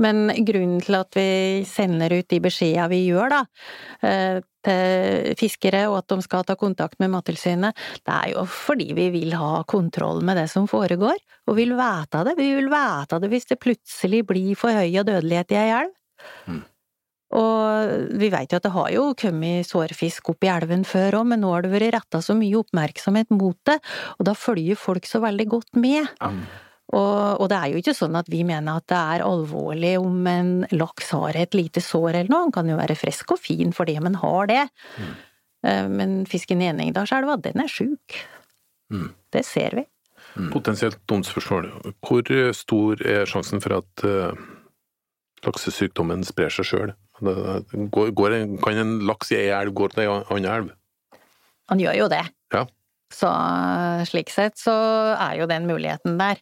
Men 0.04 0.30
grunnen 0.48 0.80
til 0.84 1.00
at 1.00 1.18
vi 1.18 1.28
sender 1.68 2.14
ut 2.16 2.30
de 2.32 2.40
beskjedene 2.44 2.88
vi 2.94 3.02
gjør, 3.10 3.36
da, 3.36 3.42
eh, 4.08 4.40
til 4.64 5.36
fiskere 5.40 5.86
og 5.90 5.98
at 6.00 6.14
de 6.14 6.24
skal 6.24 6.46
ta 6.48 6.56
kontakt 6.60 7.02
med 7.04 7.12
Mattilsynet, 7.12 7.76
det 8.08 8.16
er 8.16 8.30
jo 8.32 8.46
fordi 8.48 8.94
vi 8.96 9.10
vil 9.18 9.36
ha 9.36 9.66
kontroll 9.68 10.24
med 10.24 10.40
det 10.40 10.48
som 10.54 10.70
foregår, 10.72 11.20
og 11.50 11.58
vil 11.60 11.76
vite 11.76 12.24
det. 12.30 12.38
Vi 12.40 12.54
vil 12.56 12.72
vite 12.72 13.20
det 13.20 13.32
hvis 13.34 13.50
det 13.52 13.60
plutselig 13.60 14.24
blir 14.30 14.54
for 14.60 14.72
høy 14.72 15.02
dødelighet 15.04 15.52
i 15.52 15.60
ei 15.66 15.74
elv. 15.82 15.98
Og 17.34 18.18
vi 18.20 18.30
vet 18.34 18.52
jo 18.52 18.60
at 18.60 18.66
det 18.68 18.74
har 18.76 18.90
jo 18.94 19.06
kommet 19.18 19.66
sårfisk 19.66 20.34
opp 20.34 20.46
i 20.46 20.52
elven 20.54 20.84
før 20.86 21.22
òg, 21.22 21.32
men 21.32 21.42
nå 21.42 21.54
har 21.56 21.66
det 21.66 21.72
vært 21.74 21.96
retta 21.96 22.22
så 22.22 22.36
mye 22.38 22.60
oppmerksomhet 22.60 23.34
mot 23.34 23.58
det, 23.70 23.80
og 24.20 24.28
da 24.30 24.36
følger 24.38 24.80
folk 24.80 25.10
så 25.10 25.24
veldig 25.24 25.48
godt 25.56 25.82
med. 25.82 26.12
Og, 26.94 27.42
og 27.42 27.48
det 27.50 27.58
er 27.58 27.72
jo 27.72 27.82
ikke 27.82 27.96
sånn 27.98 28.18
at 28.20 28.30
vi 28.30 28.44
mener 28.46 28.78
at 28.78 28.86
det 28.92 29.00
er 29.00 29.26
alvorlig 29.26 29.96
om 29.98 30.28
en 30.30 30.52
laks 30.76 31.10
har 31.16 31.40
et 31.40 31.58
lite 31.58 31.82
sår 31.82 32.12
eller 32.12 32.30
noe, 32.30 32.46
han 32.46 32.54
kan 32.54 32.70
jo 32.70 32.78
være 32.78 33.00
frisk 33.00 33.34
og 33.34 33.42
fin 33.42 33.74
fordi 33.74 33.98
man 34.04 34.20
har 34.22 34.52
det. 34.52 34.64
Mm. 35.00 35.14
Men 35.96 36.16
fisken 36.28 36.62
i 36.62 36.68
Enningdalselva, 36.70 37.40
den 37.42 37.64
er 37.64 37.72
sjuk. 37.72 38.18
Det 39.34 39.46
ser 39.48 39.80
vi. 39.80 39.86
Potensielt 40.52 41.00
dumt 41.10 41.26
spørsmål. 41.26 41.70
Hvor 42.04 42.30
stor 42.58 43.02
er 43.08 43.30
sjansen 43.30 43.62
for 43.64 43.78
at 43.80 44.04
uh, 44.06 44.44
laksesykdommen 45.46 46.26
sprer 46.28 46.54
seg 46.54 46.68
sjøl? 46.68 46.94
Går, 47.22 48.14
går 48.18 48.38
en, 48.40 48.56
kan 48.62 48.80
en 48.80 48.96
laks 49.08 49.32
i 49.34 49.38
ei 49.38 49.52
elv 49.54 49.76
gå 49.78 49.90
til 49.92 50.06
ei 50.06 50.10
anna 50.10 50.56
elv? 50.58 50.72
Han 51.72 51.82
gjør 51.82 52.00
jo 52.02 52.08
det. 52.12 52.24
Ja. 52.54 52.64
Så 53.14 53.30
slik 54.10 54.32
sett 54.34 54.58
så 54.58 54.74
er 55.14 55.38
jo 55.38 55.50
den 55.50 55.68
muligheten 55.70 56.18
der. 56.20 56.42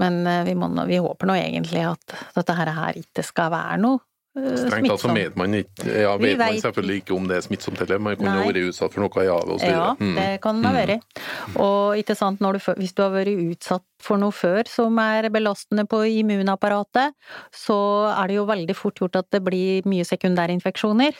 Men 0.00 0.26
eh, 0.28 0.44
vi, 0.44 0.54
må, 0.58 0.68
vi 0.88 1.00
håper 1.00 1.28
nå 1.28 1.38
egentlig 1.40 1.86
at 1.88 2.16
dette 2.36 2.56
her, 2.56 3.00
ikke 3.00 3.24
skal 3.24 3.52
være 3.54 3.78
noe 3.80 4.00
eh, 4.00 4.04
Strengt 4.36 4.90
tatt 4.90 5.00
så 5.00 5.12
vet 5.16 5.36
man 5.40 5.54
ikke 5.56 5.86
Ja, 5.88 6.12
vet, 6.20 6.34
vet 6.36 6.42
man 6.42 6.58
selvfølgelig 6.60 7.00
ikke 7.00 7.14
om 7.16 7.28
det 7.30 7.38
er 7.38 7.44
smittsomt 7.46 7.80
heller, 7.80 8.02
man 8.04 8.18
kunne 8.20 8.44
vært 8.44 8.60
utsatt 8.68 8.92
for 8.92 9.04
noe 9.06 9.24
i 9.24 9.30
havet 9.30 9.52
og 9.54 9.62
så 9.62 9.70
Ja. 9.70 9.86
Mm. 9.96 10.14
det 10.18 10.26
kan 10.44 10.60
det 10.60 10.72
være. 10.76 10.96
vært. 11.00 11.24
Og 11.64 11.96
ikke 12.02 12.16
sant, 12.18 12.40
når 12.44 12.58
du, 12.58 12.60
hvis 12.82 12.92
du 12.92 13.02
har 13.02 13.14
vært 13.14 13.32
utsatt 13.32 13.84
for 14.02 14.20
noe 14.20 14.34
før 14.36 14.68
som 14.68 14.98
er 15.00 15.30
belastende 15.32 15.86
på 15.88 16.02
immunapparatet, 16.20 17.16
så 17.54 17.78
er 18.12 18.28
det 18.28 18.36
jo 18.36 18.46
veldig 18.48 18.76
fort 18.76 19.00
gjort 19.00 19.16
at 19.16 19.30
det 19.32 19.42
blir 19.46 19.88
mye 19.88 20.04
sekundærinfeksjoner. 20.04 21.16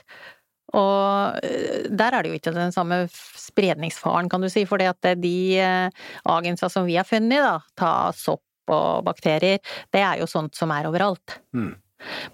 Og 0.76 1.38
eh, 1.46 1.86
der 1.88 2.12
er 2.12 2.22
det 2.22 2.32
jo 2.32 2.40
ikke 2.40 2.52
den 2.52 2.74
samme 2.74 3.06
spredningsfaren, 3.12 4.28
kan 4.28 4.44
du 4.44 4.50
si, 4.52 4.66
fordi 4.68 4.90
at 4.90 5.08
de 5.22 5.36
agenser 5.56 6.36
agensa 6.36 6.68
som 6.68 6.84
vi 6.84 6.98
har 6.98 7.08
funnet, 7.08 7.40
da, 7.40 7.60
ta 7.78 8.12
sopp 8.12 8.42
og 8.68 9.04
bakterier, 9.06 9.60
det 9.94 10.02
er 10.02 10.20
jo 10.20 10.26
sånt 10.26 10.56
som 10.58 10.72
er 10.74 10.88
overalt. 10.88 11.38
Mm. 11.54 11.74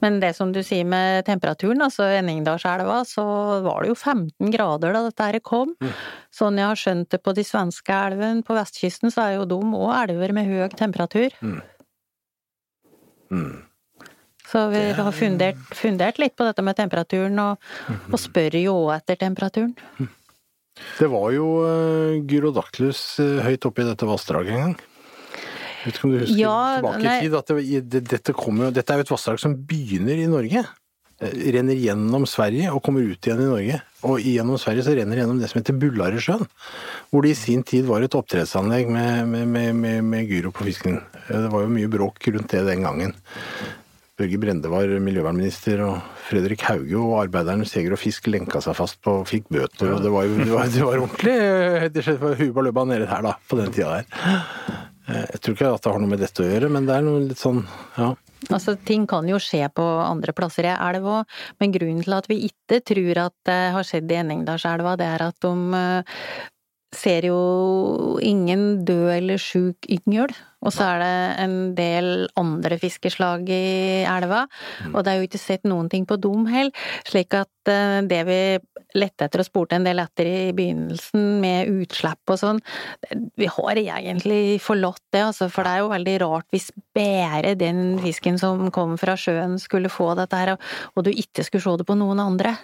Men 0.03 0.19
det 0.23 0.33
som 0.37 0.53
du 0.53 0.61
sier 0.67 0.87
med 0.89 1.25
temperaturen, 1.27 1.83
altså 1.85 2.09
Enningdalselva, 2.19 3.03
så 3.09 3.25
var 3.65 3.83
det 3.83 3.93
jo 3.93 3.99
15 3.99 4.55
grader 4.55 4.97
da 4.97 5.05
dette 5.07 5.29
her 5.29 5.39
kom. 5.45 5.75
Sånn 6.35 6.59
jeg 6.61 6.69
har 6.69 6.81
skjønt 6.81 7.13
det 7.15 7.23
på 7.23 7.35
de 7.37 7.45
svenske 7.47 7.99
elvene 8.09 8.47
på 8.47 8.57
vestkysten, 8.59 9.13
så 9.15 9.27
er 9.27 9.37
jo 9.39 9.51
de 9.51 9.61
òg 9.79 9.93
elver 10.03 10.35
med 10.37 10.51
høy 10.51 10.67
temperatur. 10.79 11.37
Mm. 13.31 13.53
Så 14.53 14.67
vi 14.69 14.83
har 14.99 15.13
fundert, 15.17 15.61
fundert 15.73 16.19
litt 16.21 16.35
på 16.37 16.45
dette 16.45 16.65
med 16.65 16.77
temperaturen, 16.77 17.39
og, 17.41 17.71
og 18.11 18.19
spør 18.21 18.59
jo 18.61 18.75
òg 18.83 18.97
etter 18.99 19.23
temperaturen. 19.23 19.77
Det 20.99 21.09
var 21.13 21.29
jo 21.35 21.47
uh, 21.63 22.19
Gyrodactylus 22.29 23.01
eh, 23.21 23.43
høyt 23.45 23.67
oppe 23.69 23.85
i 23.85 23.89
dette 23.89 24.09
vassdraget 24.09 24.55
en 24.57 24.63
gang. 24.65 24.77
Vet 25.83 25.97
ikke 25.97 26.07
om 26.09 26.13
du 26.15 26.21
husker 26.23 26.39
Ja, 26.39 26.59
tilbake 26.79 27.03
nei. 27.03 27.17
i 27.17 27.25
tid? 27.27 27.35
At 27.39 27.51
det, 27.51 27.81
det, 27.91 28.05
dette, 28.13 28.37
kommer 28.37 28.71
dette 28.75 28.95
er 28.95 29.03
jo 29.03 29.07
et 29.09 29.13
vassdrag 29.15 29.43
som 29.43 29.57
begynner 29.57 30.21
i 30.23 30.29
Norge. 30.31 30.63
Eh, 31.23 31.35
Renner 31.57 31.79
gjennom 31.79 32.27
Sverige 32.27 32.73
og 32.75 32.83
kommer 32.87 33.03
ut 33.07 33.29
igjen 33.29 33.43
i 33.43 33.51
Norge. 33.51 33.83
Og 34.09 34.23
gjennom 34.23 34.59
Sverige 34.59 34.87
så 34.87 34.95
renner 34.99 35.15
det 35.19 35.23
gjennom 35.25 35.43
det 35.43 35.51
som 35.51 35.61
heter 35.61 35.79
Bullaresjøen. 35.79 36.49
Hvor 37.11 37.23
det 37.27 37.35
i 37.35 37.39
sin 37.39 37.63
tid 37.67 37.87
var 37.91 38.03
et 38.03 38.17
oppdrettsanlegg 38.19 38.91
med, 38.91 39.29
med, 39.31 39.53
med, 39.79 40.03
med, 40.03 40.27
gyro 40.31 40.51
på 40.55 40.67
fisken. 40.71 40.99
Eh, 41.29 41.37
Det 41.37 41.53
var 41.53 41.67
jo 41.67 41.77
mye 41.77 41.91
bråk 41.93 42.27
rundt 42.35 42.51
det 42.55 42.67
den 42.71 42.83
gangen. 42.89 43.15
Børge 44.19 44.37
Brende 44.39 44.69
var 44.69 44.91
miljøvernminister, 45.03 45.81
og 45.87 46.03
Fredrik 46.29 46.61
Hauge 46.69 46.99
og 47.01 47.15
Arbeidernes 47.23 47.73
Jeger 47.75 47.95
og 47.97 47.99
Fisk 47.99 48.29
lenka 48.29 48.61
seg 48.63 48.77
fast 48.77 48.99
på 49.03 49.15
og 49.23 49.25
fikk 49.27 49.49
bøter, 49.51 49.89
og 49.97 50.03
det 50.05 50.13
var 50.13 50.27
jo 50.29 50.37
det 50.37 50.51
var, 50.53 50.69
det 50.69 50.83
var 50.85 51.01
ordentlig 51.07 51.37
Det 51.95 52.05
skjedde 52.05 52.21
på 52.21 52.35
Huba 52.43 52.67
Løbba 52.67 52.85
nede 52.91 53.09
her, 53.09 53.25
da, 53.25 53.33
på 53.49 53.57
den 53.59 53.73
tida 53.73 54.03
der. 54.03 54.82
Eh, 55.13 55.25
Jeg 55.35 55.41
tror 55.43 55.57
ikke 55.57 55.73
at 55.77 55.85
det 55.85 55.93
har 55.93 56.03
noe 56.03 56.13
med 56.13 56.23
dette 56.23 56.45
å 56.45 56.49
gjøre, 56.49 56.71
men 56.73 56.87
det 56.89 56.97
er 56.97 57.05
noe 57.07 57.25
litt 57.27 57.41
sånn, 57.41 57.63
ja. 57.99 58.13
Altså, 58.51 58.75
ting 58.89 59.05
kan 59.07 59.29
jo 59.31 59.39
skje 59.39 59.69
på 59.71 59.85
andre 60.03 60.33
plasser 60.35 60.67
i 60.67 60.73
elva, 60.75 61.21
men 61.63 61.75
grunnen 61.75 62.03
til 62.03 62.17
at 62.17 62.27
vi 62.31 62.41
ikke 62.49 62.81
tror 62.91 63.21
at 63.29 63.37
det 63.47 63.61
har 63.77 63.87
skjedd 63.87 64.11
i 64.11 64.19
Enningdalselva, 64.19 64.97
det 64.99 65.07
er 65.07 65.27
at 65.29 65.47
eh, 65.47 66.17
ser 66.93 67.25
jo 67.25 68.19
ingen 68.21 68.85
død 68.85 69.09
eller 69.17 69.41
sjuk 69.41 69.87
yngel. 69.89 70.33
Og 70.63 70.71
så 70.71 70.85
er 70.93 71.01
det 71.03 71.15
en 71.43 71.55
del 71.75 72.09
andre 72.39 72.77
fiskeslag 72.79 73.49
i 73.51 74.05
elva, 74.07 74.45
og 74.93 75.01
det 75.03 75.11
er 75.11 75.17
jo 75.19 75.27
ikke 75.27 75.41
sett 75.43 75.65
noen 75.67 75.89
ting 75.91 76.05
på 76.07 76.15
dem 76.23 76.45
heller. 76.47 76.71
Slik 77.09 77.35
at 77.35 77.71
eh, 77.73 78.03
det 78.07 78.21
vi 78.29 78.37
lette 78.95 79.25
etter 79.25 79.41
og 79.43 79.49
spurte 79.49 79.75
en 79.79 79.87
del 79.89 79.99
etter 79.99 80.29
i 80.29 80.53
begynnelsen, 80.55 81.41
med 81.43 81.73
utslipp 81.73 82.29
og 82.31 82.39
sånn, 82.39 82.61
vi 83.41 83.49
har 83.51 83.81
egentlig 83.81 84.61
forlatt 84.63 85.01
det, 85.17 85.25
altså. 85.33 85.49
For 85.51 85.65
det 85.67 85.73
er 85.73 85.83
jo 85.83 85.91
veldig 85.97 86.17
rart 86.23 86.47
hvis 86.55 86.69
bare 86.95 87.57
den 87.59 87.97
fisken 88.05 88.39
som 88.39 88.69
kom 88.71 88.95
fra 89.01 89.17
sjøen 89.19 89.57
skulle 89.59 89.91
få 89.91 90.13
dette 90.21 90.37
her, 90.45 90.55
og 90.95 91.09
du 91.09 91.11
ikke 91.11 91.43
skulle 91.49 91.65
se 91.65 91.75
det 91.81 91.89
på 91.89 91.97
noen 91.99 92.21
andre. 92.23 92.55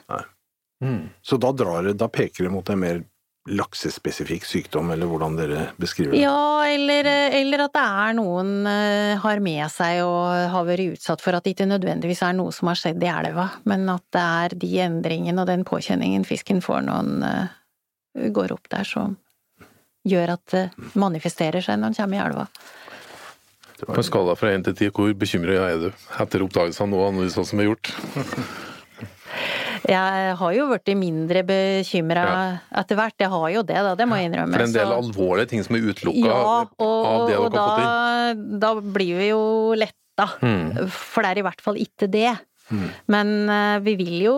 Så 1.26 1.40
da, 1.42 1.50
drar, 1.50 1.82
det- 1.88 1.96
da 1.98 2.06
peker 2.12 2.44
det 2.46 2.52
mot 2.54 2.68
en 2.70 2.78
mer 2.78 3.00
laksespesifikk 3.48 4.46
sykdom, 4.46 4.90
eller 4.94 5.08
hvordan 5.10 5.36
dere 5.38 5.62
beskriver 5.80 6.14
det? 6.14 6.22
Ja, 6.22 6.66
eller, 6.68 7.08
eller 7.38 7.64
at 7.64 7.74
det 7.76 7.84
er 7.84 8.16
noen 8.18 8.52
eh, 8.68 9.14
har 9.22 9.42
med 9.44 9.64
seg 9.72 10.02
og 10.04 10.52
har 10.54 10.66
vært 10.68 10.96
utsatt 10.96 11.24
for 11.24 11.36
at 11.36 11.46
det 11.46 11.56
ikke 11.56 11.68
nødvendigvis 11.70 12.22
er 12.26 12.36
noe 12.38 12.54
som 12.54 12.70
har 12.70 12.80
skjedd 12.80 13.04
i 13.04 13.10
elva, 13.12 13.48
men 13.68 13.88
at 13.92 14.04
det 14.14 14.24
er 14.42 14.58
de 14.64 14.72
endringene 14.88 15.44
og 15.44 15.50
den 15.50 15.64
påkjenningen 15.68 16.26
fisken 16.28 16.62
får 16.64 16.84
når 16.88 17.08
den 17.08 17.26
eh, 17.28 18.30
går 18.34 18.54
opp 18.56 18.70
der, 18.72 18.88
som 18.88 19.16
gjør 20.08 20.36
at 20.36 20.54
det 20.54 20.66
manifesterer 20.98 21.64
seg 21.64 21.80
når 21.80 21.92
den 21.92 22.00
kommer 22.02 22.18
i 22.18 22.24
elva. 22.26 22.46
På 23.78 23.94
en 23.94 24.06
skala 24.06 24.34
fra 24.34 24.50
én 24.50 24.64
til 24.66 24.74
ti, 24.74 24.88
hvor 24.90 25.12
bekymra 25.14 25.60
er 25.68 25.82
du 25.82 25.90
etter 26.18 26.42
oppdagelsene 26.42 26.98
og 26.98 27.12
analysene 27.12 27.46
som 27.46 27.60
er 27.62 27.70
gjort? 27.70 27.92
Jeg 29.86 30.34
har 30.40 30.52
jo 30.56 30.66
blitt 30.72 30.90
mindre 30.98 31.42
bekymra 31.46 32.24
Ja. 32.24 32.58
etter 32.82 32.96
hvert, 32.98 33.14
jeg 33.20 33.28
har 33.30 33.48
jo 33.54 33.62
det, 33.62 33.76
da, 33.76 33.94
det 33.94 34.06
må 34.08 34.16
jeg 34.18 34.30
innrømme. 34.30 34.52
For 34.52 34.58
det 34.64 34.68
en 34.68 34.72
del 34.72 34.86
så- 34.88 34.98
alvorlige 35.02 35.48
ting 35.48 35.62
som 35.64 35.76
er 35.76 35.80
utelukka 35.80 36.24
Ja, 36.26 36.64
av 36.80 37.26
det 37.28 37.36
dere 37.36 37.42
har 37.42 37.50
fått 37.50 37.78
inn. 37.78 38.54
Og 38.54 38.60
da 38.60 38.74
blir 38.80 39.16
vi 39.18 39.28
jo 39.28 39.74
letta. 39.74 40.26
Mm. 40.42 40.88
For 40.90 41.22
det 41.22 41.30
er 41.30 41.38
i 41.38 41.46
hvert 41.46 41.60
fall 41.60 41.76
ikke 41.76 42.10
det. 42.10 42.38
Men 43.12 43.48
eh, 43.48 43.78
vi 43.84 43.94
vil 43.98 44.16
jo, 44.26 44.36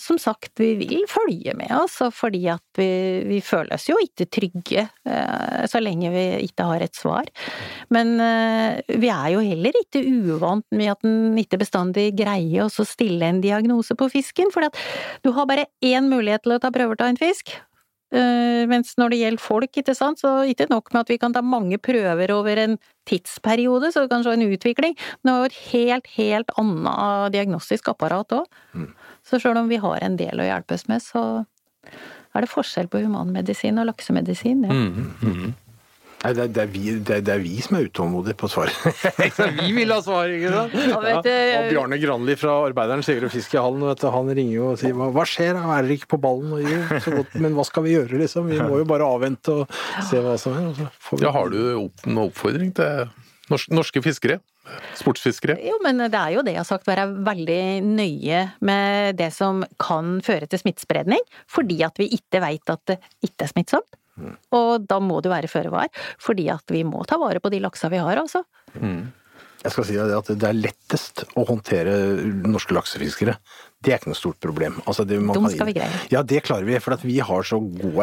som 0.00 0.18
sagt, 0.20 0.52
vi 0.60 0.74
vil 0.78 1.04
følge 1.10 1.54
med 1.58 1.72
og 1.74 1.90
fordi 2.14 2.44
at 2.52 2.78
vi, 2.78 2.88
vi 3.26 3.40
føler 3.44 3.74
oss 3.76 3.88
jo 3.88 3.98
ikke 4.02 4.28
trygge 4.32 4.86
eh, 4.86 5.64
så 5.70 5.82
lenge 5.82 6.12
vi 6.14 6.24
ikke 6.46 6.68
har 6.70 6.84
et 6.84 6.94
svar. 6.96 7.28
Men 7.94 8.14
eh, 8.22 8.80
vi 9.00 9.10
er 9.12 9.34
jo 9.34 9.44
heller 9.44 9.80
ikke 9.82 10.04
uvant 10.04 10.66
med 10.74 10.94
at 10.94 11.06
en 11.08 11.38
ikke 11.40 11.60
bestandig 11.60 12.10
greier 12.18 12.68
å 12.68 12.88
stille 12.88 13.26
en 13.26 13.42
diagnose 13.44 13.96
på 13.98 14.10
fisken, 14.12 14.52
for 14.54 14.66
du 15.24 15.32
har 15.34 15.50
bare 15.50 15.68
én 15.84 16.10
mulighet 16.10 16.46
til 16.46 16.56
å 16.56 16.62
ta 16.62 16.72
prøver 16.74 17.00
av 17.00 17.12
en 17.12 17.20
fisk. 17.20 17.56
Eh, 18.14 18.62
mens 18.70 18.92
når 19.00 19.10
det 19.10 19.20
gjelder 19.20 19.42
folk, 19.42 19.78
ikke 19.80 19.94
sant, 19.96 20.20
så 20.22 20.44
ikke 20.46 20.68
nok 20.70 20.92
med 20.94 21.02
at 21.02 21.10
vi 21.10 21.18
kan 21.18 21.34
ta 21.34 21.42
mange 21.42 21.80
prøver 21.82 22.30
over 22.34 22.60
en 22.62 22.76
tidsperiode, 23.08 23.90
så 23.92 24.04
vi 24.04 24.12
kan 24.12 24.22
se 24.24 24.34
en 24.36 24.46
utvikling, 24.46 24.94
men 25.22 25.32
det 25.32 25.34
er 25.34 25.50
et 25.50 25.58
helt, 25.72 26.12
helt 26.18 26.54
annet 26.60 27.34
diagnostisk 27.34 27.90
apparat 27.92 28.36
òg. 28.36 28.46
Så 29.24 29.40
selv 29.42 29.58
om 29.58 29.68
vi 29.72 29.80
har 29.82 30.04
en 30.04 30.18
del 30.20 30.40
å 30.40 30.46
hjelpe 30.46 30.76
oss 30.76 30.86
med, 30.90 31.02
så 31.02 31.44
er 32.34 32.44
det 32.44 32.50
forskjell 32.50 32.88
på 32.90 33.02
humanmedisin 33.04 33.78
og 33.82 33.88
laksemedisin. 33.90 34.64
Ja. 34.66 34.74
Mm, 34.74 35.10
mm. 35.22 35.52
Nei, 36.24 36.32
det, 36.32 36.44
er, 36.46 36.52
det, 36.56 36.62
er 36.62 36.70
vi, 36.72 36.82
det, 36.96 37.16
er, 37.18 37.24
det 37.26 37.32
er 37.34 37.42
vi 37.44 37.54
som 37.60 37.76
er 37.76 37.86
utålmodige 37.90 38.36
på 38.40 38.48
svar. 38.48 38.70
vi 39.60 39.72
vil 39.76 39.92
ha 39.92 39.98
svar, 40.04 40.30
ikke 40.32 40.52
sant? 40.54 40.76
Ja, 40.80 41.00
og 41.02 41.68
Bjarne 41.68 41.98
Granli 42.00 42.36
fra 42.40 42.54
Arbeideren 42.64 43.04
Seger 43.04 43.26
og 43.28 43.34
Fiskehallen 43.34 43.84
vet 43.84 44.00
du, 44.00 44.08
han 44.14 44.30
ringer 44.38 44.54
jo 44.56 44.70
og 44.72 44.80
sier 44.80 44.96
hva, 44.96 45.10
hva 45.12 45.26
skjer, 45.28 45.52
da? 45.58 45.66
er 45.76 45.84
dere 45.84 45.98
ikke 45.98 46.10
på 46.14 46.20
ballen? 46.24 46.54
Og, 46.56 46.64
jo, 46.64 46.80
så 47.04 47.12
godt, 47.18 47.36
men 47.44 47.58
hva 47.58 47.66
skal 47.68 47.84
vi 47.84 47.92
gjøre, 47.98 48.22
liksom? 48.24 48.48
Vi 48.48 48.62
må 48.64 48.80
jo 48.80 48.88
bare 48.88 49.04
avvente 49.04 49.58
og 49.60 49.78
se 50.08 50.22
hva 50.24 50.38
som 50.40 50.56
er. 50.56 50.70
og 50.72 50.80
så 50.80 50.88
får 51.10 51.20
vi- 51.20 51.26
Ja, 51.28 51.34
har 51.36 51.52
du 51.52 51.60
opp, 51.84 52.06
noen 52.08 52.24
oppfordring 52.30 52.72
til 52.80 53.04
norske, 53.52 53.76
norske 53.76 54.02
fiskere? 54.04 54.40
Sportsfiskere? 54.96 55.58
Jo, 55.60 55.76
men 55.84 55.98
det 56.08 56.16
er 56.16 56.30
jo 56.38 56.42
det 56.46 56.54
jeg 56.54 56.62
har 56.62 56.68
sagt, 56.68 56.86
være 56.88 57.04
veldig 57.26 57.60
nøye 57.84 58.38
med 58.64 59.18
det 59.20 59.28
som 59.36 59.60
kan 59.82 60.16
føre 60.24 60.48
til 60.48 60.62
smittespredning, 60.62 61.20
fordi 61.52 61.82
at 61.84 62.00
vi 62.00 62.08
ikke 62.16 62.40
veit 62.44 62.72
at 62.72 62.80
det 62.88 62.96
ikke 63.26 63.44
er 63.44 63.52
smittsomt. 63.52 63.98
Og 64.54 64.86
da 64.88 65.00
må 65.02 65.20
du 65.24 65.30
være 65.32 65.50
føre 65.50 65.72
var, 65.74 65.90
fordi 66.22 66.48
at 66.52 66.70
vi 66.70 66.84
må 66.86 67.02
ta 67.08 67.18
vare 67.20 67.42
på 67.42 67.52
de 67.52 67.62
laksa 67.64 67.90
vi 67.92 68.02
har, 68.02 68.20
altså. 68.20 68.44
Jeg 69.64 69.72
skal 69.72 69.86
si 69.88 69.94
at 69.96 70.28
det 70.28 70.44
er 70.44 70.56
lettest 70.56 71.22
å 71.40 71.44
håndtere 71.48 71.94
norske 72.44 72.74
laksefiskere. 72.76 73.38
Det 73.80 73.94
er 73.94 74.00
ikke 74.00 74.10
noe 74.12 74.18
stort 74.18 74.36
problem. 74.44 74.76
Altså, 74.84 75.06
det, 75.08 75.16
man 75.24 75.36
Dem 75.38 75.48
skal 75.52 75.68
vi 75.70 75.76
greie. 75.78 76.00
Ja, 76.12 76.20
det 76.20 76.42
klarer 76.44 76.68
vi. 76.68 76.76
For 76.84 76.96
at 76.96 77.04
vi 77.04 77.16
har 77.24 77.48
så 77.48 77.58
god 77.64 78.02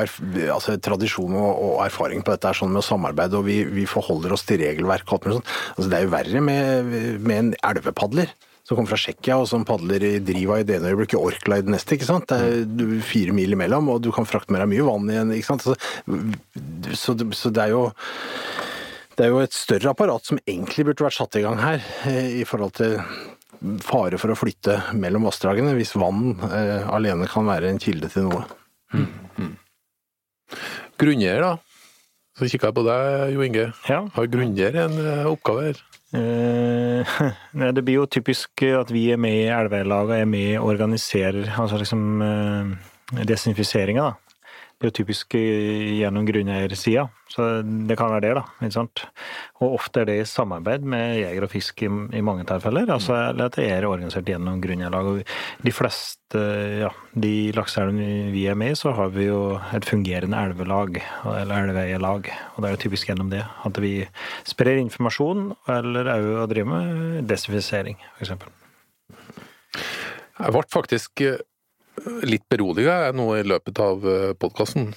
altså, 0.55 0.77
tradisjon 0.81 1.37
og, 1.37 1.51
og 1.51 1.75
erfaring 1.85 2.25
på 2.25 2.33
dette 2.33 2.53
sånn 2.57 2.73
med 2.73 2.81
å 2.81 2.85
samarbeide, 2.85 3.37
og 3.37 3.45
vi, 3.45 3.59
vi 3.69 3.85
forholder 3.89 4.33
oss 4.33 4.45
til 4.49 4.61
regelverk 4.63 5.05
og 5.05 5.19
alt 5.19 5.27
mulig 5.27 5.37
sånt. 5.37 5.53
Altså, 5.75 5.89
det 5.91 5.99
er 5.99 6.07
jo 6.07 6.13
verre 6.15 6.43
med, 6.49 6.95
med 7.21 7.35
en 7.37 7.53
elvepadler. 7.73 8.33
Som 8.67 8.77
kommer 8.77 8.91
fra 8.93 8.99
Tsjekkia 9.01 9.39
og 9.41 9.47
som 9.49 9.63
padler 9.65 10.03
i 10.05 10.11
Driva 10.23 10.59
i 10.61 10.65
det 10.67 10.77
ene 10.77 10.91
øyeblikket, 10.93 11.17
Orkla 11.19 11.57
i 11.57 11.63
det 11.65 11.73
neste. 11.73 11.95
ikke 11.97 12.07
sant? 12.07 12.27
Det 12.29 12.85
er 12.85 13.01
fire 13.03 13.33
mil 13.35 13.55
imellom, 13.57 13.89
og 13.89 14.01
du 14.05 14.11
kan 14.15 14.27
frakte 14.29 14.53
med 14.53 14.61
deg 14.61 14.69
mye 14.75 14.85
vann 14.87 15.09
igjen. 15.09 15.33
ikke 15.33 15.49
sant? 15.49 15.65
Så, 15.65 15.75
så, 16.93 17.15
det- 17.17 17.33
så 17.35 17.49
det 17.51 17.63
er 17.65 17.73
jo 17.75 17.87
det 19.17 19.25
er 19.27 19.33
jo 19.33 19.41
et 19.43 19.53
større 19.53 19.91
apparat 19.91 20.23
som 20.25 20.39
egentlig 20.47 20.85
burde 20.87 21.03
vært 21.03 21.17
satt 21.17 21.35
i 21.37 21.41
gang 21.43 21.57
her, 21.59 21.81
eh, 22.07 22.39
i 22.41 22.45
forhold 22.47 22.71
til 22.79 22.95
fare 23.83 24.17
for 24.17 24.31
å 24.33 24.37
flytte 24.39 24.77
mellom 24.97 25.27
vassdragene, 25.27 25.75
hvis 25.77 25.91
vann 25.99 26.31
eh, 26.47 26.87
alene 26.89 27.27
kan 27.29 27.45
være 27.45 27.69
en 27.69 27.77
kilde 27.83 28.09
til 28.09 28.29
noe. 28.29 28.45
Grunneier, 31.01 31.41
da? 31.43 31.51
Så 32.39 32.47
kikker 32.49 32.71
jeg 32.71 32.77
på 32.79 32.85
deg, 32.87 33.33
Jo 33.35 33.43
Inge. 33.45 33.65
Ja. 33.89 33.99
Har 34.15 34.29
grunneier 34.31 34.79
en 34.87 34.97
eh, 35.01 35.27
oppgave 35.29 35.67
her? 35.69 35.81
Eh, 36.13 37.19
det 37.75 37.83
blir 37.83 38.01
jo 38.01 38.09
typisk 38.09 38.63
at 38.67 38.91
vi 38.91 39.07
er 39.13 39.21
med 39.21 39.37
i 39.45 39.51
elvelaget, 39.51 40.21
er 40.21 40.29
med 40.29 40.57
og 40.59 40.73
organiserer 40.73 41.53
altså 41.55 41.79
liksom 41.79 42.25
eh, 42.25 43.23
desinfiseringa, 43.27 44.11
da. 44.11 44.30
Jo 44.81 44.89
typisk 44.89 45.35
gjennom 45.37 46.25
grunneiersida, 46.25 47.03
så 47.29 47.47
det 47.61 47.97
kan 47.99 48.09
være 48.09 48.23
det, 48.25 48.31
da. 48.39 48.43
ikke 48.65 48.73
sant? 48.73 49.03
Og 49.61 49.75
ofte 49.77 50.01
er 50.01 50.07
det 50.09 50.15
i 50.17 50.25
samarbeid 50.25 50.87
med 50.89 51.19
jeger 51.19 51.45
og 51.45 51.51
fisk 51.53 51.83
i, 51.85 51.89
i 52.17 52.23
mange 52.25 52.47
tilfeller, 52.49 52.89
altså 52.89 53.19
at 53.29 53.59
det 53.59 53.67
er 53.69 53.85
organisert 53.85 54.31
gjennom 54.31 54.57
grunneierlag. 54.63 55.21
De 55.61 55.73
fleste, 55.75 56.41
ja, 56.81 56.89
de 57.13 57.33
lakseelvene 57.53 58.31
vi 58.33 58.47
er 58.49 58.57
med 58.57 58.73
i, 58.73 58.79
så 58.79 58.95
har 58.97 59.13
vi 59.13 59.27
jo 59.29 59.43
et 59.69 59.85
fungerende 59.85 60.41
elvelag, 60.49 60.97
eller 61.29 61.69
elveeierlag. 61.69 62.31
Og 62.55 62.65
det 62.65 62.71
er 62.71 62.81
typisk 62.81 63.11
gjennom 63.11 63.29
det 63.29 63.43
at 63.45 63.81
vi 63.83 63.93
sprer 64.49 64.81
informasjon, 64.81 65.51
eller 65.77 66.09
òg 66.17 66.49
driver 66.55 66.73
med 66.73 67.29
desinfisering, 67.29 68.01
f.eks. 68.17 68.33
Jeg 70.41 70.53
ble 70.55 70.61
faktisk 70.73 71.21
eh, 71.21 71.41
litt 72.25 72.47
beroliga 72.49 73.11
nå 73.15 73.27
i 73.37 73.47
løpet 73.47 73.81
av 73.83 74.05
podkasten. 74.41 74.91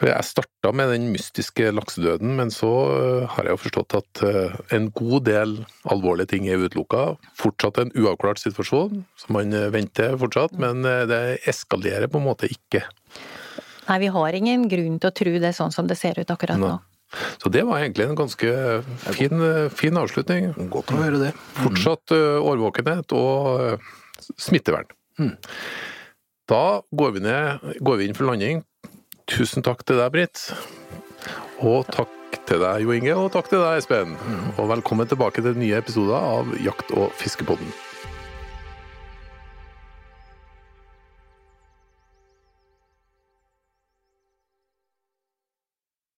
For 0.00 0.08
jeg 0.08 0.24
starta 0.24 0.70
med 0.72 0.94
den 0.94 1.10
mystiske 1.12 1.66
laksedøden, 1.76 2.32
men 2.38 2.48
så 2.54 2.70
eh, 2.88 3.24
har 3.34 3.44
jeg 3.44 3.52
jo 3.52 3.60
forstått 3.66 3.96
at 3.98 4.22
eh, 4.24 4.54
en 4.72 4.86
god 4.96 5.26
del 5.28 5.52
alvorlige 5.92 6.32
ting 6.32 6.46
er 6.48 6.62
utelukka. 6.62 7.18
Fortsatt 7.36 7.82
en 7.82 7.92
uavklart 7.92 8.40
situasjon, 8.40 9.02
som 9.20 9.36
man 9.36 9.52
eh, 9.52 9.68
venter 9.74 10.16
fortsatt, 10.20 10.56
men 10.62 10.88
eh, 10.88 11.04
det 11.10 11.20
eskalerer 11.52 12.08
på 12.08 12.16
en 12.16 12.30
måte 12.30 12.48
ikke. 12.48 12.80
Nei, 13.90 13.98
vi 14.06 14.08
har 14.14 14.38
ingen 14.38 14.64
grunn 14.72 14.96
til 15.02 15.10
å 15.10 15.16
tro 15.20 15.34
det 15.42 15.52
sånn 15.58 15.76
som 15.76 15.90
det 15.90 15.98
ser 16.00 16.16
ut 16.16 16.32
akkurat 16.32 16.56
nå. 16.56 16.72
Nei. 16.78 17.20
Så 17.42 17.52
det 17.52 17.66
var 17.66 17.82
egentlig 17.82 18.06
en 18.06 18.16
ganske 18.16 18.50
fin, 19.18 19.44
eh, 19.50 19.68
fin 19.74 20.00
avslutning. 20.00 20.54
Godt 20.72 20.94
å 20.94 21.02
høre 21.02 21.20
det. 21.26 21.34
Fortsatt 21.60 22.16
eh, 22.16 22.40
årvåkenhet 22.40 23.12
og 23.18 23.66
eh, 23.66 23.92
smittevern. 25.20 25.36
Da 26.48 26.82
går 26.90 27.12
vi, 27.14 27.20
ned, 27.20 27.76
går 27.80 27.96
vi 27.96 28.08
inn 28.08 28.16
for 28.16 28.26
landing. 28.26 28.64
Tusen 29.30 29.62
takk 29.62 29.84
til 29.86 30.00
deg, 30.00 30.10
Britt. 30.10 30.48
Og 31.62 31.86
takk 31.92 32.40
til 32.48 32.58
deg, 32.58 32.82
Jo 32.82 32.96
Inge, 32.96 33.14
og 33.14 33.30
takk 33.32 33.50
til 33.52 33.62
deg, 33.62 33.78
Espen. 33.78 34.16
Og 34.58 34.66
velkommen 34.72 35.06
tilbake 35.06 35.44
til 35.44 35.54
nye 35.60 35.78
episoder 35.78 36.16
av 36.18 36.50
Jakt- 36.64 36.90
og 36.96 37.12
fiskepodden. 37.14 37.70